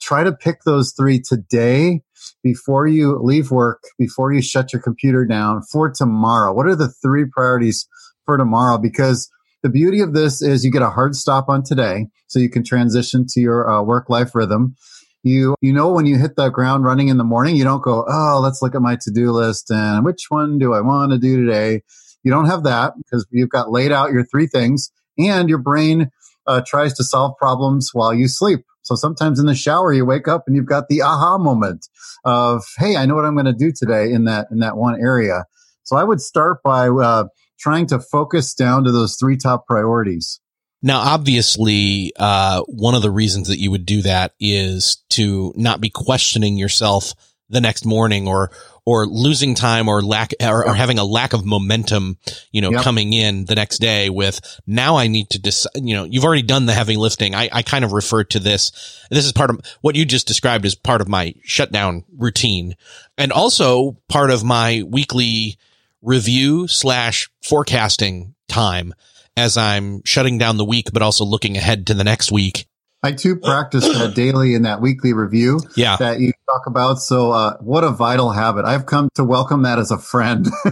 try 0.00 0.24
to 0.24 0.32
pick 0.32 0.62
those 0.64 0.92
three 0.92 1.20
today 1.20 2.02
before 2.42 2.86
you 2.86 3.18
leave 3.22 3.50
work, 3.50 3.82
before 3.98 4.32
you 4.32 4.42
shut 4.42 4.72
your 4.72 4.82
computer 4.82 5.24
down 5.24 5.62
for 5.62 5.90
tomorrow? 5.90 6.52
What 6.52 6.66
are 6.66 6.76
the 6.76 6.88
three 6.88 7.24
priorities 7.24 7.86
for 8.24 8.36
tomorrow? 8.36 8.78
Because 8.78 9.30
the 9.62 9.68
beauty 9.68 10.00
of 10.00 10.12
this 10.12 10.42
is 10.42 10.64
you 10.64 10.70
get 10.70 10.82
a 10.82 10.90
hard 10.90 11.16
stop 11.16 11.48
on 11.48 11.62
today, 11.62 12.06
so 12.28 12.38
you 12.38 12.50
can 12.50 12.62
transition 12.62 13.26
to 13.30 13.40
your 13.40 13.68
uh, 13.68 13.82
work 13.82 14.08
life 14.08 14.34
rhythm. 14.34 14.76
You 15.22 15.56
you 15.60 15.72
know 15.72 15.90
when 15.90 16.06
you 16.06 16.18
hit 16.18 16.36
the 16.36 16.50
ground 16.50 16.84
running 16.84 17.08
in 17.08 17.16
the 17.16 17.24
morning, 17.24 17.56
you 17.56 17.64
don't 17.64 17.82
go, 17.82 18.04
oh, 18.08 18.40
let's 18.40 18.62
look 18.62 18.76
at 18.76 18.82
my 18.82 18.96
to 19.00 19.10
do 19.10 19.32
list 19.32 19.70
and 19.70 20.04
which 20.04 20.26
one 20.28 20.58
do 20.58 20.72
I 20.72 20.80
want 20.82 21.12
to 21.12 21.18
do 21.18 21.44
today. 21.44 21.82
You 22.22 22.30
don't 22.30 22.46
have 22.46 22.62
that 22.64 22.92
because 22.96 23.26
you've 23.30 23.48
got 23.48 23.70
laid 23.70 23.92
out 23.92 24.12
your 24.12 24.24
three 24.24 24.46
things, 24.46 24.90
and 25.18 25.48
your 25.48 25.58
brain 25.58 26.10
uh, 26.46 26.62
tries 26.64 26.94
to 26.94 27.04
solve 27.04 27.36
problems 27.38 27.90
while 27.92 28.14
you 28.14 28.28
sleep. 28.28 28.60
So 28.86 28.94
sometimes 28.94 29.40
in 29.40 29.46
the 29.46 29.54
shower, 29.54 29.92
you 29.92 30.06
wake 30.06 30.28
up 30.28 30.44
and 30.46 30.54
you've 30.54 30.66
got 30.66 30.88
the 30.88 31.02
aha 31.02 31.38
moment 31.38 31.88
of, 32.24 32.64
Hey, 32.78 32.96
I 32.96 33.04
know 33.04 33.16
what 33.16 33.24
I'm 33.24 33.34
going 33.34 33.46
to 33.46 33.52
do 33.52 33.72
today 33.72 34.12
in 34.12 34.24
that, 34.24 34.46
in 34.50 34.60
that 34.60 34.76
one 34.76 35.00
area. 35.00 35.44
So 35.82 35.96
I 35.96 36.04
would 36.04 36.20
start 36.20 36.62
by, 36.62 36.88
uh, 36.88 37.24
trying 37.58 37.86
to 37.86 37.98
focus 37.98 38.54
down 38.54 38.84
to 38.84 38.92
those 38.92 39.16
three 39.16 39.36
top 39.36 39.66
priorities. 39.66 40.40
Now, 40.82 41.00
obviously, 41.00 42.12
uh, 42.16 42.62
one 42.68 42.94
of 42.94 43.02
the 43.02 43.10
reasons 43.10 43.48
that 43.48 43.58
you 43.58 43.70
would 43.70 43.86
do 43.86 44.02
that 44.02 44.34
is 44.38 45.02
to 45.10 45.52
not 45.56 45.80
be 45.80 45.90
questioning 45.90 46.56
yourself 46.56 47.12
the 47.48 47.60
next 47.60 47.84
morning 47.84 48.28
or, 48.28 48.50
or 48.86 49.04
losing 49.06 49.56
time 49.56 49.88
or 49.88 50.00
lack 50.00 50.32
or, 50.40 50.64
or 50.68 50.74
having 50.74 50.98
a 50.98 51.04
lack 51.04 51.32
of 51.32 51.44
momentum, 51.44 52.16
you 52.52 52.60
know, 52.60 52.70
Yep. 52.70 52.82
coming 52.82 53.12
in 53.12 53.44
the 53.44 53.56
next 53.56 53.78
day 53.78 54.08
with 54.08 54.40
now 54.66 54.96
I 54.96 55.08
need 55.08 55.28
to 55.30 55.40
decide, 55.40 55.72
you 55.82 55.94
know, 55.94 56.04
you've 56.04 56.24
already 56.24 56.42
done 56.42 56.66
the 56.66 56.72
heavy 56.72 56.96
lifting. 56.96 57.34
I, 57.34 57.48
I 57.52 57.62
kind 57.62 57.84
of 57.84 57.92
refer 57.92 58.22
to 58.24 58.38
this. 58.38 58.70
This 59.10 59.24
is 59.26 59.32
part 59.32 59.50
of 59.50 59.60
what 59.80 59.96
you 59.96 60.04
just 60.04 60.28
described 60.28 60.64
as 60.64 60.76
part 60.76 61.00
of 61.00 61.08
my 61.08 61.34
shutdown 61.42 62.04
routine 62.16 62.76
and 63.18 63.32
also 63.32 63.98
part 64.08 64.30
of 64.30 64.44
my 64.44 64.84
weekly 64.86 65.58
review 66.00 66.68
slash 66.68 67.28
forecasting 67.42 68.34
time 68.48 68.94
as 69.36 69.56
I'm 69.56 70.02
shutting 70.04 70.38
down 70.38 70.56
the 70.56 70.64
week, 70.64 70.92
but 70.92 71.02
also 71.02 71.24
looking 71.24 71.56
ahead 71.56 71.88
to 71.88 71.94
the 71.94 72.04
next 72.04 72.30
week. 72.30 72.66
I 73.06 73.12
too 73.12 73.36
practice 73.36 73.84
that 73.86 74.14
daily 74.14 74.54
in 74.54 74.62
that 74.62 74.80
weekly 74.80 75.12
review 75.12 75.60
Yeah. 75.76 75.96
that 75.96 76.18
you 76.18 76.32
talk 76.50 76.66
about. 76.66 76.98
So, 76.98 77.30
uh, 77.30 77.56
what 77.60 77.84
a 77.84 77.90
vital 77.90 78.30
habit. 78.30 78.64
I've 78.64 78.86
come 78.86 79.08
to 79.14 79.24
welcome 79.24 79.62
that 79.62 79.78
as 79.78 79.92
a 79.92 79.98
friend, 79.98 80.46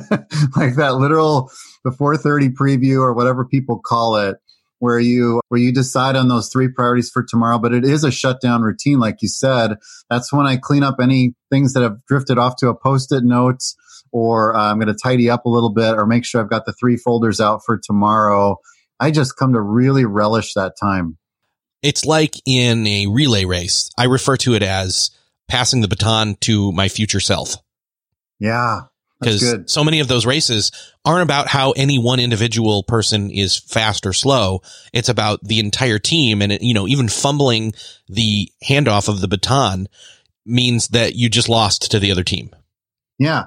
like 0.57 0.75
that 0.77 0.97
literal 0.99 1.51
the 1.85 1.93
430 1.93 2.49
preview 2.51 3.01
or 3.01 3.13
whatever 3.15 3.45
people 3.45 3.79
call 3.79 4.17
it, 4.17 4.37
where 4.81 4.99
you, 4.99 5.41
where 5.49 5.61
you 5.61 5.73
decide 5.73 6.17
on 6.17 6.29
those 6.29 6.49
three 6.49 6.69
priorities 6.69 7.11
for 7.11 7.23
tomorrow. 7.23 7.59
But 7.59 7.73
it 7.73 7.85
is 7.85 8.03
a 8.03 8.11
shutdown 8.11 8.63
routine. 8.63 8.99
Like 8.99 9.23
you 9.23 9.29
said, 9.29 9.77
that's 10.11 10.33
when 10.33 10.47
I 10.47 10.57
clean 10.57 10.83
up 10.83 10.97
any 11.01 11.35
things 11.51 11.75
that 11.75 11.83
have 11.83 12.05
drifted 12.07 12.37
off 12.37 12.57
to 12.57 12.69
a 12.69 12.75
post-it 12.75 13.23
notes 13.23 13.77
or 14.13 14.57
uh, 14.57 14.71
I'm 14.71 14.79
going 14.79 14.89
to 14.89 14.99
tidy 15.01 15.31
up 15.31 15.45
a 15.45 15.51
little 15.51 15.73
bit 15.73 15.95
or 15.95 16.07
make 16.07 16.25
sure 16.25 16.41
I've 16.41 16.51
got 16.51 16.67
the 16.67 16.73
three 16.73 16.97
folders 16.97 17.41
out 17.41 17.61
for 17.65 17.79
tomorrow. 17.79 18.57
I 18.99 19.11
just 19.11 19.37
come 19.37 19.53
to 19.53 19.61
really 19.61 20.05
relish 20.05 20.55
that 20.55 20.75
time. 20.81 21.17
It's 21.85 22.05
like 22.05 22.35
in 22.47 22.87
a 22.87 23.07
relay 23.07 23.45
race. 23.45 23.91
I 23.99 24.05
refer 24.05 24.37
to 24.39 24.55
it 24.55 24.63
as 24.63 25.11
passing 25.49 25.83
the 25.83 25.89
baton 25.89 26.37
to 26.41 26.73
my 26.73 26.89
future 26.89 27.21
self. 27.21 27.57
Yeah. 28.41 28.81
Because 29.21 29.73
so 29.73 29.85
many 29.85 30.01
of 30.01 30.09
those 30.09 30.27
races 30.27 30.73
aren't 31.05 31.23
about 31.23 31.47
how 31.47 31.73
any 31.73 31.99
one 31.99 32.21
individual 32.21 32.83
person 32.83 33.31
is 33.31 33.57
fast 33.57 34.07
or 34.07 34.13
slow. 34.13 34.61
It's 34.93 35.09
about 35.09 35.43
the 35.43 35.61
entire 35.61 35.99
team. 35.99 36.43
And, 36.43 36.53
it, 36.53 36.63
you 36.63 36.75
know, 36.75 36.89
even 36.89 37.09
fumbling 37.09 37.75
the 38.09 38.51
handoff 38.67 39.09
of 39.09 39.21
the 39.21 39.29
baton 39.29 39.89
means 40.45 40.89
that 40.89 41.15
you 41.15 41.29
just 41.29 41.49
lost 41.49 41.91
to 41.91 41.99
the 41.99 42.11
other 42.11 42.25
team. 42.25 42.51
Yeah. 43.19 43.45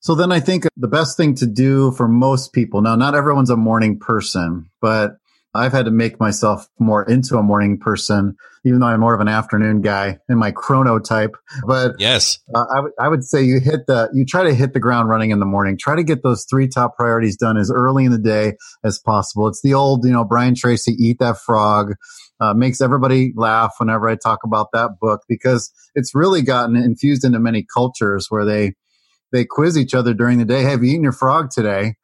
So 0.00 0.14
then 0.14 0.30
I 0.30 0.40
think 0.40 0.66
the 0.76 0.86
best 0.86 1.16
thing 1.16 1.34
to 1.36 1.46
do 1.46 1.90
for 1.92 2.06
most 2.06 2.52
people, 2.52 2.82
now, 2.82 2.94
not 2.94 3.14
everyone's 3.14 3.50
a 3.50 3.56
morning 3.56 3.98
person, 3.98 4.70
but 4.80 5.16
I've 5.54 5.72
had 5.72 5.84
to 5.84 5.90
make 5.90 6.18
myself 6.18 6.66
more 6.80 7.08
into 7.08 7.36
a 7.36 7.42
morning 7.42 7.78
person, 7.78 8.36
even 8.64 8.80
though 8.80 8.86
I'm 8.86 9.00
more 9.00 9.14
of 9.14 9.20
an 9.20 9.28
afternoon 9.28 9.82
guy 9.82 10.18
in 10.28 10.36
my 10.36 10.50
chronotype. 10.50 11.34
But 11.66 11.94
Yes. 11.98 12.38
uh, 12.54 12.64
I 12.74 12.80
would 12.80 12.92
would 12.98 13.24
say 13.24 13.42
you 13.42 13.60
hit 13.60 13.86
the 13.86 14.10
you 14.12 14.24
try 14.24 14.42
to 14.42 14.54
hit 14.54 14.72
the 14.72 14.80
ground 14.80 15.08
running 15.08 15.30
in 15.30 15.38
the 15.38 15.46
morning. 15.46 15.78
Try 15.78 15.94
to 15.94 16.02
get 16.02 16.22
those 16.22 16.44
three 16.44 16.66
top 16.66 16.96
priorities 16.96 17.36
done 17.36 17.56
as 17.56 17.70
early 17.70 18.04
in 18.04 18.10
the 18.10 18.18
day 18.18 18.54
as 18.82 18.98
possible. 18.98 19.46
It's 19.46 19.62
the 19.62 19.74
old 19.74 20.04
you 20.04 20.12
know 20.12 20.24
Brian 20.24 20.54
Tracy 20.54 20.92
eat 20.98 21.18
that 21.20 21.38
frog. 21.38 21.94
Uh, 22.40 22.52
makes 22.52 22.80
everybody 22.80 23.32
laugh 23.36 23.74
whenever 23.78 24.08
I 24.08 24.16
talk 24.16 24.40
about 24.44 24.72
that 24.72 24.98
book 25.00 25.22
because 25.28 25.72
it's 25.94 26.16
really 26.16 26.42
gotten 26.42 26.74
infused 26.74 27.24
into 27.24 27.38
many 27.38 27.64
cultures 27.72 28.26
where 28.28 28.44
they 28.44 28.74
they 29.32 29.44
quiz 29.44 29.78
each 29.78 29.94
other 29.94 30.14
during 30.14 30.38
the 30.38 30.44
day. 30.44 30.62
Hey, 30.62 30.70
have 30.70 30.82
you 30.82 30.90
eaten 30.90 31.04
your 31.04 31.12
frog 31.12 31.50
today? 31.50 31.94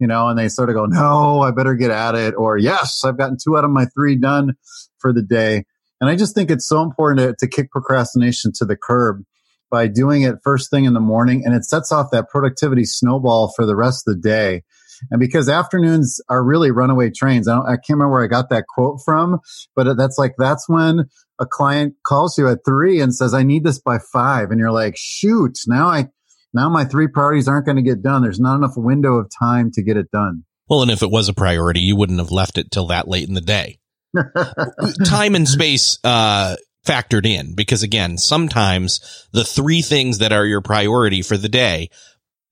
You 0.00 0.06
know, 0.06 0.28
and 0.28 0.38
they 0.38 0.48
sort 0.48 0.70
of 0.70 0.74
go, 0.74 0.86
no, 0.86 1.42
I 1.42 1.50
better 1.50 1.74
get 1.74 1.90
at 1.90 2.14
it. 2.14 2.34
Or 2.34 2.56
yes, 2.56 3.04
I've 3.04 3.18
gotten 3.18 3.36
two 3.36 3.58
out 3.58 3.64
of 3.64 3.70
my 3.70 3.84
three 3.84 4.16
done 4.16 4.54
for 4.98 5.12
the 5.12 5.20
day. 5.22 5.66
And 6.00 6.08
I 6.08 6.16
just 6.16 6.34
think 6.34 6.50
it's 6.50 6.66
so 6.66 6.82
important 6.82 7.38
to, 7.38 7.46
to 7.46 7.46
kick 7.46 7.70
procrastination 7.70 8.50
to 8.54 8.64
the 8.64 8.76
curb 8.76 9.22
by 9.70 9.88
doing 9.88 10.22
it 10.22 10.36
first 10.42 10.70
thing 10.70 10.86
in 10.86 10.94
the 10.94 11.00
morning. 11.00 11.42
And 11.44 11.54
it 11.54 11.66
sets 11.66 11.92
off 11.92 12.12
that 12.12 12.30
productivity 12.30 12.86
snowball 12.86 13.52
for 13.54 13.66
the 13.66 13.76
rest 13.76 14.08
of 14.08 14.14
the 14.14 14.20
day. 14.20 14.62
And 15.10 15.20
because 15.20 15.50
afternoons 15.50 16.20
are 16.30 16.42
really 16.42 16.70
runaway 16.70 17.10
trains, 17.10 17.46
I, 17.46 17.58
I 17.58 17.76
can't 17.76 17.90
remember 17.90 18.12
where 18.12 18.24
I 18.24 18.26
got 18.26 18.48
that 18.48 18.64
quote 18.68 19.00
from, 19.04 19.40
but 19.76 19.98
that's 19.98 20.16
like, 20.16 20.34
that's 20.38 20.68
when 20.68 21.10
a 21.38 21.46
client 21.46 21.94
calls 22.04 22.38
you 22.38 22.48
at 22.48 22.64
three 22.64 23.00
and 23.00 23.14
says, 23.14 23.34
I 23.34 23.42
need 23.42 23.64
this 23.64 23.78
by 23.78 23.98
five. 23.98 24.50
And 24.50 24.58
you're 24.58 24.72
like, 24.72 24.96
shoot, 24.96 25.58
now 25.66 25.88
I, 25.88 26.08
now 26.52 26.68
my 26.68 26.84
three 26.84 27.08
priorities 27.08 27.48
aren't 27.48 27.66
going 27.66 27.76
to 27.76 27.82
get 27.82 28.02
done. 28.02 28.22
There's 28.22 28.40
not 28.40 28.56
enough 28.56 28.74
window 28.76 29.14
of 29.14 29.30
time 29.38 29.70
to 29.72 29.82
get 29.82 29.96
it 29.96 30.10
done. 30.10 30.44
Well, 30.68 30.82
and 30.82 30.90
if 30.90 31.02
it 31.02 31.10
was 31.10 31.28
a 31.28 31.34
priority, 31.34 31.80
you 31.80 31.96
wouldn't 31.96 32.20
have 32.20 32.30
left 32.30 32.58
it 32.58 32.70
till 32.70 32.86
that 32.88 33.08
late 33.08 33.28
in 33.28 33.34
the 33.34 33.40
day. 33.40 33.78
Time 35.04 35.34
and 35.34 35.48
space, 35.48 35.98
uh, 36.04 36.56
factored 36.86 37.26
in 37.26 37.54
because 37.54 37.82
again, 37.82 38.16
sometimes 38.16 39.28
the 39.32 39.44
three 39.44 39.82
things 39.82 40.18
that 40.18 40.32
are 40.32 40.46
your 40.46 40.60
priority 40.60 41.22
for 41.22 41.36
the 41.36 41.48
day, 41.48 41.90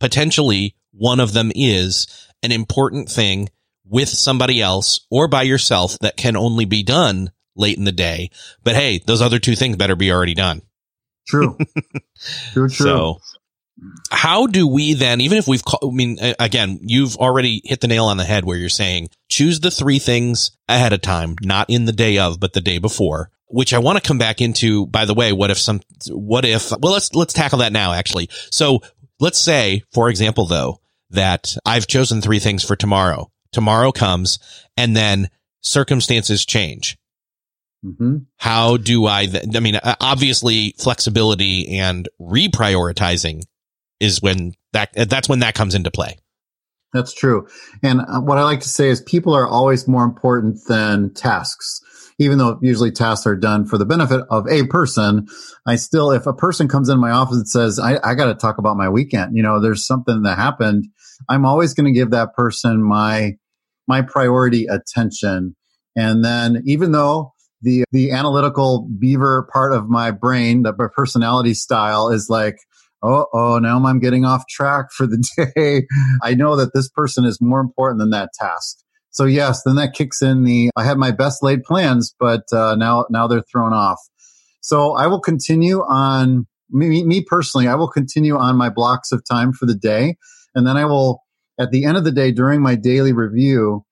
potentially 0.00 0.74
one 0.92 1.20
of 1.20 1.32
them 1.32 1.50
is 1.54 2.06
an 2.42 2.52
important 2.52 3.08
thing 3.08 3.48
with 3.84 4.08
somebody 4.08 4.60
else 4.60 5.06
or 5.10 5.28
by 5.28 5.42
yourself 5.42 5.98
that 6.00 6.16
can 6.16 6.36
only 6.36 6.64
be 6.64 6.82
done 6.82 7.30
late 7.56 7.78
in 7.78 7.84
the 7.84 7.92
day. 7.92 8.30
But 8.62 8.74
hey, 8.74 8.98
those 8.98 9.22
other 9.22 9.38
two 9.38 9.56
things 9.56 9.76
better 9.76 9.96
be 9.96 10.12
already 10.12 10.34
done. 10.34 10.62
True. 11.26 11.56
true, 12.52 12.68
true. 12.68 12.68
So 12.68 13.20
how 14.10 14.46
do 14.46 14.66
we 14.66 14.94
then, 14.94 15.20
even 15.20 15.38
if 15.38 15.46
we've, 15.46 15.64
ca- 15.64 15.78
I 15.82 15.90
mean, 15.90 16.18
again, 16.38 16.78
you've 16.82 17.16
already 17.16 17.60
hit 17.64 17.80
the 17.80 17.88
nail 17.88 18.06
on 18.06 18.16
the 18.16 18.24
head 18.24 18.44
where 18.44 18.56
you're 18.56 18.68
saying 18.68 19.10
choose 19.28 19.60
the 19.60 19.70
three 19.70 19.98
things 19.98 20.50
ahead 20.68 20.92
of 20.92 21.00
time, 21.00 21.36
not 21.42 21.70
in 21.70 21.84
the 21.84 21.92
day 21.92 22.18
of, 22.18 22.40
but 22.40 22.52
the 22.52 22.60
day 22.60 22.78
before, 22.78 23.30
which 23.46 23.72
I 23.72 23.78
want 23.78 24.02
to 24.02 24.06
come 24.06 24.18
back 24.18 24.40
into, 24.40 24.86
by 24.86 25.04
the 25.04 25.14
way, 25.14 25.32
what 25.32 25.50
if 25.50 25.58
some, 25.58 25.80
what 26.08 26.44
if, 26.44 26.70
well, 26.70 26.92
let's, 26.92 27.14
let's 27.14 27.32
tackle 27.34 27.58
that 27.58 27.72
now, 27.72 27.92
actually. 27.92 28.28
So 28.50 28.80
let's 29.20 29.38
say, 29.38 29.82
for 29.92 30.08
example, 30.08 30.46
though, 30.46 30.80
that 31.10 31.56
I've 31.64 31.86
chosen 31.86 32.20
three 32.20 32.38
things 32.38 32.64
for 32.64 32.76
tomorrow. 32.76 33.30
Tomorrow 33.52 33.92
comes 33.92 34.38
and 34.76 34.96
then 34.96 35.30
circumstances 35.60 36.44
change 36.44 36.98
hmm 37.82 38.18
how 38.38 38.76
do 38.76 39.06
I, 39.06 39.26
th- 39.26 39.56
I 39.56 39.60
mean, 39.60 39.78
obviously 40.00 40.74
flexibility 40.78 41.78
and 41.78 42.08
reprioritizing 42.20 43.42
is 44.00 44.22
when 44.22 44.54
that, 44.72 44.90
that's 44.94 45.28
when 45.28 45.40
that 45.40 45.54
comes 45.54 45.74
into 45.74 45.90
play. 45.90 46.18
That's 46.92 47.12
true. 47.12 47.46
And 47.82 48.00
uh, 48.00 48.20
what 48.20 48.38
I 48.38 48.44
like 48.44 48.60
to 48.60 48.68
say 48.68 48.88
is 48.88 49.02
people 49.02 49.34
are 49.34 49.46
always 49.46 49.86
more 49.86 50.04
important 50.04 50.58
than 50.68 51.12
tasks. 51.12 51.82
Even 52.20 52.38
though 52.38 52.58
usually 52.62 52.90
tasks 52.90 53.26
are 53.26 53.36
done 53.36 53.64
for 53.64 53.78
the 53.78 53.86
benefit 53.86 54.24
of 54.30 54.48
a 54.48 54.66
person, 54.66 55.28
I 55.66 55.76
still, 55.76 56.10
if 56.10 56.26
a 56.26 56.32
person 56.32 56.66
comes 56.66 56.88
in 56.88 56.98
my 56.98 57.10
office 57.10 57.36
and 57.36 57.48
says, 57.48 57.78
I, 57.78 57.98
I 58.02 58.14
got 58.14 58.26
to 58.26 58.34
talk 58.34 58.58
about 58.58 58.76
my 58.76 58.88
weekend, 58.88 59.36
you 59.36 59.42
know, 59.42 59.60
there's 59.60 59.86
something 59.86 60.22
that 60.22 60.36
happened. 60.36 60.86
I'm 61.28 61.44
always 61.44 61.74
going 61.74 61.86
to 61.86 61.96
give 61.96 62.10
that 62.10 62.34
person 62.34 62.82
my, 62.82 63.36
my 63.86 64.02
priority 64.02 64.66
attention. 64.66 65.54
And 65.94 66.24
then 66.24 66.62
even 66.64 66.90
though 66.90 67.34
the, 67.62 67.84
the 67.92 68.10
analytical 68.10 68.88
beaver 68.98 69.48
part 69.52 69.72
of 69.72 69.88
my 69.88 70.10
brain, 70.10 70.62
the 70.62 70.72
personality 70.72 71.54
style 71.54 72.08
is 72.08 72.28
like, 72.28 72.58
oh, 73.02 73.26
oh, 73.32 73.58
now 73.58 73.84
I'm 73.84 74.00
getting 74.00 74.24
off 74.24 74.46
track 74.48 74.86
for 74.92 75.06
the 75.06 75.22
day. 75.56 75.86
I 76.22 76.34
know 76.34 76.56
that 76.56 76.72
this 76.74 76.88
person 76.88 77.24
is 77.24 77.40
more 77.40 77.60
important 77.60 78.00
than 78.00 78.10
that 78.10 78.30
task. 78.38 78.78
So 79.10 79.24
yes, 79.24 79.62
then 79.64 79.76
that 79.76 79.94
kicks 79.94 80.22
in 80.22 80.44
the, 80.44 80.70
I 80.76 80.84
had 80.84 80.98
my 80.98 81.10
best 81.10 81.42
laid 81.42 81.64
plans, 81.64 82.14
but 82.18 82.44
uh, 82.52 82.76
now, 82.76 83.06
now 83.10 83.26
they're 83.26 83.44
thrown 83.50 83.72
off. 83.72 83.98
So 84.60 84.92
I 84.92 85.06
will 85.06 85.20
continue 85.20 85.80
on 85.80 86.46
me, 86.70 87.02
me 87.04 87.24
personally, 87.24 87.66
I 87.66 87.74
will 87.74 87.88
continue 87.88 88.36
on 88.36 88.56
my 88.56 88.68
blocks 88.68 89.12
of 89.12 89.24
time 89.24 89.52
for 89.52 89.66
the 89.66 89.74
day. 89.74 90.16
And 90.54 90.66
then 90.66 90.76
I 90.76 90.84
will, 90.84 91.22
at 91.58 91.70
the 91.70 91.84
end 91.84 91.96
of 91.96 92.04
the 92.04 92.12
day, 92.12 92.32
during 92.32 92.60
my 92.60 92.74
daily 92.74 93.12
review, 93.12 93.84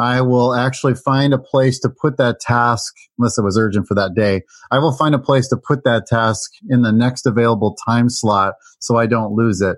I 0.00 0.22
will 0.22 0.54
actually 0.54 0.94
find 0.94 1.34
a 1.34 1.38
place 1.38 1.78
to 1.80 1.90
put 1.90 2.16
that 2.16 2.40
task, 2.40 2.94
unless 3.18 3.36
it 3.36 3.42
was 3.42 3.58
urgent 3.58 3.86
for 3.86 3.94
that 3.94 4.14
day. 4.14 4.42
I 4.70 4.78
will 4.78 4.92
find 4.92 5.14
a 5.14 5.18
place 5.18 5.48
to 5.48 5.56
put 5.56 5.84
that 5.84 6.06
task 6.06 6.52
in 6.68 6.82
the 6.82 6.92
next 6.92 7.26
available 7.26 7.76
time 7.86 8.08
slot 8.08 8.54
so 8.78 8.96
I 8.96 9.06
don't 9.06 9.34
lose 9.34 9.60
it. 9.60 9.76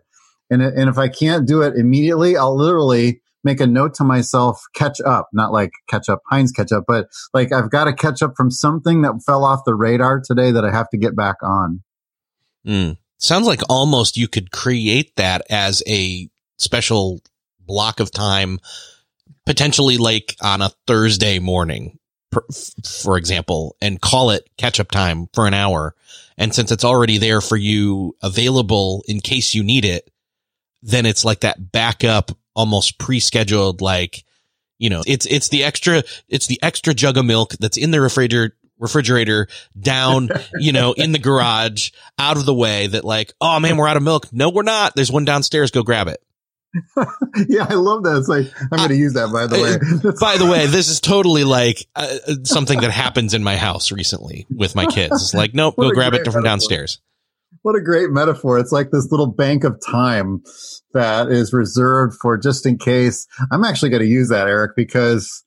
And, 0.48 0.62
and 0.62 0.88
if 0.88 0.98
I 0.98 1.08
can't 1.08 1.46
do 1.46 1.62
it 1.62 1.74
immediately, 1.76 2.37
I'll 2.37 2.56
literally 2.56 3.20
make 3.42 3.61
a 3.61 3.66
note 3.66 3.94
to 3.94 4.04
myself, 4.04 4.62
catch 4.74 5.00
up, 5.00 5.28
not 5.32 5.52
like 5.52 5.72
catch 5.88 6.08
up, 6.08 6.20
Heinz 6.30 6.52
catch 6.52 6.70
up, 6.70 6.85
but 6.87 7.08
like 7.35 7.52
I've 7.52 7.70
got 7.70 7.85
to 7.85 7.92
catch 7.92 8.22
up 8.22 8.35
from 8.37 8.50
something 8.50 9.02
that 9.02 9.22
fell 9.26 9.44
off 9.44 9.64
the 9.66 9.74
radar 9.74 10.20
today 10.20 10.52
that 10.52 10.64
I 10.64 10.70
have 10.70 10.88
to 10.90 10.96
get 10.98 11.16
back 11.16 11.37
on. 11.42 11.82
Mm. 12.66 12.98
Sounds 13.18 13.46
like 13.46 13.62
almost 13.68 14.16
you 14.16 14.28
could 14.28 14.52
create 14.52 15.16
that 15.16 15.42
as 15.50 15.82
a 15.88 16.28
special 16.58 17.20
block 17.61 18.00
of 18.00 18.11
time, 18.11 18.61
potentially 19.46 19.98
like 19.98 20.36
on 20.42 20.62
a 20.62 20.70
Thursday 20.86 21.38
morning, 21.38 21.98
for 22.84 23.16
example, 23.16 23.76
and 23.80 24.00
call 24.00 24.30
it 24.30 24.48
catch 24.56 24.80
up 24.80 24.90
time 24.90 25.28
for 25.34 25.46
an 25.46 25.54
hour. 25.54 25.94
And 26.38 26.54
since 26.54 26.72
it's 26.72 26.84
already 26.84 27.18
there 27.18 27.40
for 27.40 27.56
you 27.56 28.16
available 28.22 29.04
in 29.06 29.20
case 29.20 29.54
you 29.54 29.62
need 29.62 29.84
it, 29.84 30.10
then 30.82 31.06
it's 31.06 31.24
like 31.24 31.40
that 31.40 31.72
backup, 31.72 32.32
almost 32.54 32.98
pre-scheduled, 32.98 33.80
like, 33.80 34.24
You 34.78 34.90
know, 34.90 35.02
it's, 35.06 35.26
it's 35.26 35.48
the 35.48 35.62
extra, 35.62 36.02
it's 36.28 36.48
the 36.48 36.60
extra 36.62 36.92
jug 36.94 37.16
of 37.16 37.24
milk 37.24 37.52
that's 37.60 37.76
in 37.76 37.92
the 37.92 38.00
refrigerator, 38.00 38.56
refrigerator 38.78 39.46
down, 39.78 40.28
you 40.58 40.72
know, 40.72 40.92
in 40.92 41.12
the 41.12 41.18
garage 41.28 41.90
out 42.18 42.36
of 42.36 42.46
the 42.46 42.54
way 42.54 42.88
that 42.88 43.04
like, 43.04 43.32
oh 43.40 43.60
man, 43.60 43.76
we're 43.76 43.86
out 43.86 43.96
of 43.96 44.02
milk. 44.02 44.32
No, 44.32 44.50
we're 44.50 44.64
not. 44.64 44.96
There's 44.96 45.12
one 45.12 45.24
downstairs. 45.24 45.70
Go 45.70 45.84
grab 45.84 46.08
it. 46.08 46.20
yeah, 47.48 47.66
I 47.68 47.74
love 47.74 48.04
that. 48.04 48.16
It's 48.18 48.28
like 48.28 48.46
I'm 48.72 48.78
going 48.78 48.88
to 48.88 48.96
use 48.96 49.14
that. 49.14 49.30
By 49.32 49.46
the 49.46 49.56
way, 49.56 50.12
by 50.20 50.38
the 50.38 50.50
way, 50.50 50.66
this 50.66 50.88
is 50.88 51.00
totally 51.00 51.44
like 51.44 51.87
uh, 51.94 52.16
something 52.44 52.80
that 52.80 52.90
happens 52.90 53.35
in 53.35 53.42
my 53.42 53.56
house 53.56 53.92
recently 53.92 54.46
with 54.50 54.74
my 54.74 54.87
kids. 54.87 55.14
It's 55.14 55.35
like, 55.35 55.54
nope, 55.54 55.76
go 55.78 55.90
grab 55.90 56.14
it 56.14 56.30
from 56.30 56.42
downstairs. 56.42 57.00
What 57.61 57.76
a 57.76 57.80
great 57.82 58.11
metaphor. 58.11 58.58
It's 58.58 58.72
like 58.72 58.90
this 58.90 59.11
little 59.11 59.26
bank 59.26 59.64
of 59.64 59.80
time 59.87 60.42
that 60.94 61.28
is 61.28 61.52
reserved 61.52 62.16
for 62.20 62.37
just 62.38 62.66
in 62.66 62.78
case. 62.78 63.26
I'm 63.52 63.62
actually 63.62 63.90
going 63.90 64.02
to 64.02 64.08
use 64.08 64.30
that, 64.30 64.48
Erik, 64.48 64.72
because 64.74 65.44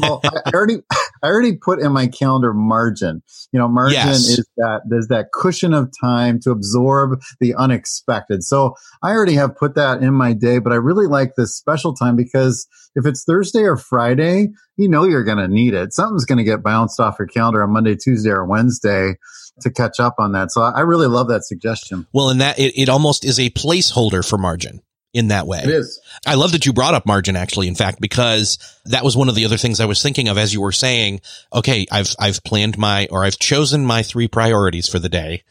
well, 0.00 0.20
I, 0.24 0.40
I, 0.46 0.50
already, 0.54 0.76
I 1.22 1.28
already 1.28 1.56
put 1.56 1.80
in 1.80 1.92
my 1.92 2.06
calendar 2.08 2.52
margin. 2.52 3.22
You 3.52 3.60
know, 3.60 3.68
margin 3.68 3.94
yes. 3.94 4.28
is 4.28 4.46
that 4.56 4.82
there's 4.88 5.08
that 5.08 5.32
cushion 5.32 5.72
of 5.72 5.90
time 6.00 6.40
to 6.40 6.50
absorb 6.50 7.20
the 7.40 7.54
unexpected. 7.54 8.42
So 8.42 8.74
I 9.02 9.12
already 9.12 9.34
have 9.34 9.56
put 9.56 9.74
that 9.76 10.02
in 10.02 10.14
my 10.14 10.32
day, 10.32 10.58
but 10.58 10.72
I 10.72 10.76
really 10.76 11.06
like 11.06 11.34
this 11.36 11.54
special 11.54 11.94
time 11.94 12.16
because 12.16 12.66
if 12.94 13.06
it's 13.06 13.24
Thursday 13.24 13.62
or 13.62 13.76
Friday, 13.76 14.48
you 14.76 14.88
know 14.88 15.04
you're 15.04 15.24
going 15.24 15.38
to 15.38 15.48
need 15.48 15.74
it. 15.74 15.92
Something's 15.92 16.24
going 16.24 16.38
to 16.38 16.44
get 16.44 16.62
bounced 16.62 16.98
off 16.98 17.16
your 17.18 17.28
calendar 17.28 17.62
on 17.62 17.70
Monday, 17.70 17.96
Tuesday, 17.96 18.30
or 18.30 18.44
Wednesday 18.44 19.16
to 19.60 19.70
catch 19.70 20.00
up 20.00 20.16
on 20.18 20.32
that. 20.32 20.50
So 20.50 20.62
I 20.62 20.80
really 20.80 21.06
love 21.06 21.28
that 21.28 21.44
suggestion. 21.44 22.06
Well, 22.12 22.30
and 22.30 22.40
that 22.40 22.58
it, 22.58 22.72
it 22.76 22.88
almost 22.88 23.24
is 23.24 23.38
a 23.38 23.50
placeholder 23.50 24.26
for 24.26 24.38
margin 24.38 24.82
in 25.12 25.28
that 25.28 25.46
way. 25.46 25.60
It 25.60 25.70
is. 25.70 26.00
I 26.26 26.34
love 26.34 26.52
that 26.52 26.64
you 26.64 26.72
brought 26.72 26.94
up 26.94 27.06
margin 27.06 27.36
actually, 27.36 27.68
in 27.68 27.74
fact, 27.74 28.00
because 28.00 28.58
that 28.86 29.04
was 29.04 29.16
one 29.16 29.28
of 29.28 29.34
the 29.34 29.44
other 29.44 29.58
things 29.58 29.80
I 29.80 29.86
was 29.86 30.02
thinking 30.02 30.28
of 30.28 30.38
as 30.38 30.52
you 30.52 30.60
were 30.60 30.72
saying, 30.72 31.20
okay, 31.52 31.86
I've, 31.90 32.14
I've 32.18 32.42
planned 32.44 32.78
my, 32.78 33.08
or 33.10 33.24
I've 33.24 33.38
chosen 33.38 33.84
my 33.84 34.02
three 34.02 34.28
priorities 34.28 34.88
for 34.88 34.98
the 34.98 35.08
day 35.08 35.42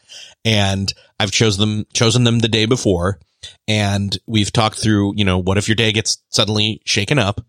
and 0.44 0.92
I've 1.20 1.30
chosen 1.30 1.60
them, 1.60 1.86
chosen 1.92 2.24
them 2.24 2.40
the 2.40 2.48
day 2.48 2.66
before. 2.66 3.20
And 3.68 4.16
we've 4.26 4.52
talked 4.52 4.78
through, 4.78 5.14
you 5.16 5.24
know, 5.24 5.38
what 5.38 5.58
if 5.58 5.68
your 5.68 5.76
day 5.76 5.92
gets 5.92 6.18
suddenly 6.28 6.80
shaken 6.84 7.18
up? 7.18 7.40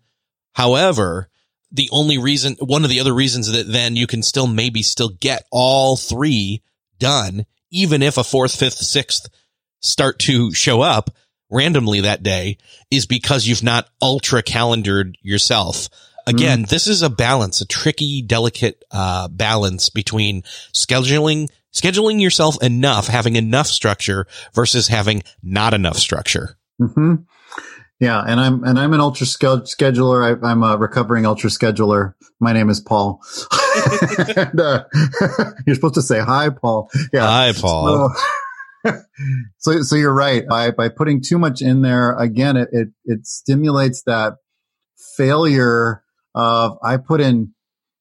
However, 0.52 1.28
the 1.72 1.88
only 1.90 2.18
reason, 2.18 2.56
one 2.60 2.84
of 2.84 2.90
the 2.90 3.00
other 3.00 3.12
reasons 3.12 3.50
that 3.50 3.66
then 3.66 3.96
you 3.96 4.06
can 4.06 4.22
still 4.22 4.46
maybe 4.46 4.82
still 4.82 5.08
get 5.08 5.44
all 5.50 5.96
three 5.96 6.62
done, 6.98 7.46
even 7.70 8.02
if 8.02 8.16
a 8.16 8.24
fourth, 8.24 8.54
fifth, 8.54 8.78
sixth 8.78 9.28
start 9.80 10.18
to 10.20 10.52
show 10.54 10.80
up 10.80 11.10
randomly 11.54 12.00
that 12.00 12.22
day 12.22 12.58
is 12.90 13.06
because 13.06 13.46
you've 13.46 13.62
not 13.62 13.88
ultra 14.02 14.42
calendared 14.42 15.16
yourself. 15.22 15.88
Again, 16.26 16.64
mm. 16.64 16.68
this 16.68 16.86
is 16.86 17.02
a 17.02 17.10
balance, 17.10 17.60
a 17.60 17.66
tricky, 17.66 18.22
delicate, 18.22 18.82
uh, 18.90 19.28
balance 19.28 19.90
between 19.90 20.42
scheduling, 20.72 21.50
scheduling 21.72 22.20
yourself 22.20 22.62
enough, 22.62 23.06
having 23.06 23.36
enough 23.36 23.66
structure 23.66 24.26
versus 24.54 24.88
having 24.88 25.22
not 25.42 25.74
enough 25.74 25.96
structure. 25.96 26.56
Mm-hmm. 26.80 27.14
Yeah, 28.00 28.20
and 28.26 28.40
I'm 28.40 28.64
and 28.64 28.78
I'm 28.78 28.92
an 28.92 29.00
ultra 29.00 29.24
scheduler. 29.26 30.42
I, 30.44 30.50
am 30.50 30.62
a 30.64 30.76
recovering 30.76 31.26
ultra 31.26 31.48
scheduler. 31.48 32.14
My 32.40 32.52
name 32.52 32.68
is 32.68 32.80
Paul. 32.80 33.22
and, 34.36 34.60
uh, 34.60 34.84
you're 35.66 35.76
supposed 35.76 35.94
to 35.94 36.02
say 36.02 36.20
hi, 36.20 36.50
Paul. 36.50 36.90
Yeah, 37.12 37.26
hi, 37.26 37.52
Paul. 37.52 38.10
So, 38.10 38.22
so, 39.58 39.82
so 39.82 39.96
you're 39.96 40.14
right. 40.14 40.46
By 40.46 40.70
by 40.70 40.88
putting 40.88 41.22
too 41.22 41.38
much 41.38 41.62
in 41.62 41.82
there, 41.82 42.16
again, 42.18 42.56
it 42.56 42.68
it, 42.72 42.88
it 43.04 43.26
stimulates 43.26 44.02
that 44.04 44.34
failure 45.16 46.02
of 46.34 46.78
I 46.82 46.96
put 46.96 47.20
in. 47.20 47.52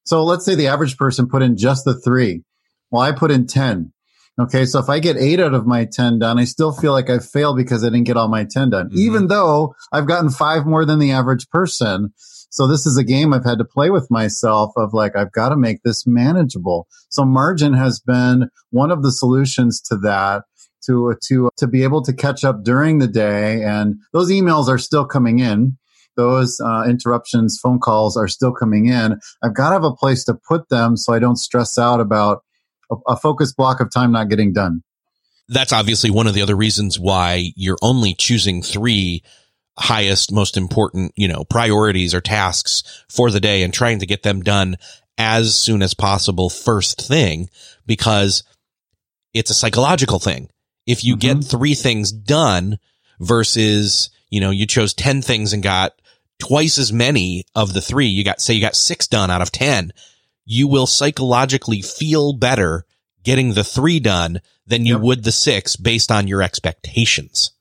So 0.05 0.23
let's 0.23 0.45
say 0.45 0.55
the 0.55 0.67
average 0.67 0.97
person 0.97 1.27
put 1.27 1.41
in 1.41 1.57
just 1.57 1.85
the 1.85 1.99
three. 1.99 2.43
Well, 2.91 3.01
I 3.01 3.11
put 3.11 3.31
in 3.31 3.47
ten. 3.47 3.93
Okay. 4.39 4.65
So 4.65 4.79
if 4.79 4.89
I 4.89 4.99
get 4.99 5.17
eight 5.17 5.39
out 5.39 5.53
of 5.53 5.67
my 5.67 5.85
10 5.85 6.17
done, 6.19 6.39
I 6.39 6.45
still 6.45 6.71
feel 6.71 6.91
like 6.91 7.09
I 7.09 7.19
failed 7.19 7.55
because 7.55 7.83
I 7.83 7.89
didn't 7.89 8.05
get 8.05 8.17
all 8.17 8.27
my 8.27 8.45
10 8.49 8.71
done, 8.71 8.87
mm-hmm. 8.87 8.97
even 8.97 9.27
though 9.27 9.75
I've 9.91 10.07
gotten 10.07 10.31
five 10.31 10.65
more 10.65 10.85
than 10.85 10.97
the 10.97 11.11
average 11.11 11.47
person. 11.49 12.13
So 12.49 12.67
this 12.67 12.85
is 12.85 12.97
a 12.97 13.03
game 13.03 13.33
I've 13.33 13.45
had 13.45 13.57
to 13.59 13.65
play 13.65 13.89
with 13.89 14.09
myself 14.09 14.73
of 14.75 14.93
like, 14.93 15.15
I've 15.15 15.31
got 15.31 15.49
to 15.49 15.55
make 15.55 15.83
this 15.83 16.05
manageable. 16.07 16.87
So 17.09 17.25
margin 17.25 17.73
has 17.73 17.99
been 17.99 18.49
one 18.71 18.91
of 18.91 19.03
the 19.03 19.11
solutions 19.11 19.81
to 19.81 19.97
that 19.97 20.43
to, 20.85 21.15
to, 21.23 21.49
to 21.57 21.67
be 21.67 21.83
able 21.83 22.01
to 22.03 22.13
catch 22.13 22.43
up 22.43 22.63
during 22.63 22.99
the 22.99 23.07
day. 23.07 23.63
And 23.63 23.97
those 24.11 24.31
emails 24.31 24.67
are 24.67 24.77
still 24.77 25.05
coming 25.05 25.39
in. 25.39 25.77
Those 26.15 26.59
uh, 26.61 26.83
interruptions, 26.87 27.59
phone 27.59 27.79
calls 27.79 28.15
are 28.15 28.27
still 28.27 28.51
coming 28.51 28.87
in. 28.87 29.19
I've 29.41 29.55
got 29.55 29.69
to 29.69 29.73
have 29.73 29.83
a 29.83 29.95
place 29.95 30.23
to 30.25 30.33
put 30.33 30.69
them 30.69 30.95
so 30.95 31.13
I 31.13 31.19
don't 31.19 31.37
stress 31.37 31.79
out 31.79 31.99
about 31.99 32.43
a, 32.91 32.95
a 33.07 33.17
focused 33.17 33.57
block 33.57 33.79
of 33.79 33.91
time 33.91 34.11
not 34.11 34.29
getting 34.29 34.53
done. 34.53 34.83
That's 35.49 35.73
obviously 35.73 36.11
one 36.11 36.27
of 36.27 36.33
the 36.33 36.41
other 36.41 36.55
reasons 36.55 36.99
why 36.99 37.51
you're 37.55 37.79
only 37.81 38.13
choosing 38.13 38.61
three 38.61 39.23
highest, 39.77 40.31
most 40.31 40.55
important, 40.55 41.11
you 41.15 41.27
know, 41.27 41.43
priorities 41.43 42.13
or 42.13 42.21
tasks 42.21 42.83
for 43.09 43.31
the 43.31 43.39
day 43.39 43.63
and 43.63 43.73
trying 43.73 43.99
to 43.99 44.05
get 44.05 44.23
them 44.23 44.41
done 44.41 44.77
as 45.17 45.55
soon 45.55 45.81
as 45.81 45.93
possible 45.93 46.49
first 46.49 47.01
thing 47.01 47.49
because 47.85 48.43
it's 49.33 49.49
a 49.49 49.55
psychological 49.55 50.19
thing. 50.19 50.49
If 50.85 51.03
you 51.03 51.15
mm-hmm. 51.15 51.39
get 51.39 51.45
three 51.45 51.75
things 51.75 52.11
done 52.11 52.79
versus, 53.19 54.09
you 54.29 54.41
know, 54.41 54.51
you 54.51 54.65
chose 54.65 54.93
10 54.93 55.21
things 55.21 55.53
and 55.53 55.63
got 55.63 55.93
twice 56.39 56.77
as 56.77 56.91
many 56.91 57.45
of 57.55 57.73
the 57.73 57.81
three, 57.81 58.07
you 58.07 58.23
got, 58.23 58.41
say 58.41 58.53
you 58.53 58.61
got 58.61 58.75
six 58.75 59.07
done 59.07 59.31
out 59.31 59.41
of 59.41 59.51
10 59.51 59.93
you 60.45 60.67
will 60.67 60.87
psychologically 60.87 61.81
feel 61.81 62.33
better 62.33 62.85
getting 63.23 63.53
the 63.53 63.63
three 63.63 63.99
done 63.99 64.41
than 64.67 64.85
you 64.85 64.95
yep. 64.95 65.01
would 65.01 65.23
the 65.23 65.31
six 65.31 65.75
based 65.75 66.11
on 66.11 66.27
your 66.27 66.41
expectations. 66.41 67.51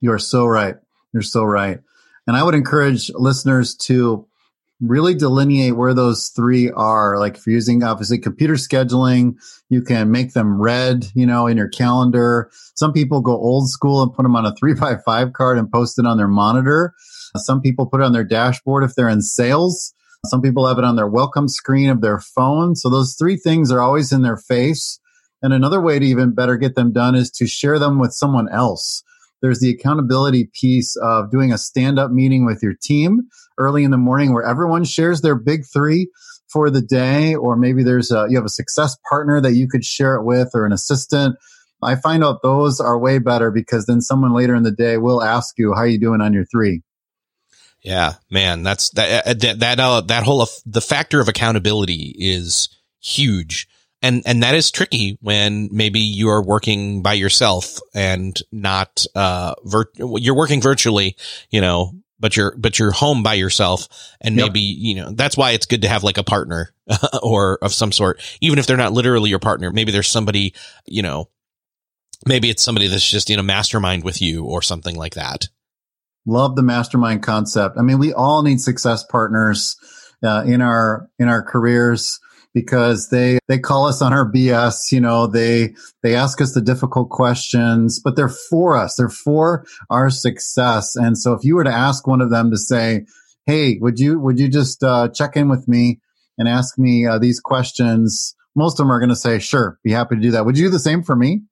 You're 0.00 0.18
so 0.18 0.46
right. 0.46 0.76
You're 1.12 1.22
so 1.22 1.44
right. 1.44 1.80
And 2.26 2.36
I 2.36 2.42
would 2.42 2.54
encourage 2.54 3.10
listeners 3.14 3.74
to 3.76 4.26
really 4.80 5.14
delineate 5.14 5.76
where 5.76 5.94
those 5.94 6.28
three 6.28 6.70
are. 6.70 7.18
Like 7.18 7.36
if 7.36 7.46
you're 7.46 7.54
using 7.54 7.82
obviously 7.82 8.18
computer 8.18 8.54
scheduling, 8.54 9.36
you 9.68 9.82
can 9.82 10.10
make 10.10 10.34
them 10.34 10.60
red, 10.60 11.06
you 11.14 11.26
know, 11.26 11.46
in 11.46 11.56
your 11.56 11.68
calendar. 11.68 12.50
Some 12.76 12.92
people 12.92 13.20
go 13.20 13.32
old 13.32 13.68
school 13.68 14.02
and 14.02 14.12
put 14.12 14.22
them 14.22 14.36
on 14.36 14.46
a 14.46 14.54
three 14.58 14.74
by 14.74 14.96
five 14.96 15.32
card 15.32 15.58
and 15.58 15.70
post 15.70 15.98
it 15.98 16.06
on 16.06 16.16
their 16.16 16.28
monitor. 16.28 16.94
Some 17.36 17.60
people 17.60 17.86
put 17.86 18.00
it 18.00 18.04
on 18.04 18.12
their 18.12 18.24
dashboard 18.24 18.84
if 18.84 18.94
they're 18.94 19.08
in 19.08 19.22
sales. 19.22 19.94
Some 20.26 20.42
people 20.42 20.66
have 20.66 20.78
it 20.78 20.84
on 20.84 20.96
their 20.96 21.06
welcome 21.06 21.48
screen 21.48 21.90
of 21.90 22.00
their 22.00 22.18
phone. 22.18 22.74
So 22.74 22.88
those 22.88 23.14
three 23.14 23.36
things 23.36 23.70
are 23.70 23.80
always 23.80 24.12
in 24.12 24.22
their 24.22 24.36
face. 24.36 24.98
And 25.42 25.52
another 25.52 25.80
way 25.80 25.98
to 25.98 26.04
even 26.04 26.34
better 26.34 26.56
get 26.56 26.74
them 26.74 26.92
done 26.92 27.14
is 27.14 27.30
to 27.32 27.46
share 27.46 27.78
them 27.78 27.98
with 27.98 28.12
someone 28.12 28.48
else. 28.48 29.04
There's 29.40 29.60
the 29.60 29.70
accountability 29.70 30.50
piece 30.52 30.96
of 30.96 31.30
doing 31.30 31.52
a 31.52 31.58
stand 31.58 31.98
up 31.98 32.10
meeting 32.10 32.44
with 32.44 32.62
your 32.62 32.74
team 32.74 33.28
early 33.56 33.84
in 33.84 33.90
the 33.90 33.96
morning 33.96 34.32
where 34.32 34.44
everyone 34.44 34.84
shares 34.84 35.20
their 35.20 35.36
big 35.36 35.64
three 35.66 36.08
for 36.48 36.70
the 36.70 36.82
day. 36.82 37.34
Or 37.34 37.56
maybe 37.56 37.82
there's 37.82 38.10
a, 38.10 38.26
you 38.28 38.36
have 38.36 38.44
a 38.44 38.50
success 38.50 38.96
partner 39.08 39.40
that 39.40 39.52
you 39.52 39.68
could 39.68 39.84
share 39.84 40.14
it 40.16 40.24
with 40.24 40.50
or 40.54 40.66
an 40.66 40.72
assistant. 40.72 41.36
I 41.82 41.94
find 41.94 42.24
out 42.24 42.42
those 42.42 42.80
are 42.80 42.98
way 42.98 43.18
better 43.18 43.50
because 43.50 43.86
then 43.86 44.00
someone 44.00 44.32
later 44.32 44.54
in 44.54 44.64
the 44.64 44.72
day 44.72 44.96
will 44.96 45.22
ask 45.22 45.58
you, 45.58 45.72
how 45.72 45.80
are 45.80 45.86
you 45.86 46.00
doing 46.00 46.20
on 46.20 46.32
your 46.32 46.44
three? 46.44 46.82
Yeah, 47.82 48.14
man, 48.28 48.64
that's 48.64 48.90
that 48.90 49.26
uh, 49.26 49.34
that 49.34 49.60
that, 49.60 49.80
uh, 49.80 50.00
that 50.00 50.24
whole 50.24 50.44
the 50.66 50.80
factor 50.80 51.20
of 51.20 51.28
accountability 51.28 52.12
is 52.18 52.68
huge. 53.00 53.68
And 54.00 54.22
and 54.26 54.42
that 54.42 54.54
is 54.54 54.70
tricky 54.70 55.18
when 55.20 55.68
maybe 55.72 55.98
you 55.98 56.28
are 56.28 56.42
working 56.42 57.02
by 57.02 57.14
yourself 57.14 57.80
and 57.94 58.40
not 58.52 59.04
uh 59.14 59.54
vir- 59.64 59.90
you're 59.96 60.36
working 60.36 60.62
virtually, 60.62 61.16
you 61.50 61.60
know, 61.60 61.92
but 62.20 62.36
you're 62.36 62.54
but 62.56 62.78
you're 62.78 62.92
home 62.92 63.22
by 63.22 63.34
yourself 63.34 63.88
and 64.20 64.36
yep. 64.36 64.46
maybe, 64.46 64.60
you 64.60 64.94
know, 64.94 65.10
that's 65.12 65.36
why 65.36 65.50
it's 65.50 65.66
good 65.66 65.82
to 65.82 65.88
have 65.88 66.04
like 66.04 66.18
a 66.18 66.22
partner 66.22 66.72
or 67.22 67.58
of 67.60 67.72
some 67.72 67.92
sort, 67.92 68.20
even 68.40 68.58
if 68.58 68.66
they're 68.66 68.76
not 68.76 68.92
literally 68.92 69.30
your 69.30 69.38
partner. 69.38 69.72
Maybe 69.72 69.90
there's 69.90 70.08
somebody, 70.08 70.54
you 70.86 71.02
know, 71.02 71.28
maybe 72.26 72.50
it's 72.50 72.62
somebody 72.62 72.86
that's 72.86 73.08
just 73.08 73.30
in 73.30 73.38
a 73.38 73.44
mastermind 73.44 74.04
with 74.04 74.22
you 74.22 74.44
or 74.44 74.62
something 74.62 74.96
like 74.96 75.14
that. 75.14 75.48
Love 76.26 76.56
the 76.56 76.62
mastermind 76.62 77.22
concept. 77.22 77.78
I 77.78 77.82
mean, 77.82 77.98
we 77.98 78.12
all 78.12 78.42
need 78.42 78.60
success 78.60 79.02
partners 79.04 79.76
uh, 80.22 80.42
in 80.46 80.60
our 80.60 81.08
in 81.18 81.28
our 81.28 81.42
careers 81.42 82.20
because 82.58 83.10
they 83.10 83.38
they 83.46 83.58
call 83.58 83.86
us 83.86 84.02
on 84.02 84.12
our 84.12 84.28
BS. 84.28 84.90
You 84.90 85.00
know, 85.00 85.28
they 85.28 85.76
they 86.02 86.16
ask 86.16 86.40
us 86.40 86.54
the 86.54 86.60
difficult 86.60 87.08
questions, 87.08 88.00
but 88.00 88.16
they're 88.16 88.28
for 88.28 88.76
us. 88.76 88.96
They're 88.96 89.08
for 89.08 89.64
our 89.90 90.10
success. 90.10 90.96
And 90.96 91.16
so, 91.16 91.34
if 91.34 91.44
you 91.44 91.54
were 91.54 91.62
to 91.62 91.72
ask 91.72 92.06
one 92.08 92.20
of 92.20 92.30
them 92.30 92.50
to 92.50 92.58
say, 92.58 93.06
"Hey, 93.46 93.78
would 93.80 94.00
you 94.00 94.18
would 94.18 94.40
you 94.40 94.48
just 94.48 94.82
uh, 94.82 95.08
check 95.08 95.36
in 95.36 95.48
with 95.48 95.68
me 95.68 96.00
and 96.36 96.48
ask 96.48 96.76
me 96.78 97.06
uh, 97.06 97.18
these 97.18 97.38
questions?" 97.38 98.34
Most 98.56 98.80
of 98.80 98.86
them 98.86 98.92
are 98.92 98.98
going 98.98 99.08
to 99.10 99.16
say, 99.16 99.38
"Sure, 99.38 99.78
be 99.84 99.92
happy 99.92 100.16
to 100.16 100.20
do 100.20 100.32
that." 100.32 100.44
Would 100.44 100.58
you 100.58 100.66
do 100.66 100.72
the 100.72 100.80
same 100.80 101.04
for 101.04 101.14
me? 101.14 101.42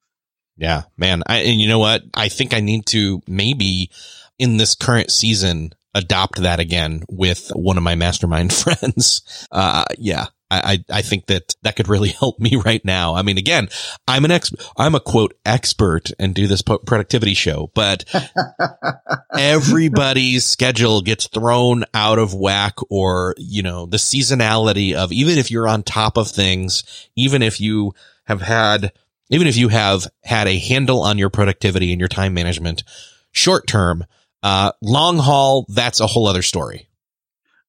Yeah, 0.57 0.83
man. 0.97 1.23
I, 1.27 1.39
and 1.39 1.61
you 1.61 1.69
know 1.69 1.79
what? 1.79 2.03
I 2.15 2.29
think 2.29 2.53
I 2.53 2.61
need 2.61 2.87
to 2.87 3.23
maybe 3.29 3.91
in 4.41 4.57
this 4.57 4.75
current 4.75 5.13
season 5.13 5.73
adopt 5.95 6.43
that 6.43 6.59
again 6.61 7.03
with 7.09 7.51
one 7.55 7.77
of 7.77 7.83
my 7.85 7.95
mastermind 7.95 8.53
friends. 8.65 9.47
Uh, 9.53 9.85
yeah, 9.99 10.27
I, 10.51 10.85
I 10.91 11.03
think 11.03 11.27
that 11.27 11.55
that 11.63 11.77
could 11.77 11.89
really 11.89 12.09
help 12.21 12.39
me 12.39 12.57
right 12.57 12.85
now. 12.85 13.15
I 13.15 13.23
mean, 13.23 13.39
again, 13.39 13.69
I'm 14.07 14.25
an 14.25 14.31
ex, 14.31 14.53
I'm 14.77 14.95
a 14.95 15.01
quote 15.01 15.35
expert 15.45 16.11
and 16.19 16.35
do 16.35 16.47
this 16.47 16.63
productivity 16.63 17.35
show, 17.35 17.71
but 17.75 18.05
everybody's 19.39 20.45
schedule 20.45 21.03
gets 21.03 21.27
thrown 21.27 21.85
out 21.95 22.19
of 22.19 22.35
whack 22.35 22.75
or, 22.91 23.35
you 23.39 23.63
know, 23.63 23.87
the 23.87 23.97
seasonality 23.97 24.95
of 24.95 25.13
even 25.13 25.39
if 25.39 25.51
you're 25.51 25.69
on 25.69 25.83
top 25.83 26.17
of 26.17 26.29
things, 26.29 26.85
even 27.17 27.43
if 27.43 27.61
you 27.61 27.93
have 28.25 28.43
had, 28.43 28.93
even 29.31 29.47
if 29.47 29.57
you 29.57 29.69
have 29.69 30.07
had 30.23 30.47
a 30.47 30.59
handle 30.59 31.03
on 31.03 31.19
your 31.19 31.31
productivity 31.31 31.93
and 31.93 32.01
your 32.01 32.09
time 32.09 32.35
management 32.35 32.85
short 33.33 33.67
term, 33.67 34.05
uh, 34.43 34.71
long 34.81 35.19
haul, 35.19 35.67
that's 35.69 36.01
a 36.01 36.07
whole 36.07 36.29
other 36.29 36.43
story. 36.43 36.89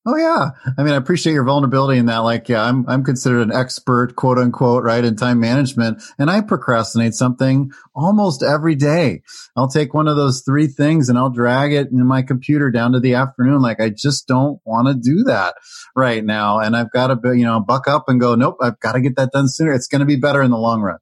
Oh 0.09 0.15
yeah. 0.15 0.51
I 0.77 0.83
mean, 0.83 0.93
I 0.93 0.95
appreciate 0.95 1.33
your 1.33 1.43
vulnerability 1.43 1.99
in 1.99 2.05
that. 2.05 2.19
Like, 2.19 2.47
yeah, 2.47 2.63
I'm, 2.63 2.87
I'm 2.87 3.03
considered 3.03 3.41
an 3.41 3.51
expert, 3.51 4.15
quote 4.15 4.37
unquote, 4.37 4.85
right, 4.85 5.03
in 5.03 5.17
time 5.17 5.41
management. 5.41 6.01
And 6.17 6.31
I 6.31 6.39
procrastinate 6.39 7.13
something 7.13 7.71
almost 7.93 8.41
every 8.41 8.75
day. 8.75 9.23
I'll 9.57 9.67
take 9.67 9.93
one 9.93 10.07
of 10.07 10.15
those 10.15 10.43
three 10.43 10.67
things 10.67 11.09
and 11.09 11.17
I'll 11.17 11.29
drag 11.29 11.73
it 11.73 11.91
in 11.91 12.05
my 12.05 12.21
computer 12.21 12.71
down 12.71 12.93
to 12.93 13.01
the 13.01 13.15
afternoon. 13.15 13.61
Like, 13.61 13.81
I 13.81 13.89
just 13.89 14.29
don't 14.29 14.61
want 14.63 14.87
to 14.87 14.93
do 14.93 15.25
that 15.25 15.55
right 15.93 16.23
now. 16.23 16.59
And 16.59 16.77
I've 16.77 16.91
got 16.91 17.07
to, 17.07 17.35
you 17.35 17.43
know, 17.43 17.59
buck 17.59 17.89
up 17.89 18.05
and 18.07 18.17
go, 18.17 18.35
nope, 18.35 18.59
I've 18.61 18.79
got 18.79 18.93
to 18.93 19.01
get 19.01 19.17
that 19.17 19.33
done 19.33 19.49
sooner. 19.49 19.73
It's 19.73 19.89
going 19.89 19.99
to 19.99 20.05
be 20.05 20.15
better 20.15 20.41
in 20.41 20.51
the 20.51 20.57
long 20.57 20.81
run. 20.81 20.99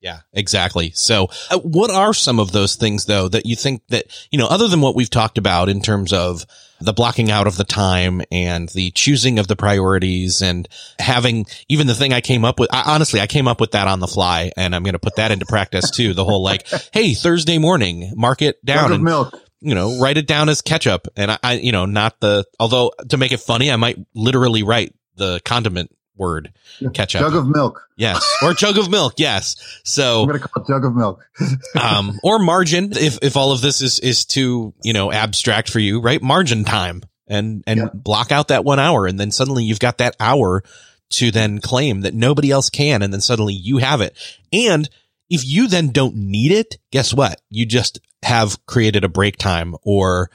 Yeah, 0.00 0.20
exactly. 0.32 0.92
So, 0.94 1.28
uh, 1.50 1.58
what 1.58 1.90
are 1.90 2.14
some 2.14 2.38
of 2.38 2.52
those 2.52 2.76
things 2.76 3.06
though 3.06 3.28
that 3.28 3.46
you 3.46 3.56
think 3.56 3.82
that, 3.88 4.04
you 4.30 4.38
know, 4.38 4.46
other 4.46 4.68
than 4.68 4.80
what 4.80 4.94
we've 4.94 5.10
talked 5.10 5.38
about 5.38 5.68
in 5.68 5.80
terms 5.80 6.12
of 6.12 6.46
the 6.80 6.92
blocking 6.92 7.32
out 7.32 7.48
of 7.48 7.56
the 7.56 7.64
time 7.64 8.22
and 8.30 8.68
the 8.68 8.92
choosing 8.92 9.40
of 9.40 9.48
the 9.48 9.56
priorities 9.56 10.40
and 10.40 10.68
having 11.00 11.46
even 11.68 11.88
the 11.88 11.94
thing 11.96 12.12
I 12.12 12.20
came 12.20 12.44
up 12.44 12.60
with, 12.60 12.72
I, 12.72 12.84
honestly, 12.94 13.20
I 13.20 13.26
came 13.26 13.48
up 13.48 13.60
with 13.60 13.72
that 13.72 13.88
on 13.88 13.98
the 13.98 14.06
fly 14.06 14.52
and 14.56 14.74
I'm 14.74 14.84
going 14.84 14.92
to 14.92 15.00
put 15.00 15.16
that 15.16 15.32
into 15.32 15.46
practice 15.46 15.90
too. 15.90 16.14
The 16.14 16.24
whole 16.24 16.42
like, 16.42 16.68
Hey, 16.92 17.14
Thursday 17.14 17.58
morning, 17.58 18.12
mark 18.14 18.40
it 18.40 18.64
down 18.64 18.92
and 18.92 19.02
milk. 19.02 19.34
You 19.60 19.74
know, 19.74 19.98
write 19.98 20.16
it 20.16 20.28
down 20.28 20.48
as 20.48 20.62
ketchup. 20.62 21.08
And 21.16 21.32
I, 21.32 21.38
I, 21.42 21.52
you 21.54 21.72
know, 21.72 21.84
not 21.86 22.20
the, 22.20 22.44
although 22.60 22.92
to 23.08 23.16
make 23.16 23.32
it 23.32 23.40
funny, 23.40 23.72
I 23.72 23.76
might 23.76 23.98
literally 24.14 24.62
write 24.62 24.94
the 25.16 25.40
condiment 25.44 25.90
word 26.18 26.52
ketchup. 26.94 27.20
Jug 27.20 27.34
of 27.34 27.48
milk. 27.48 27.88
Yes. 27.96 28.24
Or 28.42 28.54
jug 28.54 28.78
of 28.78 28.90
milk. 28.90 29.14
Yes. 29.16 29.56
So 29.84 30.22
I'm 30.28 30.32
to 30.32 30.38
call 30.38 30.62
it 30.62 30.66
jug 30.66 30.84
of 30.84 30.94
milk. 30.94 31.26
um, 31.80 32.18
or 32.22 32.38
margin 32.38 32.92
if, 32.92 33.18
if 33.22 33.36
all 33.36 33.52
of 33.52 33.60
this 33.60 33.80
is, 33.80 34.00
is 34.00 34.24
too, 34.24 34.74
you 34.82 34.92
know, 34.92 35.12
abstract 35.12 35.70
for 35.70 35.78
you, 35.78 36.00
right? 36.00 36.22
Margin 36.22 36.64
time 36.64 37.02
and, 37.26 37.62
and 37.66 37.80
yeah. 37.80 37.88
block 37.92 38.32
out 38.32 38.48
that 38.48 38.64
one 38.64 38.78
hour. 38.78 39.06
And 39.06 39.18
then 39.18 39.30
suddenly 39.30 39.64
you've 39.64 39.80
got 39.80 39.98
that 39.98 40.16
hour 40.20 40.62
to 41.10 41.30
then 41.30 41.60
claim 41.60 42.02
that 42.02 42.14
nobody 42.14 42.50
else 42.50 42.70
can. 42.70 43.02
And 43.02 43.12
then 43.12 43.20
suddenly 43.20 43.54
you 43.54 43.78
have 43.78 44.00
it. 44.00 44.16
And 44.52 44.88
if 45.30 45.44
you 45.44 45.68
then 45.68 45.90
don't 45.90 46.16
need 46.16 46.52
it, 46.52 46.78
guess 46.90 47.14
what? 47.14 47.40
You 47.50 47.66
just 47.66 48.00
have 48.22 48.64
created 48.66 49.04
a 49.04 49.08
break 49.08 49.36
time 49.36 49.76
or 49.82 50.30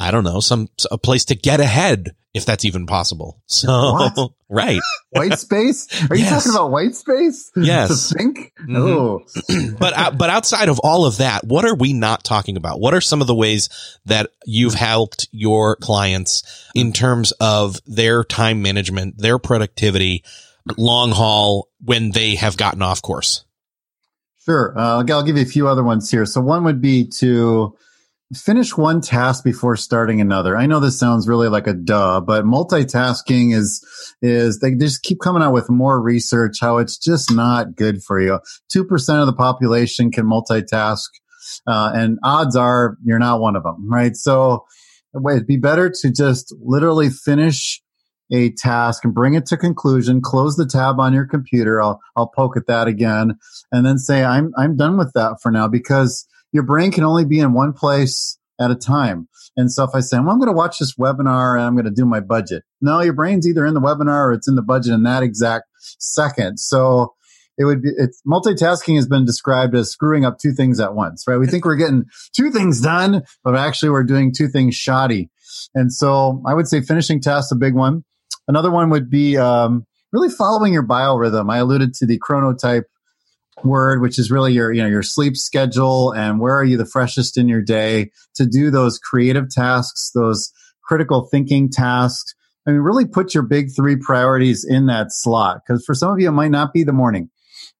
I 0.00 0.10
don't 0.10 0.24
know, 0.24 0.40
some, 0.40 0.68
a 0.90 0.98
place 0.98 1.24
to 1.26 1.34
get 1.34 1.60
ahead 1.60 2.14
if 2.34 2.44
that's 2.44 2.64
even 2.64 2.86
possible. 2.86 3.42
So, 3.50 3.92
what? 3.92 4.30
right. 4.48 4.80
white 5.10 5.38
space? 5.38 5.88
Are 6.10 6.16
you 6.16 6.24
talking 6.26 6.52
about 6.52 6.70
white 6.70 6.94
space? 6.94 7.50
Yes. 7.56 8.10
To 8.10 8.14
think? 8.14 8.52
Mm-hmm. 8.60 8.76
Oh. 8.76 9.20
but, 9.78 10.16
but 10.16 10.30
outside 10.30 10.68
of 10.68 10.78
all 10.80 11.06
of 11.06 11.18
that, 11.18 11.44
what 11.44 11.64
are 11.64 11.74
we 11.74 11.92
not 11.92 12.22
talking 12.22 12.56
about? 12.56 12.78
What 12.78 12.94
are 12.94 13.00
some 13.00 13.20
of 13.20 13.26
the 13.26 13.34
ways 13.34 13.68
that 14.04 14.30
you've 14.46 14.74
helped 14.74 15.28
your 15.32 15.76
clients 15.76 16.70
in 16.74 16.92
terms 16.92 17.32
of 17.40 17.80
their 17.86 18.22
time 18.22 18.62
management, 18.62 19.18
their 19.18 19.38
productivity, 19.38 20.22
long 20.76 21.10
haul 21.10 21.68
when 21.82 22.12
they 22.12 22.36
have 22.36 22.56
gotten 22.56 22.82
off 22.82 23.02
course? 23.02 23.44
Sure. 24.44 24.78
Uh, 24.78 24.98
I'll 24.98 25.22
give 25.24 25.36
you 25.36 25.42
a 25.42 25.46
few 25.46 25.68
other 25.68 25.82
ones 25.82 26.10
here. 26.10 26.24
So 26.24 26.40
one 26.40 26.64
would 26.64 26.80
be 26.80 27.06
to, 27.18 27.76
finish 28.34 28.76
one 28.76 29.00
task 29.00 29.42
before 29.42 29.76
starting 29.76 30.20
another. 30.20 30.56
I 30.56 30.66
know 30.66 30.80
this 30.80 30.98
sounds 30.98 31.26
really 31.26 31.48
like 31.48 31.66
a 31.66 31.72
duh, 31.72 32.20
but 32.20 32.44
multitasking 32.44 33.54
is, 33.54 33.84
is 34.20 34.60
they 34.60 34.74
just 34.74 35.02
keep 35.02 35.20
coming 35.20 35.42
out 35.42 35.54
with 35.54 35.70
more 35.70 36.00
research 36.00 36.60
how 36.60 36.76
it's 36.76 36.98
just 36.98 37.32
not 37.32 37.74
good 37.74 38.02
for 38.02 38.20
you. 38.20 38.38
2% 38.74 39.20
of 39.20 39.26
the 39.26 39.32
population 39.32 40.10
can 40.10 40.26
multitask. 40.26 41.06
Uh, 41.66 41.90
and 41.94 42.18
odds 42.22 42.54
are 42.54 42.98
you're 43.04 43.18
not 43.18 43.40
one 43.40 43.56
of 43.56 43.62
them, 43.62 43.90
right? 43.90 44.14
So 44.14 44.66
it'd 45.14 45.46
be 45.46 45.56
better 45.56 45.90
to 46.02 46.10
just 46.10 46.54
literally 46.60 47.08
finish 47.08 47.82
a 48.30 48.50
task 48.52 49.04
and 49.04 49.14
bring 49.14 49.32
it 49.32 49.46
to 49.46 49.56
conclusion, 49.56 50.20
close 50.20 50.56
the 50.56 50.66
tab 50.66 51.00
on 51.00 51.14
your 51.14 51.24
computer. 51.24 51.80
I'll, 51.80 52.00
I'll 52.14 52.26
poke 52.26 52.58
at 52.58 52.66
that 52.66 52.86
again 52.86 53.38
and 53.72 53.86
then 53.86 53.96
say, 53.96 54.22
I'm, 54.22 54.52
I'm 54.58 54.76
done 54.76 54.98
with 54.98 55.12
that 55.14 55.38
for 55.40 55.50
now 55.50 55.66
because 55.66 56.26
your 56.52 56.62
brain 56.62 56.90
can 56.90 57.04
only 57.04 57.24
be 57.24 57.40
in 57.40 57.52
one 57.52 57.72
place 57.72 58.38
at 58.60 58.70
a 58.70 58.74
time. 58.74 59.28
And 59.56 59.72
so 59.72 59.84
if 59.84 59.90
I 59.94 60.00
say, 60.00 60.18
well, 60.18 60.30
I'm 60.30 60.38
going 60.38 60.48
to 60.48 60.56
watch 60.56 60.78
this 60.78 60.94
webinar 60.96 61.54
and 61.54 61.62
I'm 61.62 61.74
going 61.74 61.84
to 61.84 61.90
do 61.90 62.04
my 62.04 62.20
budget. 62.20 62.64
No, 62.80 63.00
your 63.00 63.12
brain's 63.12 63.46
either 63.46 63.66
in 63.66 63.74
the 63.74 63.80
webinar 63.80 64.26
or 64.26 64.32
it's 64.32 64.48
in 64.48 64.54
the 64.54 64.62
budget 64.62 64.92
in 64.92 65.02
that 65.04 65.22
exact 65.22 65.66
second. 65.98 66.58
So 66.58 67.14
it 67.56 67.64
would 67.64 67.82
be, 67.82 67.90
it's 67.96 68.22
multitasking 68.26 68.96
has 68.96 69.08
been 69.08 69.24
described 69.24 69.74
as 69.74 69.90
screwing 69.90 70.24
up 70.24 70.38
two 70.38 70.52
things 70.52 70.78
at 70.80 70.94
once, 70.94 71.24
right? 71.26 71.38
We 71.38 71.46
think 71.46 71.64
we're 71.64 71.76
getting 71.76 72.04
two 72.32 72.50
things 72.50 72.80
done, 72.80 73.24
but 73.42 73.56
actually 73.56 73.90
we're 73.90 74.04
doing 74.04 74.32
two 74.32 74.48
things 74.48 74.76
shoddy. 74.76 75.30
And 75.74 75.92
so 75.92 76.42
I 76.46 76.54
would 76.54 76.68
say 76.68 76.80
finishing 76.80 77.20
tasks, 77.20 77.50
a 77.50 77.56
big 77.56 77.74
one. 77.74 78.04
Another 78.46 78.70
one 78.70 78.90
would 78.90 79.10
be, 79.10 79.36
um, 79.36 79.86
really 80.12 80.30
following 80.30 80.72
your 80.72 80.86
biorhythm. 80.86 81.52
I 81.52 81.58
alluded 81.58 81.94
to 81.94 82.06
the 82.06 82.18
chronotype 82.18 82.84
word, 83.64 84.00
which 84.00 84.18
is 84.18 84.30
really 84.30 84.52
your, 84.52 84.72
you 84.72 84.82
know, 84.82 84.88
your 84.88 85.02
sleep 85.02 85.36
schedule 85.36 86.12
and 86.12 86.40
where 86.40 86.56
are 86.56 86.64
you 86.64 86.76
the 86.76 86.86
freshest 86.86 87.36
in 87.36 87.48
your 87.48 87.62
day 87.62 88.10
to 88.34 88.46
do 88.46 88.70
those 88.70 88.98
creative 88.98 89.50
tasks, 89.50 90.10
those 90.14 90.52
critical 90.82 91.28
thinking 91.30 91.70
tasks. 91.70 92.34
I 92.66 92.70
mean, 92.70 92.80
really 92.80 93.06
put 93.06 93.34
your 93.34 93.42
big 93.42 93.68
three 93.74 93.96
priorities 93.96 94.64
in 94.64 94.86
that 94.86 95.12
slot. 95.12 95.62
Cause 95.66 95.84
for 95.84 95.94
some 95.94 96.12
of 96.12 96.20
you, 96.20 96.28
it 96.28 96.32
might 96.32 96.50
not 96.50 96.72
be 96.72 96.84
the 96.84 96.92
morning, 96.92 97.30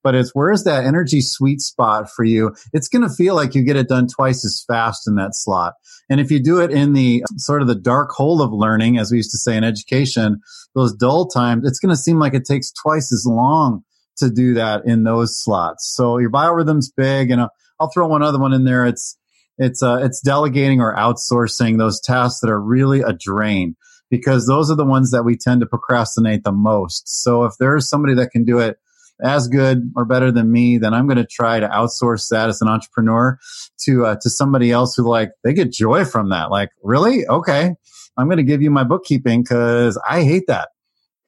but 0.03 0.15
it's 0.15 0.31
where's 0.35 0.65
that 0.65 0.85
energy 0.85 1.21
sweet 1.21 1.61
spot 1.61 2.11
for 2.11 2.25
you? 2.25 2.55
It's 2.73 2.89
going 2.89 3.07
to 3.07 3.15
feel 3.15 3.35
like 3.35 3.55
you 3.55 3.63
get 3.63 3.77
it 3.77 3.89
done 3.89 4.09
twice 4.09 4.45
as 4.45 4.65
fast 4.67 5.07
in 5.07 5.17
that 5.17 5.35
slot. 5.35 5.75
And 6.11 6.21
if 6.21 6.31
you 6.31 6.43
do 6.43 6.61
it 6.61 6.71
in 6.71 6.95
the 6.95 7.23
sort 7.37 7.61
of 7.61 7.69
the 7.69 7.75
dark 7.75 8.11
hole 8.11 8.41
of 8.41 8.53
learning, 8.53 8.99
as 8.99 9.11
we 9.11 9.19
used 9.19 9.33
to 9.33 9.39
say 9.39 9.57
in 9.57 9.65
education, 9.65 10.41
those 10.75 10.95
dull 10.95 11.27
times, 11.27 11.67
it's 11.67 11.81
going 11.81 11.95
to 11.95 12.01
seem 12.01 12.19
like 12.19 12.35
it 12.35 12.47
takes 12.47 12.73
twice 12.73 13.13
as 13.13 13.27
long 13.27 13.85
to 14.19 14.31
do 14.31 14.55
that 14.55 14.85
in 14.85 15.05
those 15.05 15.37
slots. 15.43 15.87
So 15.87 16.19
your 16.19 16.31
biorhythm's 16.31 16.91
big, 16.91 17.31
and 17.31 17.41
I'll, 17.41 17.51
I'll 17.81 17.91
throw 17.91 18.07
one 18.07 18.23
other 18.23 18.39
one 18.39 18.53
in 18.53 18.65
there. 18.65 18.87
It's 18.87 19.17
it's 19.59 19.83
uh, 19.83 20.01
it's 20.03 20.21
delegating 20.21 20.81
or 20.81 20.95
outsourcing 20.95 21.79
those 21.79 22.01
tasks 22.01 22.41
that 22.41 22.51
are 22.51 22.61
really 22.61 23.01
a 23.01 23.13
drain 23.13 23.77
because 24.11 24.47
those 24.47 24.71
are 24.71 24.77
the 24.77 24.85
ones 24.85 25.11
that 25.11 25.25
we 25.25 25.37
tend 25.37 25.61
to 25.61 25.67
procrastinate 25.67 26.45
the 26.45 26.53
most. 26.53 27.09
So 27.09 27.45
if 27.45 27.55
there's 27.59 27.89
somebody 27.89 28.15
that 28.15 28.31
can 28.31 28.45
do 28.45 28.59
it 28.61 28.79
as 29.21 29.49
good 29.49 29.93
or 29.97 30.05
better 30.05 30.31
than 30.31 30.51
me, 30.51 30.79
then 30.79 30.95
I'm 30.95 31.07
going 31.07 31.19
to 31.19 31.27
try 31.27 31.59
to 31.61 31.69
outsource 31.69 32.29
that 32.31 32.49
as 32.49 32.63
an 32.63 32.69
entrepreneur 32.69 33.39
to 33.81 34.07
uh, 34.07 34.17
to 34.23 34.31
somebody 34.31 34.71
else 34.71 34.95
who 34.95 35.09
like 35.09 35.33
they 35.43 35.53
get 35.53 35.73
joy 35.73 36.05
from 36.05 36.31
that. 36.31 36.51
Like, 36.51 36.71
really? 36.83 37.27
Okay, 37.27 37.75
I'm 38.17 38.27
going 38.29 38.39
to 38.39 38.45
give 38.45 38.63
you 38.63 38.71
my 38.71 38.85
bookkeeping 38.85 39.43
because 39.43 40.01
I 40.09 40.23
hate 40.23 40.47
that. 40.47 40.69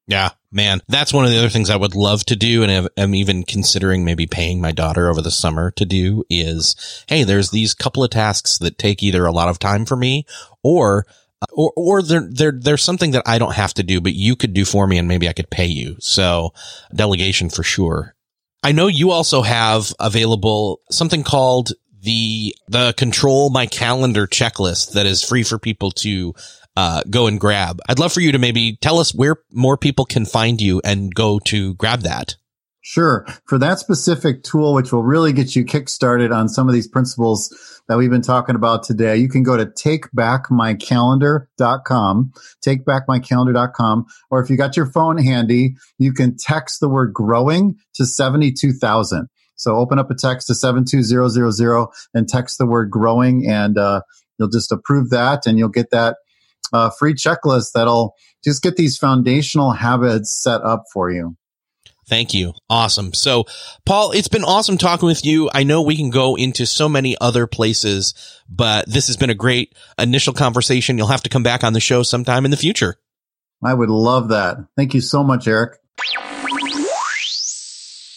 Yeah, 0.06 0.30
man, 0.52 0.80
that's 0.88 1.12
one 1.12 1.24
of 1.24 1.30
the 1.30 1.38
other 1.38 1.48
things 1.48 1.70
I 1.70 1.76
would 1.76 1.94
love 1.94 2.24
to 2.26 2.36
do. 2.36 2.62
And 2.62 2.88
I'm 2.96 3.14
even 3.14 3.44
considering 3.44 4.04
maybe 4.04 4.26
paying 4.26 4.60
my 4.60 4.72
daughter 4.72 5.08
over 5.08 5.22
the 5.22 5.30
summer 5.30 5.70
to 5.72 5.84
do 5.84 6.24
is, 6.28 7.04
Hey, 7.08 7.24
there's 7.24 7.50
these 7.50 7.74
couple 7.74 8.02
of 8.02 8.10
tasks 8.10 8.58
that 8.58 8.78
take 8.78 9.02
either 9.02 9.26
a 9.26 9.32
lot 9.32 9.48
of 9.48 9.58
time 9.58 9.84
for 9.84 9.96
me 9.96 10.26
or, 10.62 11.06
uh, 11.42 11.46
or, 11.52 11.72
or 11.76 12.02
there, 12.02 12.28
there, 12.30 12.52
there's 12.52 12.82
something 12.82 13.12
that 13.12 13.22
I 13.26 13.38
don't 13.38 13.54
have 13.54 13.74
to 13.74 13.82
do, 13.82 14.00
but 14.00 14.14
you 14.14 14.36
could 14.36 14.52
do 14.52 14.64
for 14.64 14.86
me 14.86 14.98
and 14.98 15.08
maybe 15.08 15.28
I 15.28 15.32
could 15.32 15.50
pay 15.50 15.66
you. 15.66 15.96
So 16.00 16.52
delegation 16.94 17.50
for 17.50 17.62
sure. 17.62 18.14
I 18.62 18.72
know 18.72 18.88
you 18.88 19.10
also 19.10 19.42
have 19.42 19.94
available 19.98 20.80
something 20.90 21.22
called 21.22 21.72
the, 22.02 22.54
the 22.68 22.92
control 22.94 23.50
my 23.50 23.66
calendar 23.66 24.26
checklist 24.26 24.92
that 24.92 25.06
is 25.06 25.22
free 25.22 25.42
for 25.42 25.58
people 25.58 25.90
to 25.90 26.34
uh, 26.80 27.02
go 27.10 27.26
and 27.26 27.38
grab. 27.38 27.78
I'd 27.86 27.98
love 27.98 28.10
for 28.10 28.20
you 28.20 28.32
to 28.32 28.38
maybe 28.38 28.78
tell 28.80 28.98
us 28.98 29.14
where 29.14 29.36
more 29.52 29.76
people 29.76 30.06
can 30.06 30.24
find 30.24 30.62
you 30.62 30.80
and 30.82 31.14
go 31.14 31.38
to 31.40 31.74
grab 31.74 32.00
that. 32.00 32.36
Sure. 32.80 33.26
For 33.44 33.58
that 33.58 33.78
specific 33.78 34.42
tool, 34.42 34.72
which 34.72 34.90
will 34.90 35.02
really 35.02 35.34
get 35.34 35.54
you 35.54 35.66
kickstarted 35.66 36.34
on 36.34 36.48
some 36.48 36.68
of 36.68 36.74
these 36.74 36.88
principles 36.88 37.82
that 37.86 37.98
we've 37.98 38.08
been 38.08 38.22
talking 38.22 38.56
about 38.56 38.82
today, 38.82 39.18
you 39.18 39.28
can 39.28 39.42
go 39.42 39.58
to 39.58 39.66
takebackmycalendar.com, 39.66 42.32
takebackmycalendar.com, 42.66 44.06
or 44.30 44.42
if 44.42 44.48
you 44.48 44.56
got 44.56 44.78
your 44.78 44.86
phone 44.86 45.18
handy, 45.18 45.76
you 45.98 46.14
can 46.14 46.34
text 46.38 46.80
the 46.80 46.88
word 46.88 47.12
growing 47.12 47.76
to 47.92 48.06
72,000. 48.06 49.28
So 49.56 49.76
open 49.76 49.98
up 49.98 50.10
a 50.10 50.14
text 50.14 50.46
to 50.46 50.54
72000 50.54 51.88
and 52.14 52.26
text 52.26 52.56
the 52.56 52.64
word 52.64 52.90
growing 52.90 53.46
and, 53.46 53.76
uh, 53.76 54.00
you'll 54.38 54.48
just 54.48 54.72
approve 54.72 55.10
that 55.10 55.46
and 55.46 55.58
you'll 55.58 55.68
get 55.68 55.90
that 55.90 56.16
a 56.72 56.90
free 56.90 57.14
checklist 57.14 57.72
that'll 57.72 58.14
just 58.44 58.62
get 58.62 58.76
these 58.76 58.96
foundational 58.96 59.72
habits 59.72 60.34
set 60.34 60.62
up 60.62 60.84
for 60.92 61.10
you. 61.10 61.36
Thank 62.06 62.34
you. 62.34 62.54
Awesome. 62.68 63.14
So, 63.14 63.44
Paul, 63.86 64.10
it's 64.10 64.26
been 64.26 64.42
awesome 64.42 64.78
talking 64.78 65.06
with 65.06 65.24
you. 65.24 65.48
I 65.54 65.62
know 65.62 65.82
we 65.82 65.96
can 65.96 66.10
go 66.10 66.34
into 66.34 66.66
so 66.66 66.88
many 66.88 67.16
other 67.20 67.46
places, 67.46 68.14
but 68.48 68.88
this 68.88 69.06
has 69.06 69.16
been 69.16 69.30
a 69.30 69.34
great 69.34 69.76
initial 69.96 70.32
conversation. 70.32 70.98
You'll 70.98 71.06
have 71.06 71.22
to 71.22 71.30
come 71.30 71.44
back 71.44 71.62
on 71.62 71.72
the 71.72 71.80
show 71.80 72.02
sometime 72.02 72.44
in 72.44 72.50
the 72.50 72.56
future. 72.56 72.96
I 73.62 73.74
would 73.74 73.90
love 73.90 74.30
that. 74.30 74.56
Thank 74.76 74.94
you 74.94 75.00
so 75.00 75.22
much, 75.22 75.46
Erik. 75.46 75.79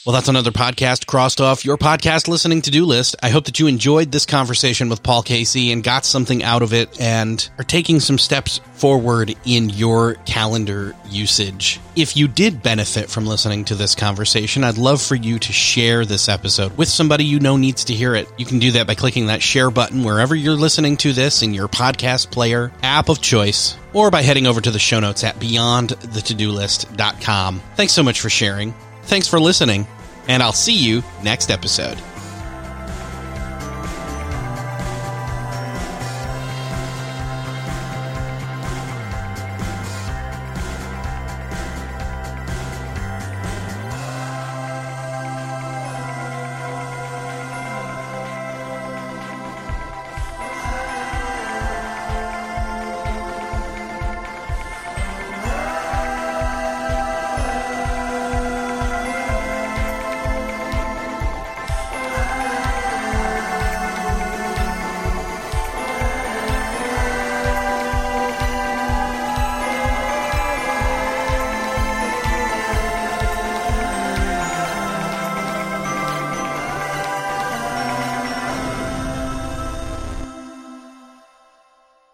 Well, 0.05 0.13
that's 0.13 0.27
another 0.27 0.51
podcast 0.51 1.05
crossed 1.05 1.39
off 1.39 1.63
your 1.63 1.77
podcast 1.77 2.27
listening 2.27 2.61
to 2.63 2.71
do 2.71 2.85
list. 2.85 3.15
I 3.23 3.29
hope 3.29 3.45
that 3.45 3.57
you 3.57 3.67
enjoyed 3.67 4.11
this 4.11 4.25
conversation 4.25 4.89
with 4.89 5.01
Paul 5.01 5.23
Casey 5.23 5.71
and 5.71 5.81
got 5.81 6.03
something 6.03 6.43
out 6.43 6.61
of 6.61 6.73
it 6.73 6.99
and 6.99 7.49
are 7.57 7.63
taking 7.63 8.01
some 8.01 8.17
steps 8.17 8.59
forward 8.73 9.33
in 9.45 9.69
your 9.69 10.15
calendar 10.25 10.93
usage. 11.07 11.79
If 11.95 12.17
you 12.17 12.27
did 12.27 12.61
benefit 12.61 13.09
from 13.09 13.25
listening 13.25 13.63
to 13.65 13.75
this 13.75 13.93
conversation, 13.95 14.63
I'd 14.65 14.77
love 14.77 15.01
for 15.01 15.15
you 15.15 15.39
to 15.39 15.53
share 15.53 16.03
this 16.03 16.27
episode 16.27 16.77
with 16.77 16.89
somebody 16.89 17.23
you 17.23 17.39
know 17.39 17.55
needs 17.55 17.85
to 17.85 17.93
hear 17.93 18.13
it. 18.13 18.27
You 18.37 18.43
can 18.43 18.59
do 18.59 18.71
that 18.71 18.87
by 18.87 18.95
clicking 18.95 19.27
that 19.27 19.41
share 19.41 19.71
button 19.71 20.03
wherever 20.03 20.35
you're 20.35 20.57
listening 20.57 20.97
to 20.97 21.13
this 21.13 21.43
in 21.43 21.53
your 21.53 21.69
podcast 21.69 22.29
player 22.29 22.73
app 22.83 23.07
of 23.07 23.21
choice 23.21 23.77
or 23.93 24.11
by 24.11 24.21
heading 24.21 24.47
over 24.47 24.59
to 24.59 24.71
the 24.71 24.79
show 24.79 24.99
notes 24.99 25.23
at 25.23 25.39
beyondthetodolist.com. 25.39 27.61
Thanks 27.77 27.93
so 27.93 28.03
much 28.03 28.19
for 28.19 28.29
sharing. 28.29 28.73
Thanks 29.03 29.27
for 29.27 29.39
listening, 29.39 29.87
and 30.27 30.41
I'll 30.41 30.53
see 30.53 30.77
you 30.77 31.03
next 31.23 31.51
episode. 31.51 31.97